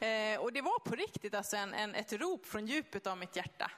Eh, 0.00 0.40
och 0.40 0.52
det 0.52 0.62
var 0.62 0.78
på 0.78 0.94
riktigt 0.94 1.34
alltså 1.34 1.56
en, 1.56 1.74
en, 1.74 1.94
ett 1.94 2.12
rop 2.12 2.46
från 2.46 2.66
djupet 2.66 3.06
av 3.06 3.18
mitt 3.18 3.36
hjärta. 3.36 3.70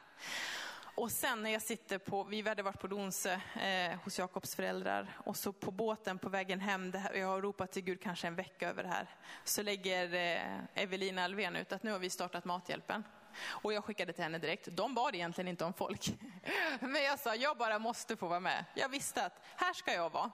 Och 0.94 1.10
sen 1.10 1.42
när 1.42 1.50
jag 1.50 1.62
sitter 1.62 1.98
på, 1.98 2.24
vi 2.24 2.48
hade 2.48 2.62
varit 2.62 2.80
på 2.80 2.86
Donsö 2.86 3.32
eh, 3.60 3.98
hos 4.04 4.18
Jakobs 4.18 4.54
föräldrar 4.54 5.16
och 5.24 5.36
så 5.36 5.52
på 5.52 5.70
båten 5.70 6.18
på 6.18 6.28
vägen 6.28 6.60
hem, 6.60 6.90
det 6.90 6.98
här, 6.98 7.14
jag 7.14 7.26
har 7.26 7.42
ropat 7.42 7.72
till 7.72 7.82
Gud 7.82 8.00
kanske 8.00 8.26
en 8.26 8.34
vecka 8.34 8.68
över 8.68 8.82
det 8.82 8.88
här, 8.88 9.08
så 9.44 9.62
lägger 9.62 10.14
eh, 10.14 10.82
Evelina 10.82 11.24
Alvén 11.24 11.56
ut 11.56 11.72
att 11.72 11.82
nu 11.82 11.92
har 11.92 11.98
vi 11.98 12.10
startat 12.10 12.44
Mathjälpen. 12.44 13.04
Och 13.44 13.72
jag 13.72 13.84
skickade 13.84 14.12
till 14.12 14.22
henne 14.22 14.38
direkt. 14.38 14.68
De 14.70 14.94
bad 14.94 15.14
egentligen 15.14 15.48
inte 15.48 15.64
om 15.64 15.72
folk. 15.72 16.14
Men 16.80 17.02
jag 17.02 17.18
sa, 17.18 17.34
jag 17.34 17.56
bara 17.58 17.78
måste 17.78 18.16
få 18.16 18.28
vara 18.28 18.40
med. 18.40 18.64
Jag 18.74 18.88
visste 18.88 19.26
att 19.26 19.42
här 19.56 19.72
ska 19.72 19.92
jag 19.92 20.10
vara. 20.10 20.30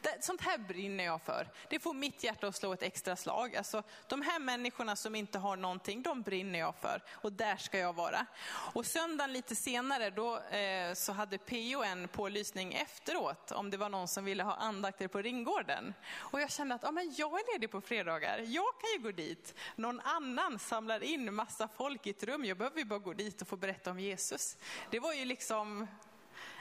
Det, 0.00 0.24
sånt 0.24 0.40
här 0.40 0.58
brinner 0.58 1.04
jag 1.04 1.22
för. 1.22 1.48
Det 1.68 1.78
får 1.78 1.94
mitt 1.94 2.24
hjärta 2.24 2.46
att 2.46 2.56
slå 2.56 2.72
ett 2.72 2.82
extra 2.82 3.16
slag. 3.16 3.56
Alltså, 3.56 3.82
de 4.08 4.22
här 4.22 4.38
människorna 4.38 4.96
som 4.96 5.14
inte 5.14 5.38
har 5.38 5.56
någonting, 5.56 6.02
de 6.02 6.22
brinner 6.22 6.58
jag 6.58 6.74
för. 6.74 7.02
Och 7.12 7.32
där 7.32 7.56
ska 7.56 7.78
jag 7.78 7.92
vara. 7.92 8.26
Och 8.74 8.86
söndagen 8.86 9.32
lite 9.32 9.56
senare, 9.56 10.10
då 10.10 10.38
eh, 10.38 10.94
så 10.94 11.12
hade 11.12 11.38
PO 11.38 11.82
en 11.82 12.08
pålysning 12.08 12.74
efteråt 12.74 13.52
om 13.52 13.70
det 13.70 13.76
var 13.76 13.88
någon 13.88 14.08
som 14.08 14.24
ville 14.24 14.42
ha 14.42 14.54
andakter 14.54 15.08
på 15.08 15.22
Ringgården. 15.22 15.94
Och 16.14 16.40
jag 16.40 16.50
kände 16.50 16.74
att 16.74 16.82
ja, 16.82 16.90
men 16.90 17.14
jag 17.16 17.32
är 17.32 17.52
ledig 17.52 17.70
på 17.70 17.80
fredagar. 17.80 18.38
Jag 18.38 18.80
kan 18.80 18.90
ju 18.96 18.98
gå 18.98 19.10
dit. 19.10 19.54
Någon 19.76 20.00
annan 20.00 20.58
samlar 20.58 21.02
in 21.02 21.34
massa 21.34 21.68
folk 21.68 22.06
i 22.06 22.10
ett 22.10 22.22
rum. 22.22 22.44
Jag 22.44 22.58
behöver 22.58 22.78
ju 22.78 22.84
bara 22.84 22.98
gå 22.98 23.12
dit 23.12 23.42
och 23.42 23.48
få 23.48 23.56
berätta 23.56 23.90
om 23.90 24.00
Jesus. 24.00 24.56
Det 24.90 25.00
var 25.00 25.12
ju 25.12 25.24
liksom 25.24 25.86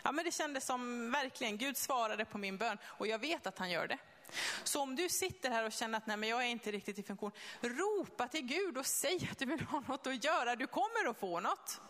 Ja, 0.03 0.11
men 0.11 0.25
det 0.25 0.31
kändes 0.31 0.65
som 0.65 1.11
verkligen 1.11 1.57
Gud 1.57 1.77
svarade 1.77 2.25
på 2.25 2.37
min 2.37 2.57
bön 2.57 2.77
och 2.85 3.07
jag 3.07 3.19
vet 3.19 3.47
att 3.47 3.57
han 3.57 3.71
gör 3.71 3.87
det. 3.87 3.97
Så 4.63 4.81
om 4.81 4.95
du 4.95 5.09
sitter 5.09 5.49
här 5.49 5.65
och 5.65 5.71
känner 5.71 5.97
att 5.97 6.07
nej, 6.07 6.17
men 6.17 6.29
jag 6.29 6.41
är 6.41 6.47
inte 6.47 6.71
riktigt 6.71 6.99
i 6.99 7.03
funktion, 7.03 7.31
ropa 7.61 8.27
till 8.27 8.41
Gud 8.41 8.77
och 8.77 8.85
säg 8.85 9.29
att 9.31 9.39
du 9.39 9.45
vill 9.45 9.61
ha 9.61 9.79
något 9.87 10.07
att 10.07 10.23
göra. 10.23 10.55
Du 10.55 10.67
kommer 10.67 11.09
att 11.09 11.17
få 11.17 11.39
något. 11.39 11.81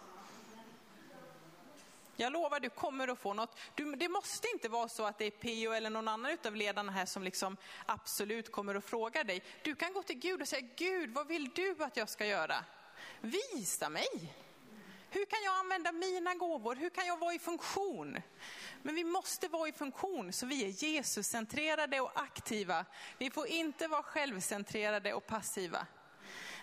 Jag 2.16 2.34
lovar, 2.34 2.59
du 2.59 2.70
kommer 2.70 3.07
att 3.07 3.20
få 3.20 3.34
något. 3.34 3.59
Du, 3.76 3.95
det 3.95 4.09
måste 4.09 4.47
inte 4.53 4.70
vara 4.70 4.89
så 4.89 5.05
att 5.05 5.18
det 5.18 5.26
är 5.26 5.32
PO 5.32 5.74
eller 5.74 5.89
någon 5.89 6.07
annan 6.07 6.38
av 6.45 6.55
ledarna 6.55 6.91
här 6.91 7.05
som 7.05 7.24
liksom 7.24 7.57
absolut 7.86 8.51
kommer 8.51 8.76
att 8.76 8.86
fråga 8.86 9.24
dig. 9.24 9.43
Du 9.64 9.76
kan 9.76 9.93
gå 9.93 10.03
till 10.03 10.20
Gud 10.20 10.41
och 10.41 10.47
säga, 10.47 10.68
Gud 10.76 11.14
vad 11.14 11.28
vill 11.28 11.49
du 11.49 11.76
att 11.80 11.97
jag 11.97 12.09
ska 12.09 12.26
göra? 12.26 12.66
Visa 13.22 13.89
mig. 13.89 14.34
Hur 15.14 15.26
kan 15.26 15.43
jag 15.43 15.59
använda 15.59 15.91
mina 15.91 16.34
gåvor? 16.34 16.76
Hur 16.76 16.89
kan 16.89 17.07
jag 17.07 17.18
vara 17.18 17.34
i 17.34 17.39
funktion? 17.39 18.22
Men 18.82 18.95
vi 18.95 19.03
måste 19.03 19.47
vara 19.47 19.70
i 19.70 19.72
funktion 19.72 20.34
så 20.34 20.45
vi 20.45 20.66
är 20.66 20.84
Jesuscentrerade 20.84 21.99
och 21.99 22.12
aktiva. 22.16 22.86
Vi 23.18 23.30
får 23.30 23.47
inte 23.47 23.88
vara 23.88 24.03
självcentrerade 24.03 25.14
och 25.14 25.28
passiva. 25.28 25.88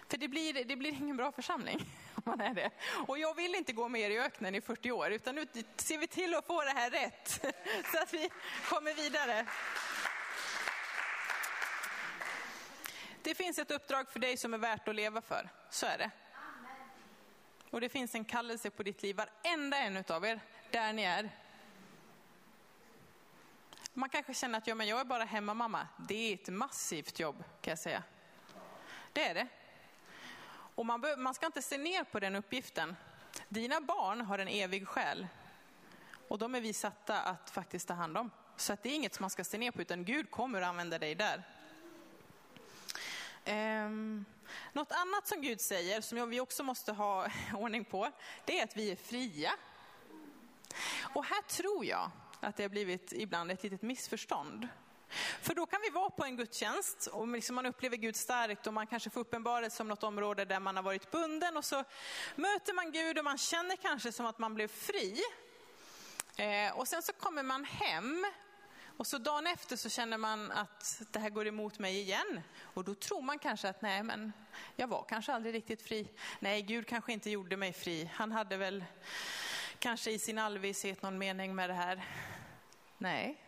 För 0.08 0.18
det 0.18 0.28
blir, 0.28 0.64
det 0.64 0.76
blir 0.76 0.92
ingen 0.92 1.16
bra 1.16 1.32
församling 1.32 1.78
om 2.14 2.22
man 2.26 2.40
är 2.40 2.54
det. 2.54 2.70
Och 3.06 3.18
jag 3.18 3.34
vill 3.34 3.54
inte 3.54 3.72
gå 3.72 3.88
med 3.88 4.00
er 4.00 4.10
i 4.10 4.18
öknen 4.18 4.54
i 4.54 4.60
40 4.60 4.92
år, 4.92 5.10
utan 5.10 5.34
nu 5.34 5.46
ser 5.76 5.98
vi 5.98 6.06
till 6.06 6.34
att 6.34 6.46
få 6.46 6.62
det 6.62 6.70
här 6.70 6.90
rätt. 6.90 7.28
Så 7.92 8.02
att 8.02 8.14
vi 8.14 8.30
kommer 8.68 8.94
vidare. 8.94 9.46
Det 13.22 13.34
finns 13.34 13.58
ett 13.58 13.70
uppdrag 13.70 14.10
för 14.10 14.18
dig 14.18 14.36
som 14.36 14.54
är 14.54 14.58
värt 14.58 14.88
att 14.88 14.94
leva 14.94 15.20
för, 15.20 15.48
så 15.70 15.86
är 15.86 15.98
det. 15.98 16.10
Och 17.70 17.80
det 17.80 17.88
finns 17.88 18.14
en 18.14 18.24
kallelse 18.24 18.70
på 18.70 18.82
ditt 18.82 19.02
liv, 19.02 19.16
varenda 19.16 19.78
en 19.78 19.96
utav 19.96 20.24
er, 20.24 20.40
där 20.70 20.92
ni 20.92 21.02
är. 21.02 21.30
Man 23.92 24.08
kanske 24.08 24.34
känner 24.34 24.58
att 24.58 24.66
ja, 24.66 24.74
men 24.74 24.86
jag 24.86 25.00
är 25.00 25.04
bara 25.04 25.24
hemmamamma. 25.24 25.88
Det 25.96 26.14
är 26.14 26.34
ett 26.34 26.48
massivt 26.48 27.20
jobb 27.20 27.44
kan 27.60 27.70
jag 27.70 27.78
säga. 27.78 28.02
Det 29.12 29.24
är 29.24 29.34
det. 29.34 29.46
Och 30.50 30.86
man, 30.86 31.00
bör, 31.00 31.16
man 31.16 31.34
ska 31.34 31.46
inte 31.46 31.62
se 31.62 31.78
ner 31.78 32.04
på 32.04 32.20
den 32.20 32.36
uppgiften. 32.36 32.96
Dina 33.48 33.80
barn 33.80 34.20
har 34.20 34.38
en 34.38 34.48
evig 34.48 34.88
själ. 34.88 35.26
Och 36.28 36.38
de 36.38 36.54
är 36.54 36.60
vi 36.60 36.72
satta 36.72 37.20
att 37.20 37.50
faktiskt 37.50 37.88
ta 37.88 37.94
hand 37.94 38.18
om. 38.18 38.30
Så 38.56 38.72
att 38.72 38.82
det 38.82 38.88
är 38.88 38.94
inget 38.94 39.14
som 39.14 39.22
man 39.22 39.30
ska 39.30 39.44
se 39.44 39.58
ner 39.58 39.70
på, 39.70 39.82
utan 39.82 40.04
Gud 40.04 40.30
kommer 40.30 40.62
att 40.62 40.68
använda 40.68 40.98
dig 40.98 41.14
där. 41.14 41.42
Um, 43.86 44.24
något 44.72 44.92
annat 44.92 45.26
som 45.26 45.40
Gud 45.40 45.60
säger, 45.60 46.00
som 46.00 46.30
vi 46.30 46.40
också 46.40 46.62
måste 46.62 46.92
ha 46.92 47.26
ordning 47.54 47.84
på, 47.84 48.10
det 48.44 48.60
är 48.60 48.64
att 48.64 48.76
vi 48.76 48.90
är 48.90 48.96
fria. 48.96 49.52
Och 51.14 51.24
här 51.24 51.42
tror 51.42 51.84
jag 51.84 52.10
att 52.40 52.56
det 52.56 52.62
har 52.62 52.70
blivit 52.70 53.12
ibland 53.12 53.50
ett 53.50 53.62
litet 53.62 53.82
missförstånd. 53.82 54.68
För 55.42 55.54
då 55.54 55.66
kan 55.66 55.80
vi 55.82 55.90
vara 55.90 56.10
på 56.10 56.24
en 56.24 56.36
gudstjänst 56.36 57.06
och 57.06 57.28
liksom 57.28 57.56
man 57.56 57.66
upplever 57.66 57.96
Gud 57.96 58.16
starkt 58.16 58.66
och 58.66 58.74
man 58.74 58.86
kanske 58.86 59.10
får 59.10 59.20
uppenbarelse 59.20 59.76
som 59.76 59.88
något 59.88 60.02
område 60.02 60.44
där 60.44 60.60
man 60.60 60.76
har 60.76 60.82
varit 60.82 61.10
bunden 61.10 61.56
och 61.56 61.64
så 61.64 61.84
möter 62.36 62.72
man 62.72 62.92
Gud 62.92 63.18
och 63.18 63.24
man 63.24 63.38
känner 63.38 63.76
kanske 63.76 64.12
som 64.12 64.26
att 64.26 64.38
man 64.38 64.54
blev 64.54 64.68
fri. 64.68 65.20
Eh, 66.36 66.78
och 66.78 66.88
sen 66.88 67.02
så 67.02 67.12
kommer 67.12 67.42
man 67.42 67.64
hem 67.64 68.26
och 68.98 69.06
så 69.06 69.18
dagen 69.18 69.46
efter 69.46 69.76
så 69.76 69.88
känner 69.88 70.18
man 70.18 70.52
att 70.52 71.02
det 71.10 71.18
här 71.18 71.30
går 71.30 71.46
emot 71.46 71.78
mig 71.78 72.00
igen. 72.00 72.40
Och 72.60 72.84
då 72.84 72.94
tror 72.94 73.22
man 73.22 73.38
kanske 73.38 73.68
att 73.68 73.82
nej, 73.82 74.02
men 74.02 74.32
jag 74.76 74.88
var 74.88 75.04
kanske 75.08 75.32
aldrig 75.32 75.54
riktigt 75.54 75.82
fri. 75.82 76.08
Nej, 76.40 76.62
Gud 76.62 76.86
kanske 76.86 77.12
inte 77.12 77.30
gjorde 77.30 77.56
mig 77.56 77.72
fri. 77.72 78.10
Han 78.14 78.32
hade 78.32 78.56
väl 78.56 78.84
kanske 79.78 80.10
i 80.10 80.18
sin 80.18 80.38
allvishet 80.38 81.02
någon 81.02 81.18
mening 81.18 81.54
med 81.54 81.70
det 81.70 81.74
här. 81.74 82.04
Nej, 82.98 83.44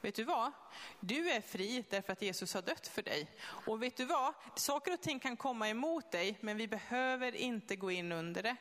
vet 0.00 0.14
du 0.14 0.24
vad? 0.24 0.52
Du 1.00 1.30
är 1.30 1.40
fri 1.40 1.84
därför 1.90 2.12
att 2.12 2.22
Jesus 2.22 2.54
har 2.54 2.62
dött 2.62 2.88
för 2.88 3.02
dig. 3.02 3.28
Och 3.42 3.82
vet 3.82 3.96
du 3.96 4.04
vad? 4.04 4.34
Saker 4.56 4.92
och 4.92 5.00
ting 5.00 5.20
kan 5.20 5.36
komma 5.36 5.68
emot 5.68 6.10
dig, 6.10 6.38
men 6.40 6.56
vi 6.56 6.68
behöver 6.68 7.36
inte 7.36 7.76
gå 7.76 7.90
in 7.90 8.12
under 8.12 8.42
det. 8.42 8.56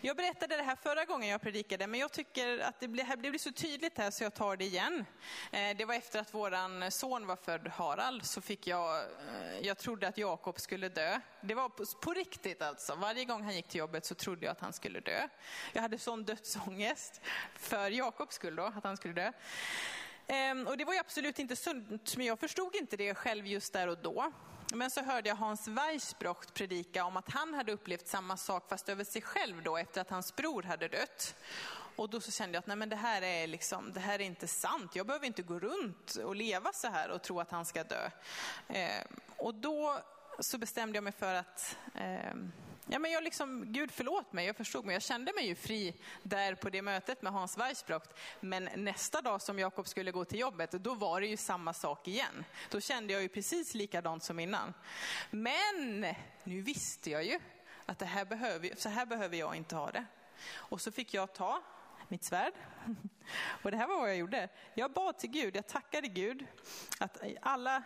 Jag 0.00 0.16
berättade 0.16 0.56
det 0.56 0.62
här 0.62 0.76
förra 0.76 1.04
gången 1.04 1.28
jag 1.28 1.40
predikade, 1.40 1.86
men 1.86 2.00
jag 2.00 2.12
tycker 2.12 2.58
att 2.58 2.80
det 2.80 2.88
blir, 2.88 3.16
det 3.16 3.30
blir 3.30 3.38
så 3.38 3.52
tydligt 3.52 3.98
här 3.98 4.10
så 4.10 4.24
jag 4.24 4.34
tar 4.34 4.56
det 4.56 4.64
igen. 4.64 5.04
Eh, 5.52 5.76
det 5.76 5.84
var 5.84 5.94
efter 5.94 6.20
att 6.20 6.34
våran 6.34 6.90
son 6.90 7.26
var 7.26 7.36
född, 7.36 7.68
Harald, 7.68 8.24
så 8.24 8.40
fick 8.40 8.66
jag, 8.66 8.96
eh, 8.98 9.60
jag 9.62 9.78
trodde 9.78 10.08
att 10.08 10.18
Jakob 10.18 10.60
skulle 10.60 10.88
dö. 10.88 11.20
Det 11.40 11.54
var 11.54 11.68
på, 11.68 11.84
på 12.00 12.12
riktigt 12.12 12.62
alltså. 12.62 12.94
Varje 12.94 13.24
gång 13.24 13.42
han 13.42 13.54
gick 13.54 13.68
till 13.68 13.78
jobbet 13.78 14.04
så 14.04 14.14
trodde 14.14 14.46
jag 14.46 14.52
att 14.52 14.60
han 14.60 14.72
skulle 14.72 15.00
dö. 15.00 15.28
Jag 15.72 15.82
hade 15.82 15.98
sån 15.98 16.24
dödsångest 16.24 17.20
för 17.54 17.90
Jakobs 17.90 18.34
skull 18.34 18.56
då, 18.56 18.62
att 18.62 18.84
han 18.84 18.96
skulle 18.96 19.14
dö. 19.14 19.32
Ehm, 20.26 20.66
och 20.66 20.76
det 20.76 20.84
var 20.84 20.92
ju 20.92 20.98
absolut 20.98 21.38
inte 21.38 21.56
sunt, 21.56 22.16
men 22.16 22.26
jag 22.26 22.38
förstod 22.38 22.76
inte 22.76 22.96
det 22.96 23.14
själv 23.14 23.46
just 23.46 23.72
där 23.72 23.88
och 23.88 23.98
då. 23.98 24.32
Men 24.74 24.90
så 24.90 25.02
hörde 25.02 25.28
jag 25.28 25.36
Hans 25.36 25.68
Weissbrocht 25.68 26.54
predika 26.54 27.04
om 27.04 27.16
att 27.16 27.30
han 27.30 27.54
hade 27.54 27.72
upplevt 27.72 28.08
samma 28.08 28.36
sak 28.36 28.68
fast 28.68 28.88
över 28.88 29.04
sig 29.04 29.22
själv 29.22 29.62
då 29.62 29.76
efter 29.76 30.00
att 30.00 30.10
hans 30.10 30.36
bror 30.36 30.62
hade 30.62 30.88
dött. 30.88 31.34
Och 31.96 32.10
då 32.10 32.20
så 32.20 32.30
kände 32.30 32.56
jag 32.56 32.60
att 32.60 32.66
nej 32.66 32.76
men 32.76 32.88
det, 32.88 32.96
här 32.96 33.22
är 33.22 33.46
liksom, 33.46 33.92
det 33.92 34.00
här 34.00 34.20
är 34.20 34.24
inte 34.24 34.46
sant. 34.46 34.96
Jag 34.96 35.06
behöver 35.06 35.26
inte 35.26 35.42
gå 35.42 35.58
runt 35.58 36.16
och 36.16 36.36
leva 36.36 36.72
så 36.72 36.88
här 36.88 37.10
och 37.10 37.22
tro 37.22 37.40
att 37.40 37.50
han 37.50 37.64
ska 37.64 37.84
dö. 37.84 38.10
Eh, 38.68 39.04
och 39.36 39.54
då 39.54 39.98
så 40.38 40.58
bestämde 40.58 40.96
jag 40.96 41.04
mig 41.04 41.12
för 41.12 41.34
att 41.34 41.76
eh, 41.94 42.34
Ja, 42.88 42.98
men 42.98 43.10
jag 43.10 43.24
liksom, 43.24 43.72
Gud 43.72 43.90
förlåt 43.92 44.32
mig, 44.32 44.46
jag 44.46 44.56
förstod 44.56 44.84
mig. 44.84 44.92
Jag 44.92 45.02
kände 45.02 45.32
mig 45.32 45.46
ju 45.46 45.54
fri 45.54 45.94
där 46.22 46.54
på 46.54 46.70
det 46.70 46.82
mötet 46.82 47.22
med 47.22 47.32
Hans 47.32 47.58
Weissbrocht. 47.58 48.10
Men 48.40 48.68
nästa 48.76 49.22
dag 49.22 49.42
som 49.42 49.58
Jakob 49.58 49.88
skulle 49.88 50.12
gå 50.12 50.24
till 50.24 50.38
jobbet, 50.38 50.70
då 50.70 50.94
var 50.94 51.20
det 51.20 51.26
ju 51.26 51.36
samma 51.36 51.72
sak 51.72 52.08
igen. 52.08 52.44
Då 52.70 52.80
kände 52.80 53.12
jag 53.12 53.22
ju 53.22 53.28
precis 53.28 53.74
likadant 53.74 54.22
som 54.22 54.38
innan. 54.38 54.74
Men 55.30 56.00
nu 56.44 56.60
visste 56.60 57.10
jag 57.10 57.24
ju 57.24 57.40
att 57.86 57.98
det 57.98 58.06
här 58.06 58.24
behöver, 58.24 58.70
så 58.76 58.88
här 58.88 59.06
behöver 59.06 59.36
jag 59.36 59.56
inte 59.56 59.76
ha 59.76 59.90
det. 59.90 60.04
Och 60.52 60.80
så 60.80 60.92
fick 60.92 61.14
jag 61.14 61.32
ta 61.32 61.62
mitt 62.08 62.24
svärd. 62.24 62.52
Och 63.62 63.70
det 63.70 63.76
här 63.76 63.86
var 63.86 64.00
vad 64.00 64.08
jag 64.08 64.16
gjorde. 64.16 64.48
Jag 64.74 64.92
bad 64.92 65.18
till 65.18 65.30
Gud, 65.30 65.56
jag 65.56 65.66
tackade 65.66 66.08
Gud 66.08 66.46
att 66.98 67.22
alla 67.42 67.82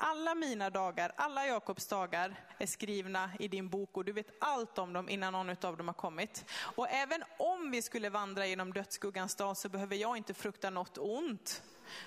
alla 0.00 0.34
mina 0.34 0.70
dagar, 0.70 1.12
alla 1.16 1.46
Jakobs 1.46 1.86
dagar 1.86 2.34
är 2.58 2.66
skrivna 2.66 3.30
i 3.38 3.48
din 3.48 3.68
bok 3.68 3.96
och 3.96 4.04
du 4.04 4.12
vet 4.12 4.30
allt 4.40 4.78
om 4.78 4.92
dem 4.92 5.08
innan 5.08 5.32
någon 5.32 5.50
av 5.50 5.76
dem 5.76 5.88
har 5.88 5.94
kommit. 5.94 6.44
Och 6.50 6.88
även 6.90 7.24
om 7.38 7.70
vi 7.70 7.82
skulle 7.82 8.10
vandra 8.10 8.46
genom 8.46 8.72
dödsskuggans 8.72 9.34
dal 9.34 9.56
så 9.56 9.68
behöver 9.68 9.96
jag 9.96 10.16
inte 10.16 10.34
frukta 10.34 10.70
något 10.70 10.98
ont, 10.98 11.62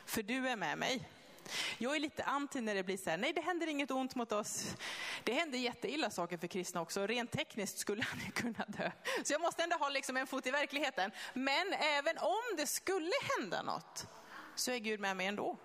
för 0.05 0.23
du 0.23 0.49
är 0.49 0.55
med 0.55 0.77
mig. 0.77 1.09
Jag 1.77 1.95
är 1.95 1.99
lite 1.99 2.23
anti 2.23 2.61
när 2.61 2.75
det 2.75 2.83
blir 2.83 2.97
så 2.97 3.09
här, 3.09 3.17
nej 3.17 3.33
det 3.33 3.41
händer 3.41 3.67
inget 3.67 3.91
ont 3.91 4.15
mot 4.15 4.31
oss. 4.31 4.75
Det 5.23 5.33
händer 5.33 5.57
jätteilla 5.57 6.09
saker 6.09 6.37
för 6.37 6.47
kristna 6.47 6.81
också. 6.81 7.07
Rent 7.07 7.31
tekniskt 7.31 7.77
skulle 7.77 8.03
han 8.09 8.19
ju 8.19 8.31
kunna 8.31 8.65
dö. 8.67 8.91
Så 9.23 9.33
jag 9.33 9.41
måste 9.41 9.63
ändå 9.63 9.75
ha 9.75 9.89
liksom 9.89 10.17
en 10.17 10.27
fot 10.27 10.47
i 10.47 10.51
verkligheten. 10.51 11.11
Men 11.33 11.73
även 11.73 12.17
om 12.17 12.57
det 12.57 12.67
skulle 12.67 13.11
hända 13.37 13.61
något 13.61 14.07
så 14.55 14.71
är 14.71 14.77
Gud 14.77 14.99
med 14.99 15.17
mig 15.17 15.27
ändå. 15.27 15.57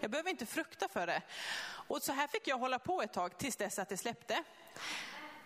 Jag 0.00 0.10
behöver 0.10 0.30
inte 0.30 0.46
frukta 0.46 0.88
för 0.88 1.06
det. 1.06 1.22
Och 1.68 2.02
så 2.02 2.12
här 2.12 2.26
fick 2.26 2.48
jag 2.48 2.58
hålla 2.58 2.78
på 2.78 3.02
ett 3.02 3.12
tag 3.12 3.38
tills 3.38 3.56
dess 3.56 3.78
att 3.78 3.88
det 3.88 3.96
släppte. 3.96 4.44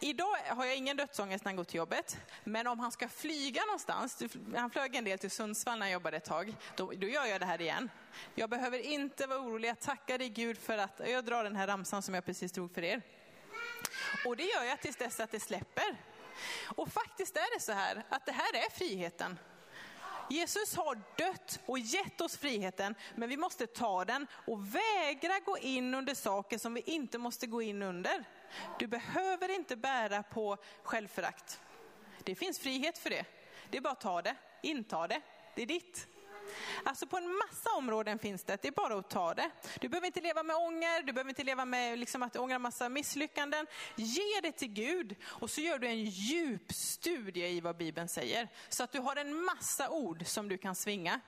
Idag 0.01 0.37
har 0.47 0.65
jag 0.65 0.77
ingen 0.77 0.97
dödsångest 0.97 1.45
när 1.45 1.49
han 1.49 1.57
går 1.57 1.65
till 1.65 1.77
jobbet, 1.77 2.19
men 2.45 2.67
om 2.67 2.81
han 2.81 2.93
ska 2.93 3.09
flyga 3.09 3.65
någonstans, 3.65 4.23
han 4.57 4.71
flög 4.71 4.97
en 4.97 5.05
del 5.05 5.19
till 5.19 5.31
Sundsvall 5.31 5.79
när 5.79 5.87
jag 5.87 5.93
jobbade 5.93 6.17
ett 6.17 6.25
tag, 6.25 6.57
då, 6.77 6.93
då 6.97 7.07
gör 7.07 7.25
jag 7.25 7.41
det 7.41 7.47
här 7.47 7.61
igen. 7.61 7.91
Jag 8.35 8.51
behöver 8.51 8.79
inte 8.79 9.27
vara 9.27 9.39
orolig, 9.39 9.69
jag 9.69 9.81
tackar 9.81 10.19
dig 10.19 10.29
Gud 10.29 10.59
för 10.59 10.79
att, 10.79 11.01
jag 11.07 11.25
drar 11.25 11.45
den 11.45 11.57
här 11.57 11.67
ramsan 11.67 12.03
som 12.03 12.15
jag 12.15 12.25
precis 12.25 12.53
drog 12.53 12.75
för 12.75 12.85
er. 12.85 13.03
Och 14.27 14.37
det 14.37 14.45
gör 14.45 14.63
jag 14.63 14.81
tills 14.81 14.97
dess 14.97 15.21
att 15.21 15.31
det 15.31 15.41
släpper. 15.41 15.97
Och 16.77 16.89
faktiskt 16.93 17.37
är 17.37 17.55
det 17.55 17.61
så 17.61 17.73
här 17.73 18.05
att 18.09 18.27
det 18.27 18.33
här 18.33 18.55
är 18.55 18.71
friheten. 18.71 19.39
Jesus 20.33 20.75
har 20.75 20.95
dött 21.17 21.61
och 21.67 21.79
gett 21.79 22.21
oss 22.21 22.37
friheten, 22.37 22.95
men 23.17 23.29
vi 23.29 23.37
måste 23.37 23.67
ta 23.67 24.05
den 24.05 24.27
och 24.47 24.75
vägra 24.75 25.39
gå 25.45 25.59
in 25.59 25.95
under 25.95 26.15
saker 26.15 26.59
som 26.59 26.75
vi 26.75 26.81
inte 26.81 27.19
måste 27.19 27.47
gå 27.47 27.63
in 27.63 27.83
under. 27.83 28.25
Du 28.79 28.87
behöver 28.87 29.49
inte 29.49 29.77
bära 29.77 30.23
på 30.23 30.57
självförakt. 30.83 31.61
Det 32.25 32.35
finns 32.35 32.59
frihet 32.59 32.99
för 32.99 33.11
det. 33.11 33.25
Det 33.71 33.79
är 33.79 33.83
bara 33.83 33.93
att 33.93 34.01
ta 34.01 34.23
det, 34.23 34.37
inta 34.63 35.07
det. 35.07 35.21
Det 35.55 35.63
är 35.63 35.67
ditt. 35.67 36.07
Alltså 36.85 37.07
på 37.07 37.17
en 37.17 37.35
massa 37.35 37.71
områden 37.71 38.19
finns 38.19 38.45
det, 38.45 38.63
det 38.63 38.69
är 38.69 38.73
bara 38.73 38.99
att 38.99 39.11
ta 39.11 39.35
det. 39.35 39.51
Du 39.81 39.89
behöver 39.89 40.07
inte 40.07 40.21
leva 40.21 40.43
med 40.43 40.57
ånger, 40.57 41.03
du 41.03 41.13
behöver 41.13 41.29
inte 41.29 41.45
leva 41.45 41.65
med 41.65 41.99
liksom 41.99 42.23
att 42.23 42.37
ångra 42.37 42.59
massa 42.59 42.89
misslyckanden. 42.89 43.67
Ge 43.97 44.41
det 44.43 44.53
till 44.53 44.73
Gud 44.73 45.17
och 45.25 45.51
så 45.51 45.61
gör 45.61 45.79
du 45.79 45.87
en 45.87 46.05
djup 46.05 46.73
studie 46.73 47.47
i 47.47 47.61
vad 47.61 47.77
Bibeln 47.77 48.09
säger. 48.09 48.49
Så 48.69 48.85
att 48.85 48.93
du 48.93 48.99
har 48.99 49.17
en 49.17 49.45
massa 49.45 49.91
ord 49.91 50.27
som 50.27 50.49
du 50.49 50.59
kan 50.59 50.75
svinga. 50.75 51.21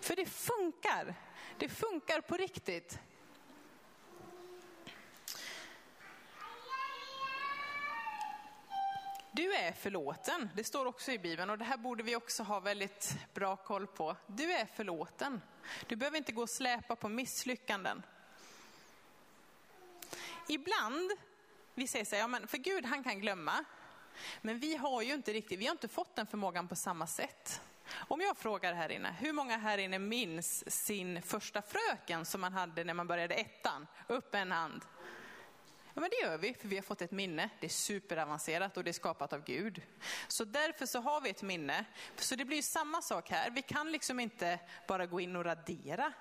För 0.00 0.16
det 0.16 0.26
funkar. 0.26 1.14
Det 1.58 1.68
funkar 1.68 2.20
på 2.20 2.36
riktigt. 2.36 2.98
Du 9.32 9.54
är 9.54 9.72
förlåten. 9.72 10.50
Det 10.54 10.64
står 10.64 10.86
också 10.86 11.12
i 11.12 11.18
Bibeln 11.18 11.50
och 11.50 11.58
det 11.58 11.64
här 11.64 11.76
borde 11.76 12.02
vi 12.02 12.16
också 12.16 12.42
ha 12.42 12.60
väldigt 12.60 13.16
bra 13.34 13.56
koll 13.56 13.86
på. 13.86 14.16
Du 14.26 14.52
är 14.52 14.66
förlåten. 14.66 15.42
Du 15.86 15.96
behöver 15.96 16.18
inte 16.18 16.32
gå 16.32 16.42
och 16.42 16.50
släpa 16.50 16.96
på 16.96 17.08
misslyckanden. 17.08 18.02
Ibland, 20.48 21.10
vi 21.74 21.86
säger 21.86 22.04
så 22.04 22.14
här, 22.14 22.22
ja 22.22 22.28
men 22.28 22.48
för 22.48 22.58
Gud 22.58 22.84
han 22.84 23.04
kan 23.04 23.20
glömma. 23.20 23.64
Men 24.40 24.58
vi 24.58 24.76
har 24.76 25.02
ju 25.02 25.14
inte 25.14 25.32
riktigt, 25.32 25.58
vi 25.58 25.66
har 25.66 25.72
inte 25.72 25.88
fått 25.88 26.16
den 26.16 26.26
förmågan 26.26 26.68
på 26.68 26.76
samma 26.76 27.06
sätt. 27.06 27.60
Om 27.94 28.20
jag 28.20 28.36
frågar 28.36 28.74
här 28.74 28.88
inne, 28.92 29.14
hur 29.20 29.32
många 29.32 29.56
här 29.56 29.78
inne 29.78 29.98
minns 29.98 30.70
sin 30.86 31.22
första 31.22 31.62
fröken 31.62 32.24
som 32.24 32.40
man 32.40 32.52
hade 32.52 32.84
när 32.84 32.94
man 32.94 33.06
började 33.06 33.34
ettan? 33.34 33.86
Upp 34.06 34.34
en 34.34 34.52
hand. 34.52 34.84
Ja, 35.98 36.00
men 36.00 36.10
det 36.10 36.26
gör 36.26 36.38
vi, 36.38 36.54
för 36.54 36.68
vi 36.68 36.76
har 36.76 36.82
fått 36.82 37.02
ett 37.02 37.10
minne. 37.10 37.50
Det 37.60 37.66
är 37.66 37.70
superavancerat 37.70 38.76
och 38.76 38.84
det 38.84 38.90
är 38.90 38.92
skapat 38.92 39.32
av 39.32 39.44
Gud. 39.44 39.82
Så 40.28 40.44
därför 40.44 40.86
så 40.86 41.00
har 41.00 41.20
vi 41.20 41.30
ett 41.30 41.42
minne. 41.42 41.84
Så 42.16 42.36
det 42.36 42.44
blir 42.44 42.62
samma 42.62 43.02
sak 43.02 43.30
här. 43.30 43.50
Vi 43.50 43.62
kan 43.62 43.92
liksom 43.92 44.20
inte 44.20 44.58
bara 44.88 45.06
gå 45.06 45.20
in 45.20 45.36
och 45.36 45.44
radera 45.44 46.12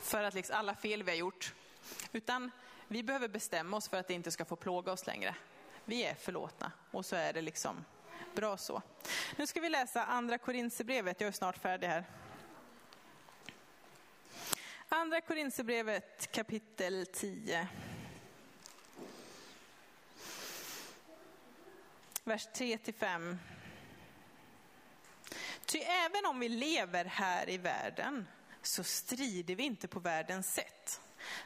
för 0.00 0.22
att 0.22 0.34
liksom 0.34 0.56
alla 0.56 0.74
fel 0.74 1.02
vi 1.02 1.10
har 1.10 1.18
gjort. 1.18 1.54
Utan 2.12 2.50
vi 2.88 3.02
behöver 3.02 3.28
bestämma 3.28 3.76
oss 3.76 3.88
för 3.88 3.96
att 3.96 4.08
det 4.08 4.14
inte 4.14 4.30
ska 4.30 4.44
få 4.44 4.56
plåga 4.56 4.92
oss 4.92 5.06
längre. 5.06 5.34
Vi 5.84 6.04
är 6.04 6.14
förlåtna 6.14 6.72
och 6.90 7.06
så 7.06 7.16
är 7.16 7.32
det 7.32 7.42
liksom 7.42 7.84
bra 8.34 8.56
så. 8.56 8.82
Nu 9.36 9.46
ska 9.46 9.60
vi 9.60 9.68
läsa 9.68 10.04
andra 10.04 10.38
Korinthierbrevet. 10.38 11.20
Jag 11.20 11.28
är 11.28 11.32
snart 11.32 11.58
färdig 11.58 11.86
här. 11.86 12.04
Andra 14.88 15.20
Korinthierbrevet 15.20 16.32
kapitel 16.32 17.06
10. 17.12 17.68
Vers 22.26 22.48
3-5. 22.54 23.36
Ty 25.66 25.78
även 25.78 26.26
om 26.26 26.40
vi 26.40 26.48
lever 26.48 27.04
här 27.04 27.50
i 27.50 27.58
världen 27.58 28.26
så 28.62 28.84
strider 28.84 29.54
vi 29.54 29.62
inte 29.62 29.88
på 29.88 30.00
världens 30.00 30.54
sätt. 30.54 31.00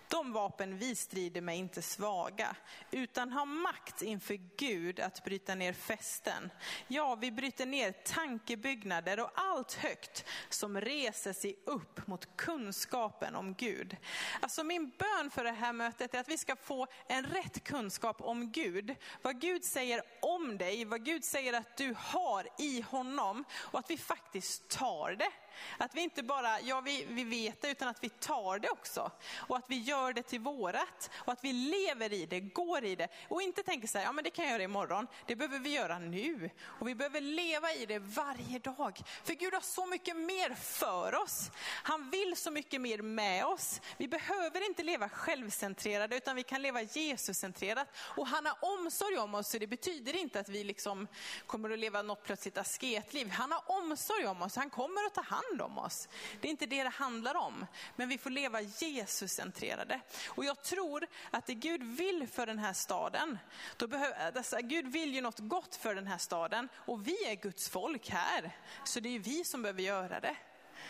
De 0.09 0.33
vapen 0.33 0.79
vi 0.79 0.97
strider 0.97 1.41
med 1.41 1.55
är 1.55 1.59
inte 1.59 1.83
svaga, 1.83 2.57
utan 2.91 3.33
har 3.33 3.47
makt 3.47 4.03
inför 4.03 4.39
Gud 4.57 5.01
att 5.01 5.25
bryta 5.25 5.55
ner 5.55 5.73
fästen. 5.73 6.51
Ja, 6.89 7.15
vi 7.15 7.33
bryter 7.33 7.67
ner 7.67 7.93
tankebyggnader 7.93 9.21
och 9.21 9.31
allt 9.35 9.73
högt 9.73 10.25
som 10.49 10.81
reser 10.81 11.33
sig 11.33 11.57
upp 11.65 12.07
mot 12.07 12.37
kunskapen 12.37 13.35
om 13.35 13.55
Gud. 13.55 13.97
Alltså 14.41 14.65
min 14.65 14.93
bön 14.99 15.31
för 15.31 15.45
det 15.45 15.51
här 15.51 15.73
mötet 15.73 16.15
är 16.15 16.21
att 16.21 16.29
vi 16.29 16.39
ska 16.39 16.57
få 16.57 16.87
en 17.07 17.27
rätt 17.27 17.65
kunskap 17.65 18.21
om 18.21 18.53
Gud. 18.53 18.97
Vad 19.23 19.41
Gud 19.41 19.65
säger 19.65 20.03
om 20.23 20.59
dig, 20.59 20.85
vad 20.85 21.05
Gud 21.05 21.25
säger 21.25 21.53
att 21.53 21.77
du 21.77 21.95
har 21.99 22.49
i 22.59 22.81
honom 22.81 23.45
och 23.53 23.79
att 23.79 23.91
vi 23.91 23.99
faktiskt 23.99 24.69
tar 24.69 25.13
det 25.13 25.31
att 25.79 25.95
vi 25.95 26.01
inte 26.01 26.23
bara, 26.23 26.61
ja 26.61 26.81
vi, 26.81 27.07
vi 27.09 27.25
vet 27.25 27.63
det, 27.63 27.71
utan 27.71 27.89
att 27.89 28.05
vi 28.05 28.09
tar 28.09 28.59
det 28.59 28.71
också. 28.71 29.11
Och 29.37 29.57
att 29.57 29.65
vi 29.69 29.79
gör 29.79 30.13
det 30.13 30.23
till 30.23 30.41
vårat. 30.41 31.11
Och 31.15 31.33
att 31.33 31.45
vi 31.45 31.53
lever 31.53 32.13
i 32.13 32.27
det, 32.27 32.41
går 32.41 32.85
i 32.85 32.97
det. 32.97 33.09
Och 33.29 33.43
inte 33.43 33.63
tänker 33.63 33.89
så 33.89 33.99
här, 33.99 34.05
ja 34.05 34.13
men 34.13 34.25
det 34.25 34.31
kan 34.31 34.45
jag 34.45 34.53
göra 34.53 34.63
imorgon. 34.63 35.07
Det 35.27 35.37
behöver 35.37 35.59
vi 35.59 35.71
göra 35.71 35.99
nu. 35.99 36.51
Och 36.65 36.89
vi 36.89 36.95
behöver 36.95 37.21
leva 37.21 37.73
i 37.73 37.87
det 37.87 37.99
varje 37.99 38.59
dag. 38.59 39.01
För 39.25 39.35
Gud 39.35 39.55
har 39.55 39.61
så 39.61 39.87
mycket 39.87 40.17
mer 40.17 40.55
för 40.55 41.15
oss. 41.15 41.51
Han 41.83 42.11
vill 42.11 42.37
så 42.37 42.51
mycket 42.51 42.81
mer 42.81 42.99
med 43.03 43.45
oss. 43.45 43.81
Vi 43.97 44.09
behöver 44.09 44.67
inte 44.67 44.83
leva 44.83 45.09
självcentrerade, 45.09 46.17
utan 46.17 46.37
vi 46.37 46.43
kan 46.43 46.63
leva 46.63 46.83
Jesuscentrerat. 46.83 47.89
Och 47.97 48.27
han 48.27 48.47
har 48.47 48.57
omsorg 48.61 49.19
om 49.19 49.35
oss, 49.35 49.51
så 49.51 49.59
det 49.59 49.67
betyder 49.67 50.17
inte 50.17 50.41
att 50.41 50.49
vi 50.49 50.65
liksom 50.65 51.09
kommer 51.47 51.71
att 51.71 51.79
leva 51.79 52.03
något 52.03 52.23
plötsligt 52.23 52.59
asketliv. 52.59 53.31
Han 53.31 53.53
har 53.53 53.63
omsorg 53.67 54.27
om 54.27 54.43
oss, 54.43 54.57
han 54.57 54.71
kommer 54.71 55.07
att 55.07 55.15
ta 55.15 55.23
hand 55.23 55.50
om 55.59 55.79
oss. 55.79 56.09
Det 56.41 56.49
är 56.49 56.51
inte 56.51 56.67
det 56.67 56.83
det 56.83 56.89
handlar 56.89 57.35
om. 57.35 57.67
Men 57.97 58.09
vi 58.09 58.19
får 58.19 58.31
leva 58.31 58.61
Jesuscentrerade. 58.61 60.01
Och 60.29 60.45
jag 60.45 60.63
tror 60.63 61.07
att 61.31 61.47
det 61.47 61.55
Gud 61.55 61.83
vill 61.83 62.29
för 62.29 62.47
den 62.47 62.59
här 62.59 62.73
staden, 62.73 63.39
då 63.77 63.87
behöver, 63.87 64.27
äh, 64.27 64.33
dessa, 64.33 64.61
Gud 64.61 64.87
vill 64.93 65.15
ju 65.15 65.21
något 65.21 65.39
gott 65.39 65.77
för 65.77 65.95
den 65.95 66.07
här 66.07 66.19
staden. 66.19 66.69
Och 66.75 67.07
vi 67.07 67.25
är 67.25 67.35
Guds 67.35 67.69
folk 67.69 68.11
här. 68.11 68.57
Så 68.85 69.01
det 69.01 69.15
är 69.15 69.19
vi 69.19 69.45
som 69.45 69.63
behöver 69.63 69.83
göra 69.83 70.21
det. 70.21 70.37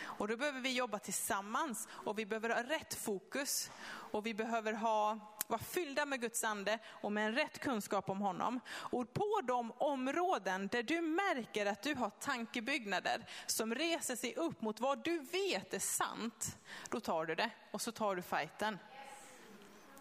Och 0.01 0.27
då 0.27 0.37
behöver 0.37 0.59
vi 0.59 0.73
jobba 0.73 0.99
tillsammans 0.99 1.87
och 1.91 2.19
vi 2.19 2.25
behöver 2.25 2.49
ha 2.49 2.63
rätt 2.63 2.93
fokus. 2.93 3.71
Och 4.11 4.25
vi 4.25 4.33
behöver 4.33 4.73
ha, 4.73 5.19
vara 5.51 5.61
fyllda 5.61 6.05
med 6.05 6.21
Guds 6.21 6.43
ande 6.43 6.79
och 6.87 7.11
med 7.11 7.25
en 7.25 7.35
rätt 7.35 7.59
kunskap 7.59 8.09
om 8.09 8.21
honom. 8.21 8.59
Och 8.69 9.13
på 9.13 9.41
de 9.43 9.71
områden 9.71 10.67
där 10.67 10.83
du 10.83 11.01
märker 11.01 11.65
att 11.65 11.81
du 11.81 11.95
har 11.95 12.09
tankebyggnader 12.09 13.25
som 13.45 13.75
reser 13.75 14.15
sig 14.15 14.35
upp 14.35 14.61
mot 14.61 14.79
vad 14.79 15.03
du 15.03 15.19
vet 15.19 15.73
är 15.73 15.79
sant, 15.79 16.57
då 16.89 16.99
tar 16.99 17.25
du 17.25 17.35
det 17.35 17.49
och 17.71 17.81
så 17.81 17.91
tar 17.91 18.15
du 18.15 18.21
fighten. 18.21 18.79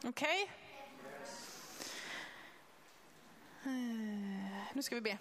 Okej? 0.05 0.43
Okay? 0.43 0.61
Nu 4.73 4.83
ska 4.83 4.95
vi 4.95 5.01
be. 5.01 5.19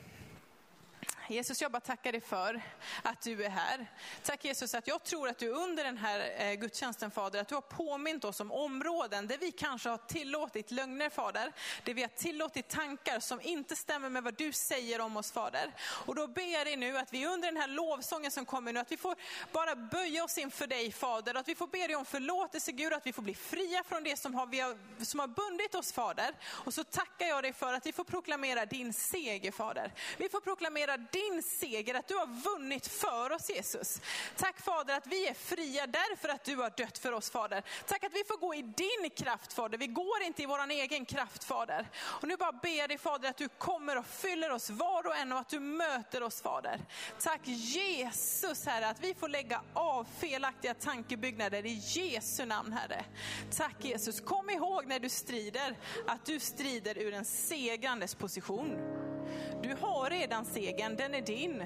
Jesus, 1.30 1.62
jag 1.62 1.72
bara 1.72 1.80
tackar 1.80 2.12
dig 2.12 2.22
för 2.22 2.62
att 3.04 3.22
du 3.22 3.44
är 3.44 3.50
här. 3.50 3.88
Tack 4.24 4.46
Jesus 4.46 4.74
att 4.74 4.88
jag 4.88 5.04
tror 5.04 5.28
att 5.28 5.38
du 5.38 5.50
under 5.50 5.84
den 5.84 5.98
här 5.98 6.32
eh, 6.38 6.54
gudstjänsten 6.54 7.12
Fader, 7.12 7.42
att 7.42 7.48
du 7.48 7.56
har 7.56 7.62
påmint 7.62 8.24
oss 8.24 8.40
om 8.40 8.52
områden 8.52 9.28
där 9.28 9.38
vi 9.38 9.52
kanske 9.52 9.90
har 9.90 9.98
tillåtit 9.98 10.72
lögner 10.72 11.10
Fader. 11.10 11.52
Där 11.84 11.94
vi 11.94 12.02
har 12.02 12.10
tillåtit 12.10 12.68
tankar 12.70 13.20
som 13.20 13.42
inte 13.42 13.76
stämmer 13.76 14.10
med 14.10 14.24
vad 14.24 14.34
du 14.34 14.52
säger 14.52 15.02
om 15.02 15.18
oss 15.18 15.32
Fader. 15.32 15.74
Och 15.82 16.16
då 16.16 16.28
ber 16.28 16.54
jag 16.54 16.68
dig 16.68 16.76
nu 16.76 16.98
att 16.98 17.14
vi 17.14 17.26
under 17.26 17.48
den 17.48 17.58
här 17.58 17.68
lovsången 17.68 18.32
som 18.32 18.46
kommer 18.46 18.74
nu, 18.74 18.80
att 18.80 18.92
vi 18.92 18.98
får 18.98 19.16
bara 19.52 19.76
böja 19.76 20.24
oss 20.24 20.38
inför 20.38 20.68
dig 20.68 20.92
Fader. 20.92 21.36
Att 21.36 21.48
vi 21.48 21.56
får 21.56 21.68
be 21.68 21.88
dig 21.88 21.96
om 21.96 22.06
förlåtelse 22.06 22.72
Gud, 22.72 22.94
att 22.94 23.08
vi 23.08 23.14
får 23.14 23.22
bli 23.22 23.36
fria 23.36 23.84
från 23.84 24.04
det 24.04 24.20
som 24.20 24.36
har, 24.36 24.46
vi 24.46 24.60
har, 24.60 24.78
som 25.06 25.20
har 25.20 25.28
bundit 25.28 25.76
oss 25.76 25.92
Fader. 25.92 26.36
Och 26.46 26.74
så 26.74 26.84
tackar 26.84 27.26
jag 27.26 27.44
dig 27.44 27.54
för 27.54 27.74
att 27.74 27.86
vi 27.86 27.94
får 27.94 28.04
proklamera 28.04 28.66
din 28.66 28.94
seger 28.94 29.52
Fader. 29.52 29.94
Vi 30.18 30.30
får 30.30 30.42
proklamera 30.42 30.98
din 30.98 31.19
din 31.20 31.44
seger, 31.44 31.96
att 31.96 32.08
du 32.08 32.16
har 32.16 32.28
vunnit 32.28 32.88
för 32.88 33.32
oss 33.32 33.50
Jesus. 33.50 34.02
Tack 34.38 34.62
Fader 34.62 34.98
att 34.98 35.08
vi 35.08 35.28
är 35.28 35.34
fria 35.34 35.88
därför 35.88 36.30
att 36.30 36.44
du 36.44 36.56
har 36.56 36.74
dött 36.78 36.98
för 36.98 37.12
oss 37.12 37.30
Fader. 37.30 37.64
Tack 37.86 38.04
att 38.04 38.14
vi 38.14 38.24
får 38.24 38.38
gå 38.38 38.56
i 38.56 38.62
din 38.62 39.10
kraft 39.16 39.54
Fader, 39.54 39.78
vi 39.78 39.88
går 39.88 40.22
inte 40.22 40.44
i 40.44 40.46
vår 40.46 40.72
egen 40.72 41.06
kraft 41.06 41.44
Fader. 41.44 41.90
Och 42.00 42.28
nu 42.28 42.38
bara 42.38 42.52
ber 42.52 42.78
jag 42.78 42.90
dig 42.90 42.98
Fader 42.98 43.30
att 43.30 43.38
du 43.38 43.48
kommer 43.50 43.98
och 43.98 44.06
fyller 44.06 44.52
oss 44.52 44.70
var 44.70 45.08
och 45.08 45.16
en 45.16 45.32
och 45.32 45.40
att 45.40 45.50
du 45.50 45.60
möter 45.60 46.24
oss 46.24 46.42
Fader. 46.42 46.86
Tack 47.20 47.42
Jesus 47.44 48.66
Herre 48.66 48.88
att 48.88 49.00
vi 49.00 49.14
får 49.14 49.30
lägga 49.30 49.62
av 49.74 50.08
felaktiga 50.20 50.74
tankebyggnader 50.74 51.66
i 51.66 51.82
Jesu 51.84 52.46
namn 52.46 52.74
Herre. 52.74 53.06
Tack 53.52 53.76
Jesus, 53.80 54.22
kom 54.22 54.50
ihåg 54.50 54.86
när 54.86 55.00
du 55.00 55.10
strider 55.10 55.76
att 56.08 56.26
du 56.26 56.40
strider 56.40 56.98
ur 56.98 57.14
en 57.14 57.26
segrandes 57.26 58.16
position. 58.16 59.09
Du 59.64 59.76
har 59.82 60.10
redan 60.10 60.46
segern, 60.46 60.96
den 60.96 61.16
är 61.16 61.22
din. 61.22 61.64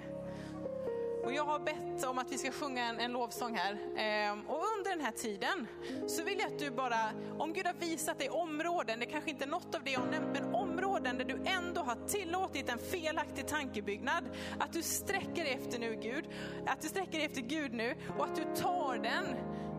Och 1.23 1.33
jag 1.33 1.45
har 1.45 1.59
bett 1.59 2.03
om 2.03 2.17
att 2.17 2.31
vi 2.31 2.37
ska 2.37 2.51
sjunga 2.51 2.85
en, 2.85 2.99
en 2.99 3.11
lovsång 3.11 3.55
här. 3.55 3.77
Ehm, 3.97 4.41
och 4.47 4.63
under 4.77 4.89
den 4.89 5.01
här 5.01 5.11
tiden 5.11 5.67
så 6.07 6.23
vill 6.23 6.39
jag 6.39 6.47
att 6.47 6.59
du 6.59 6.71
bara, 6.71 7.11
om 7.37 7.53
Gud 7.53 7.65
har 7.65 7.73
visat 7.73 8.19
dig 8.19 8.29
områden, 8.29 8.99
det 8.99 9.05
kanske 9.05 9.29
inte 9.29 9.45
är 9.45 9.49
något 9.49 9.75
av 9.75 9.83
det 9.83 9.91
jag 9.91 9.99
har 9.99 10.11
nämnt, 10.11 10.29
men 10.33 10.55
områden 10.55 11.17
där 11.17 11.25
du 11.25 11.39
ändå 11.45 11.81
har 11.81 12.07
tillåtit 12.07 12.69
en 12.69 12.77
felaktig 12.77 13.47
tankebyggnad. 13.47 14.23
Att 14.59 14.73
du 14.73 14.81
sträcker 14.81 15.45
efter 15.45 15.79
nu 15.79 15.99
Gud, 16.01 16.25
att 16.65 16.81
du 16.81 16.87
sträcker 16.87 17.19
efter 17.19 17.41
Gud 17.41 17.73
nu 17.73 17.95
och 18.17 18.25
att 18.25 18.35
du 18.35 18.43
tar 18.61 18.97
den, 18.97 19.25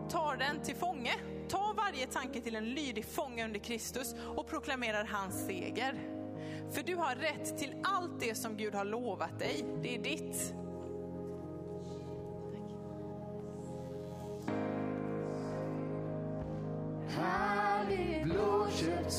tar 0.09 0.35
den 0.35 0.63
till 0.63 0.75
fånge. 0.75 1.13
Ta 1.49 1.73
varje 1.77 2.07
tanke 2.07 2.41
till 2.41 2.55
en 2.55 2.65
lydig 2.65 3.05
fånge 3.05 3.45
under 3.45 3.59
Kristus 3.59 4.15
och 4.35 4.47
proklamerar 4.47 5.05
hans 5.05 5.45
seger. 5.45 6.14
För 6.71 6.83
du 6.83 6.95
har 6.95 7.15
rätt 7.15 7.57
till 7.57 7.75
allt 7.83 8.19
det 8.19 8.35
som 8.35 8.57
Gud 8.57 8.75
har 8.75 8.85
lovat 8.85 9.39
dig. 9.39 9.65
Det 9.81 9.95
är 9.95 9.99
ditt. 9.99 10.53
Härlig 17.07 18.23
blodköpt 18.23 19.11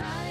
silence. 0.00 0.29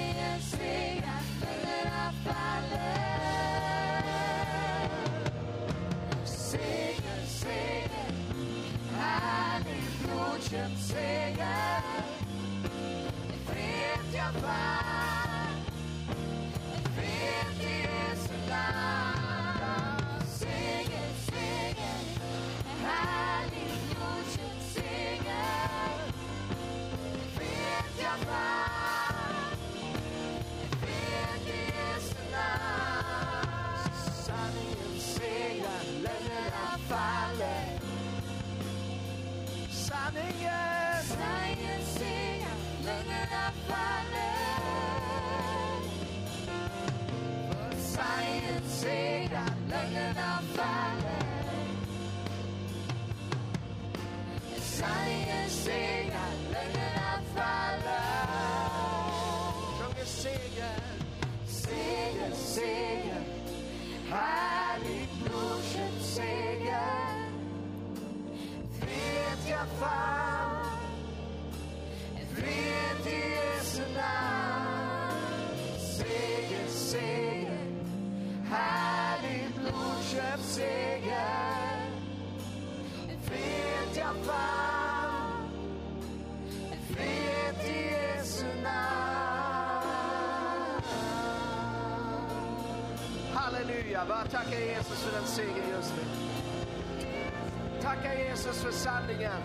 Sanningen. 98.79 99.41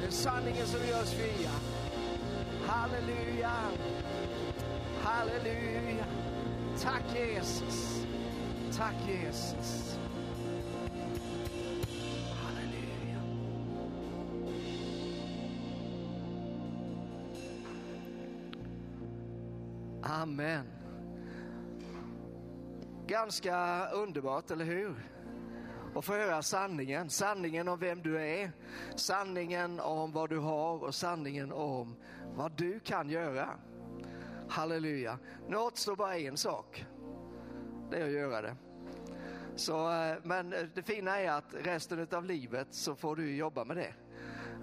Det 0.00 0.06
är 0.06 0.10
sanningen 0.10 0.66
som 0.66 0.80
gör 0.88 1.02
oss 1.02 1.12
fria. 1.12 1.50
Halleluja, 2.66 3.52
halleluja. 5.02 6.04
Tack 6.82 7.02
Jesus, 7.16 8.06
tack 8.76 8.94
Jesus. 9.08 9.98
Halleluja. 12.42 13.20
Amen. 20.02 20.66
Ganska 23.06 23.88
underbart, 23.90 24.50
eller 24.50 24.64
hur? 24.64 24.94
Och 25.98 26.04
få 26.04 26.12
höra 26.12 26.42
sanningen. 26.42 27.10
Sanningen 27.10 27.68
om 27.68 27.78
vem 27.78 28.02
du 28.02 28.20
är, 28.20 28.52
sanningen 28.96 29.80
om 29.80 30.12
vad 30.12 30.30
du 30.30 30.38
har 30.38 30.84
och 30.84 30.94
sanningen 30.94 31.52
om 31.52 31.96
vad 32.34 32.52
du 32.52 32.80
kan 32.80 33.10
göra. 33.10 33.48
Halleluja. 34.48 35.18
Nu 35.48 35.56
återstår 35.56 35.96
bara 35.96 36.18
en 36.18 36.36
sak. 36.36 36.86
Det 37.90 37.96
är 37.96 38.04
att 38.04 38.10
göra 38.10 38.42
det. 38.42 38.56
Så, 39.56 39.90
eh, 39.90 40.16
men 40.22 40.50
det 40.74 40.82
fina 40.82 41.18
är 41.20 41.30
att 41.30 41.54
resten 41.62 42.06
av 42.12 42.24
livet 42.24 42.68
så 42.70 42.94
får 42.94 43.16
du 43.16 43.36
jobba 43.36 43.64
med 43.64 43.76
det. 43.76 43.94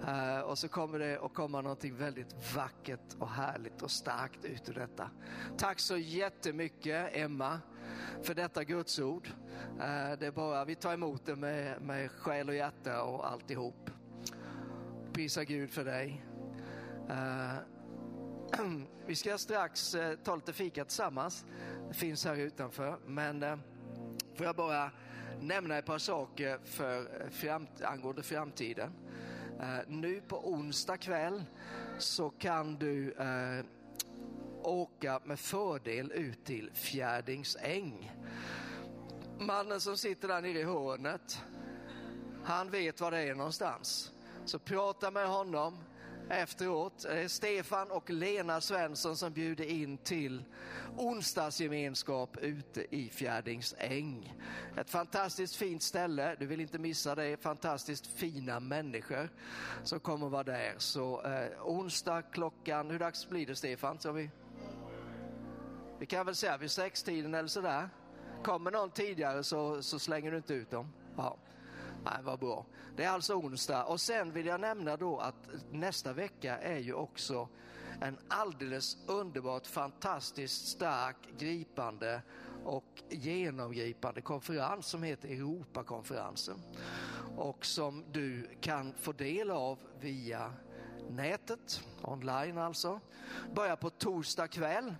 Eh, 0.08 0.40
och 0.40 0.58
så 0.58 0.68
kommer 0.68 0.98
det 0.98 1.20
att 1.20 1.34
komma 1.34 1.60
någonting 1.60 1.96
väldigt 1.96 2.54
vackert 2.56 3.14
och 3.18 3.28
härligt 3.28 3.82
och 3.82 3.90
starkt 3.90 4.44
ut 4.44 4.68
ur 4.68 4.74
detta. 4.74 5.10
Tack 5.56 5.80
så 5.80 5.96
jättemycket 5.96 7.10
Emma 7.12 7.60
för 8.22 8.34
detta 8.34 8.64
Guds 8.64 8.98
ord. 8.98 9.28
Eh, 9.80 10.18
det 10.18 10.26
är 10.26 10.30
bara, 10.30 10.64
vi 10.64 10.74
tar 10.74 10.94
emot 10.94 11.26
det 11.26 11.36
med, 11.36 11.82
med 11.82 12.10
själ 12.10 12.48
och 12.48 12.54
hjärta 12.54 13.02
och 13.02 13.30
alltihop. 13.30 13.90
Prisa 15.12 15.44
Gud 15.44 15.70
för 15.70 15.84
dig. 15.84 16.24
Eh, 17.10 17.54
vi 19.06 19.16
ska 19.16 19.38
strax 19.38 19.94
eh, 19.94 20.16
ta 20.16 20.36
lite 20.36 20.52
fika 20.52 20.84
tillsammans. 20.84 21.44
Det 21.88 21.94
finns 21.94 22.24
här 22.24 22.36
utanför. 22.36 22.98
Men 23.06 23.40
får 24.34 24.46
jag 24.46 24.56
bara 24.56 24.90
nämna 25.40 25.78
ett 25.78 25.86
par 25.86 25.98
saker 25.98 26.58
för 26.64 27.28
framt 27.30 27.82
angående 27.82 28.22
framtiden. 28.22 28.92
Nu 29.86 30.20
på 30.20 30.50
onsdag 30.50 30.96
kväll 30.96 31.44
så 31.98 32.30
kan 32.30 32.76
du 32.76 33.12
eh, 33.12 33.64
åka 34.66 35.20
med 35.24 35.40
fördel 35.40 36.12
ut 36.12 36.44
till 36.44 36.70
Fjärdingsäng. 36.72 38.12
Mannen 39.38 39.80
som 39.80 39.96
sitter 39.96 40.28
där 40.28 40.42
nere 40.42 40.58
i 40.58 40.64
hörnet, 40.64 41.42
han 42.44 42.70
vet 42.70 43.00
var 43.00 43.10
det 43.10 43.18
är 43.18 43.34
någonstans. 43.34 44.12
Så 44.44 44.58
prata 44.58 45.10
med 45.10 45.28
honom 45.28 45.78
efteråt. 46.30 47.02
Det 47.02 47.20
är 47.22 47.28
Stefan 47.28 47.90
och 47.90 48.10
Lena 48.10 48.60
Svensson 48.60 49.16
som 49.16 49.32
bjuder 49.32 49.64
in 49.64 49.98
till 49.98 50.44
onsdagsgemenskap 50.96 52.36
ute 52.36 52.96
i 52.96 53.08
Fjärdingsäng. 53.08 54.34
Ett 54.76 54.90
fantastiskt 54.90 55.56
fint 55.56 55.82
ställe, 55.82 56.36
du 56.38 56.46
vill 56.46 56.60
inte 56.60 56.78
missa 56.78 57.14
det. 57.14 57.42
Fantastiskt 57.42 58.06
fina 58.06 58.60
människor 58.60 59.30
som 59.82 60.00
kommer 60.00 60.28
vara 60.28 60.42
där. 60.42 60.74
Så 60.78 61.22
eh, 61.22 61.48
onsdag 61.62 62.22
klockan, 62.22 62.90
hur 62.90 62.98
dags 62.98 63.28
blir 63.28 63.46
det 63.46 63.56
Stefan? 63.56 63.98
Så 63.98 64.12
vi, 64.12 64.30
vi 65.98 66.06
kan 66.06 66.26
väl 66.26 66.34
säga 66.34 66.56
vid 66.56 66.70
sextiden 66.70 67.34
eller 67.34 67.48
sådär. 67.48 67.88
Kommer 68.44 68.70
någon 68.70 68.90
tidigare 68.90 69.44
så, 69.44 69.82
så 69.82 69.98
slänger 69.98 70.30
du 70.30 70.36
inte 70.36 70.54
ut 70.54 70.70
dem. 70.70 70.92
Ja. 71.16 71.36
Nej, 72.04 72.18
vad 72.22 72.38
bra. 72.38 72.66
Det 72.96 73.04
är 73.04 73.10
alltså 73.10 73.34
onsdag 73.34 73.84
och 73.84 74.00
sen 74.00 74.32
vill 74.32 74.46
jag 74.46 74.60
nämna 74.60 74.96
då 74.96 75.18
att 75.18 75.48
nästa 75.70 76.12
vecka 76.12 76.58
är 76.58 76.78
ju 76.78 76.94
också 76.94 77.48
en 78.00 78.18
alldeles 78.28 78.96
underbart 79.06 79.66
fantastiskt 79.66 80.68
stark, 80.68 81.16
gripande 81.38 82.22
och 82.64 83.02
genomgripande 83.10 84.20
konferens 84.20 84.86
som 84.86 85.02
heter 85.02 85.28
Europakonferensen 85.28 86.60
och 87.36 87.66
som 87.66 88.04
du 88.12 88.48
kan 88.60 88.94
få 88.94 89.12
del 89.12 89.50
av 89.50 89.78
via 90.00 90.52
nätet, 91.10 91.80
online 92.02 92.58
alltså. 92.58 93.00
Börjar 93.54 93.76
på 93.76 93.90
torsdag 93.90 94.48
kväll 94.48 94.94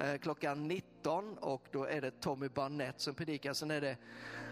eh, 0.00 0.18
klockan 0.18 0.68
19 0.68 1.38
och 1.38 1.66
då 1.72 1.84
är 1.84 2.00
det 2.00 2.20
Tommy 2.20 2.48
Barnett 2.48 3.00
som 3.00 3.14
predikar. 3.14 3.52
Sen 3.52 3.70
är 3.70 3.80
det, 3.80 3.96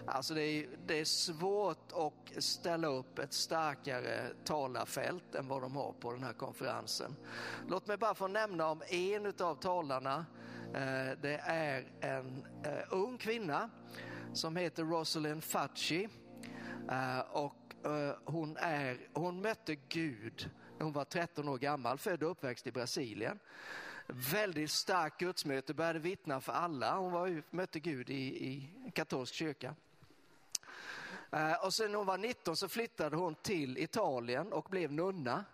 alltså 0.05 0.33
det 0.33 0.43
är, 0.43 0.67
det 0.87 0.99
är 0.99 1.05
svårt 1.05 1.91
att 1.91 2.43
ställa 2.43 2.87
upp 2.87 3.19
ett 3.19 3.33
starkare 3.33 4.27
talarfält 4.45 5.35
än 5.35 5.47
vad 5.47 5.61
de 5.61 5.75
har 5.75 5.93
på 5.93 6.11
den 6.11 6.23
här 6.23 6.33
konferensen. 6.33 7.15
Låt 7.67 7.87
mig 7.87 7.97
bara 7.97 8.15
få 8.15 8.27
nämna 8.27 8.67
om 8.67 8.81
en 8.87 9.33
av 9.39 9.55
talarna. 9.55 10.25
Eh, 10.73 11.17
det 11.21 11.41
är 11.45 11.85
en 12.01 12.45
eh, 12.63 12.83
ung 12.89 13.17
kvinna 13.17 13.69
som 14.33 14.55
heter 14.55 14.83
Rosalind 14.83 15.43
Facci 15.43 16.09
eh, 16.91 17.19
och 17.19 17.55
eh, 17.85 18.15
hon, 18.25 18.57
är, 18.57 18.97
hon 19.13 19.41
mötte 19.41 19.75
Gud 19.75 20.49
hon 20.81 20.93
var 20.93 21.05
13 21.05 21.47
år 21.47 21.57
gammal, 21.57 21.97
född 21.97 22.23
och 22.23 22.31
uppväxt 22.31 22.67
i 22.67 22.71
Brasilien. 22.71 23.39
Väldigt 24.07 24.71
starkt 24.71 25.19
gudsmöte, 25.19 25.73
började 25.73 25.99
vittna 25.99 26.41
för 26.41 26.53
alla. 26.53 26.95
Hon 26.95 27.11
var, 27.11 27.43
mötte 27.49 27.79
Gud 27.79 28.09
i, 28.09 28.47
i 28.47 28.69
katolsk 28.93 29.33
kyrka. 29.33 29.75
Eh, 31.31 31.65
och 31.65 31.73
sen 31.73 31.91
när 31.91 31.97
hon 31.97 32.07
var 32.07 32.17
19 32.17 32.57
så 32.57 32.69
flyttade 32.69 33.15
hon 33.15 33.35
till 33.35 33.77
Italien 33.77 34.53
och 34.53 34.67
blev 34.69 34.91
nunna 34.91 35.45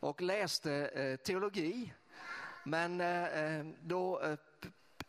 och 0.00 0.22
läste 0.22 0.72
eh, 0.72 1.16
teologi. 1.16 1.92
Men 2.64 3.00
eh, 3.00 3.24
eh 3.24 3.66
då 3.82 4.20
eh, 4.20 4.36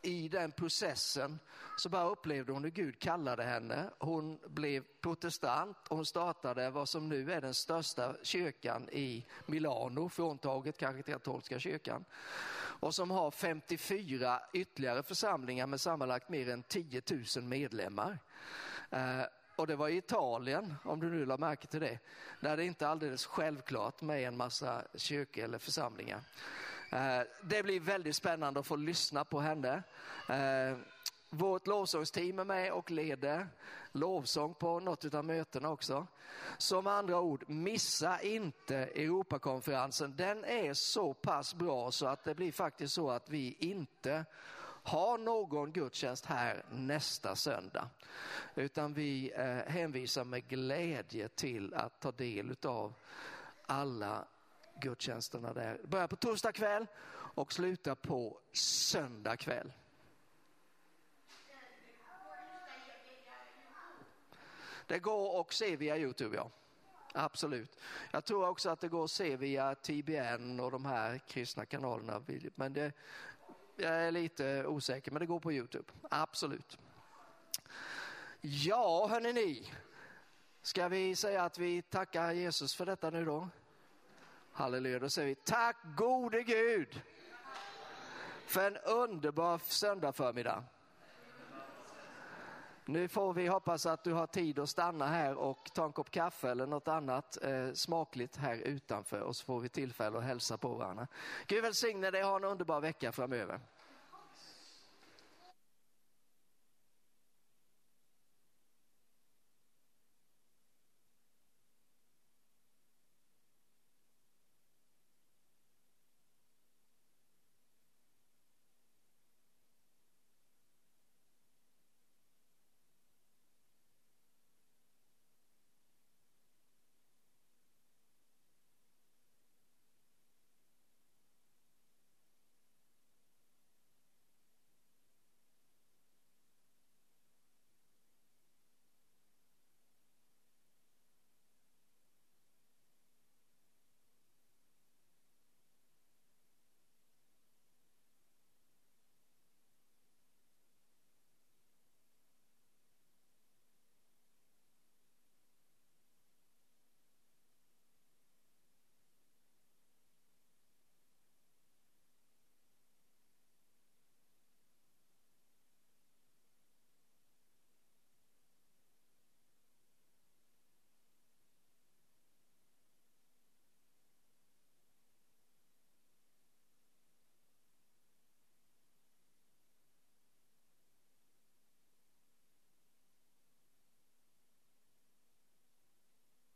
i 0.06 0.27
den 0.27 0.52
processen 0.52 1.40
så 1.77 1.90
bara 1.90 2.10
upplevde 2.10 2.52
hon 2.53 2.64
hur 2.64 2.72
Gud 2.72 2.99
kallade 2.99 3.44
henne. 3.44 3.90
Hon 3.99 4.40
blev 4.48 4.84
protestant 5.02 5.77
och 5.88 5.95
hon 5.95 6.06
startade 6.06 6.69
vad 6.69 6.90
som 6.90 7.10
nu 7.10 7.32
är 7.32 7.41
den 7.41 7.53
största 7.53 8.15
kyrkan 8.23 8.90
i 8.90 9.26
Milano, 9.45 10.10
fråntaget 10.10 10.77
kanske 10.77 11.03
till 11.03 11.14
katolska 11.14 11.60
kyrkan. 11.60 12.06
Och 12.80 12.95
som 12.95 13.11
har 13.11 13.32
54 13.32 14.40
ytterligare 14.53 15.03
församlingar 15.03 15.68
med 15.68 15.82
sammanlagt 15.82 16.30
mer 16.30 16.49
än 16.49 16.64
10 16.64 17.02
000 17.36 17.44
medlemmar. 17.44 18.19
Eh, 18.90 19.22
och 19.56 19.68
det 19.68 19.76
var 19.76 19.90
i 19.90 19.98
Italien, 19.98 20.76
om 20.84 20.99
du 20.99 21.10
nu 21.10 21.26
la 21.26 21.38
märke 21.38 21.68
till 21.68 21.80
det, 21.80 21.99
där 22.40 22.57
det 22.57 22.65
inte 22.65 22.86
är 22.86 22.90
alldeles 22.90 23.26
självklart 23.26 24.02
med 24.02 24.27
en 24.27 24.38
massa 24.38 24.84
kyrkor 24.95 25.44
eller 25.44 25.57
församlingar. 25.57 26.22
Eh, 26.91 27.21
det 27.43 27.63
blir 27.63 27.79
väldigt 27.79 28.15
spännande 28.15 28.59
att 28.59 28.67
få 28.67 28.75
lyssna 28.75 29.25
på 29.25 29.39
henne. 29.39 29.83
Eh, 30.29 30.77
vårt 31.29 31.67
lovsångsteam 31.67 32.39
är 32.39 32.45
med 32.45 32.71
och 32.71 32.91
leder 32.91 33.47
lovsång 33.91 34.53
på 34.53 34.79
något 34.79 35.13
av 35.13 35.25
mötena 35.25 35.69
också. 35.69 36.07
Så 36.57 36.81
med 36.81 36.93
andra 36.93 37.19
ord, 37.19 37.43
missa 37.47 38.21
inte 38.21 38.77
Europakonferensen. 38.77 40.15
Den 40.15 40.45
är 40.45 40.73
så 40.73 41.13
pass 41.13 41.55
bra 41.55 41.91
så 41.91 42.07
att 42.07 42.23
det 42.23 42.35
blir 42.35 42.51
faktiskt 42.51 42.93
så 42.93 43.09
att 43.09 43.29
vi 43.29 43.57
inte 43.59 44.25
har 44.83 45.17
någon 45.17 45.71
gudstjänst 45.71 46.25
här 46.25 46.65
nästa 46.71 47.35
söndag. 47.35 47.89
Utan 48.55 48.93
vi 48.93 49.31
eh, 49.35 49.73
hänvisar 49.73 50.23
med 50.23 50.47
glädje 50.47 51.27
till 51.27 51.73
att 51.73 51.99
ta 51.99 52.11
del 52.11 52.55
av 52.65 52.93
alla 53.65 54.27
gudstjänsterna 54.81 55.53
där. 55.53 55.80
Börjar 55.84 56.07
på 56.07 56.15
torsdag 56.15 56.52
kväll 56.52 56.88
och 57.11 57.53
slutar 57.53 57.95
på 57.95 58.39
söndag 58.53 59.38
kväll. 59.38 59.73
Det 64.88 64.99
går 64.99 65.41
att 65.41 65.53
se 65.53 65.76
via 65.76 65.97
Youtube, 65.97 66.35
ja. 66.35 66.52
Absolut. 67.14 67.80
Jag 68.11 68.26
tror 68.26 68.47
också 68.47 68.69
att 68.69 68.80
det 68.80 68.88
går 68.88 69.03
att 69.03 69.11
se 69.11 69.35
via 69.35 69.76
TBN 69.76 70.60
och 70.60 70.72
de 70.72 70.85
här 70.85 71.18
kristna 71.27 71.65
kanalerna. 71.65 72.23
Men 72.56 72.73
det, 72.73 72.93
jag 73.76 73.91
är 73.91 74.11
lite 74.11 74.65
osäker, 74.65 75.11
men 75.11 75.19
det 75.19 75.26
går 75.26 75.39
på 75.39 75.52
Youtube. 75.52 75.93
Absolut. 76.10 76.77
Ja, 78.41 79.07
hörni 79.07 79.34
ni. 79.34 79.72
Ska 80.61 80.88
vi 80.88 81.15
säga 81.15 81.43
att 81.43 81.57
vi 81.57 81.81
tackar 81.81 82.31
Jesus 82.31 82.76
för 82.76 82.85
detta 82.85 83.10
nu 83.10 83.26
då? 83.26 83.49
Halleluja, 84.57 84.99
då 84.99 85.10
säger 85.10 85.27
vi 85.27 85.36
tack 85.36 85.77
gode 85.98 86.44
Gud 86.44 87.02
för 88.45 88.68
en 88.68 88.77
underbar 88.77 89.57
söndag 89.57 90.11
förmiddag. 90.11 90.64
Nu 92.86 93.07
får 93.07 93.34
vi 93.34 93.48
hoppas 93.48 93.86
att 93.86 94.03
du 94.03 94.14
har 94.14 94.27
tid 94.27 94.60
att 94.60 94.69
stanna 94.69 95.07
här 95.07 95.36
och 95.36 95.72
ta 95.73 95.86
en 95.86 95.91
kopp 95.91 96.11
kaffe 96.11 96.52
eller 96.52 96.68
något 96.68 96.88
annat 96.88 97.38
eh, 97.44 97.72
smakligt 97.73 98.36
här 98.36 98.56
utanför 98.56 99.22
och 99.22 99.36
så 99.36 99.45
får 99.45 99.60
vi 99.60 99.69
tillfälle 99.69 100.18
att 100.18 100.23
hälsa 100.23 100.57
på 100.57 100.68
varandra. 100.68 101.07
Gud 101.48 101.64
välsigne 101.64 102.11
dig, 102.11 102.23
ha 102.23 102.36
en 102.36 102.44
underbar 102.44 102.82
vecka 102.82 103.11
framöver. 103.11 103.60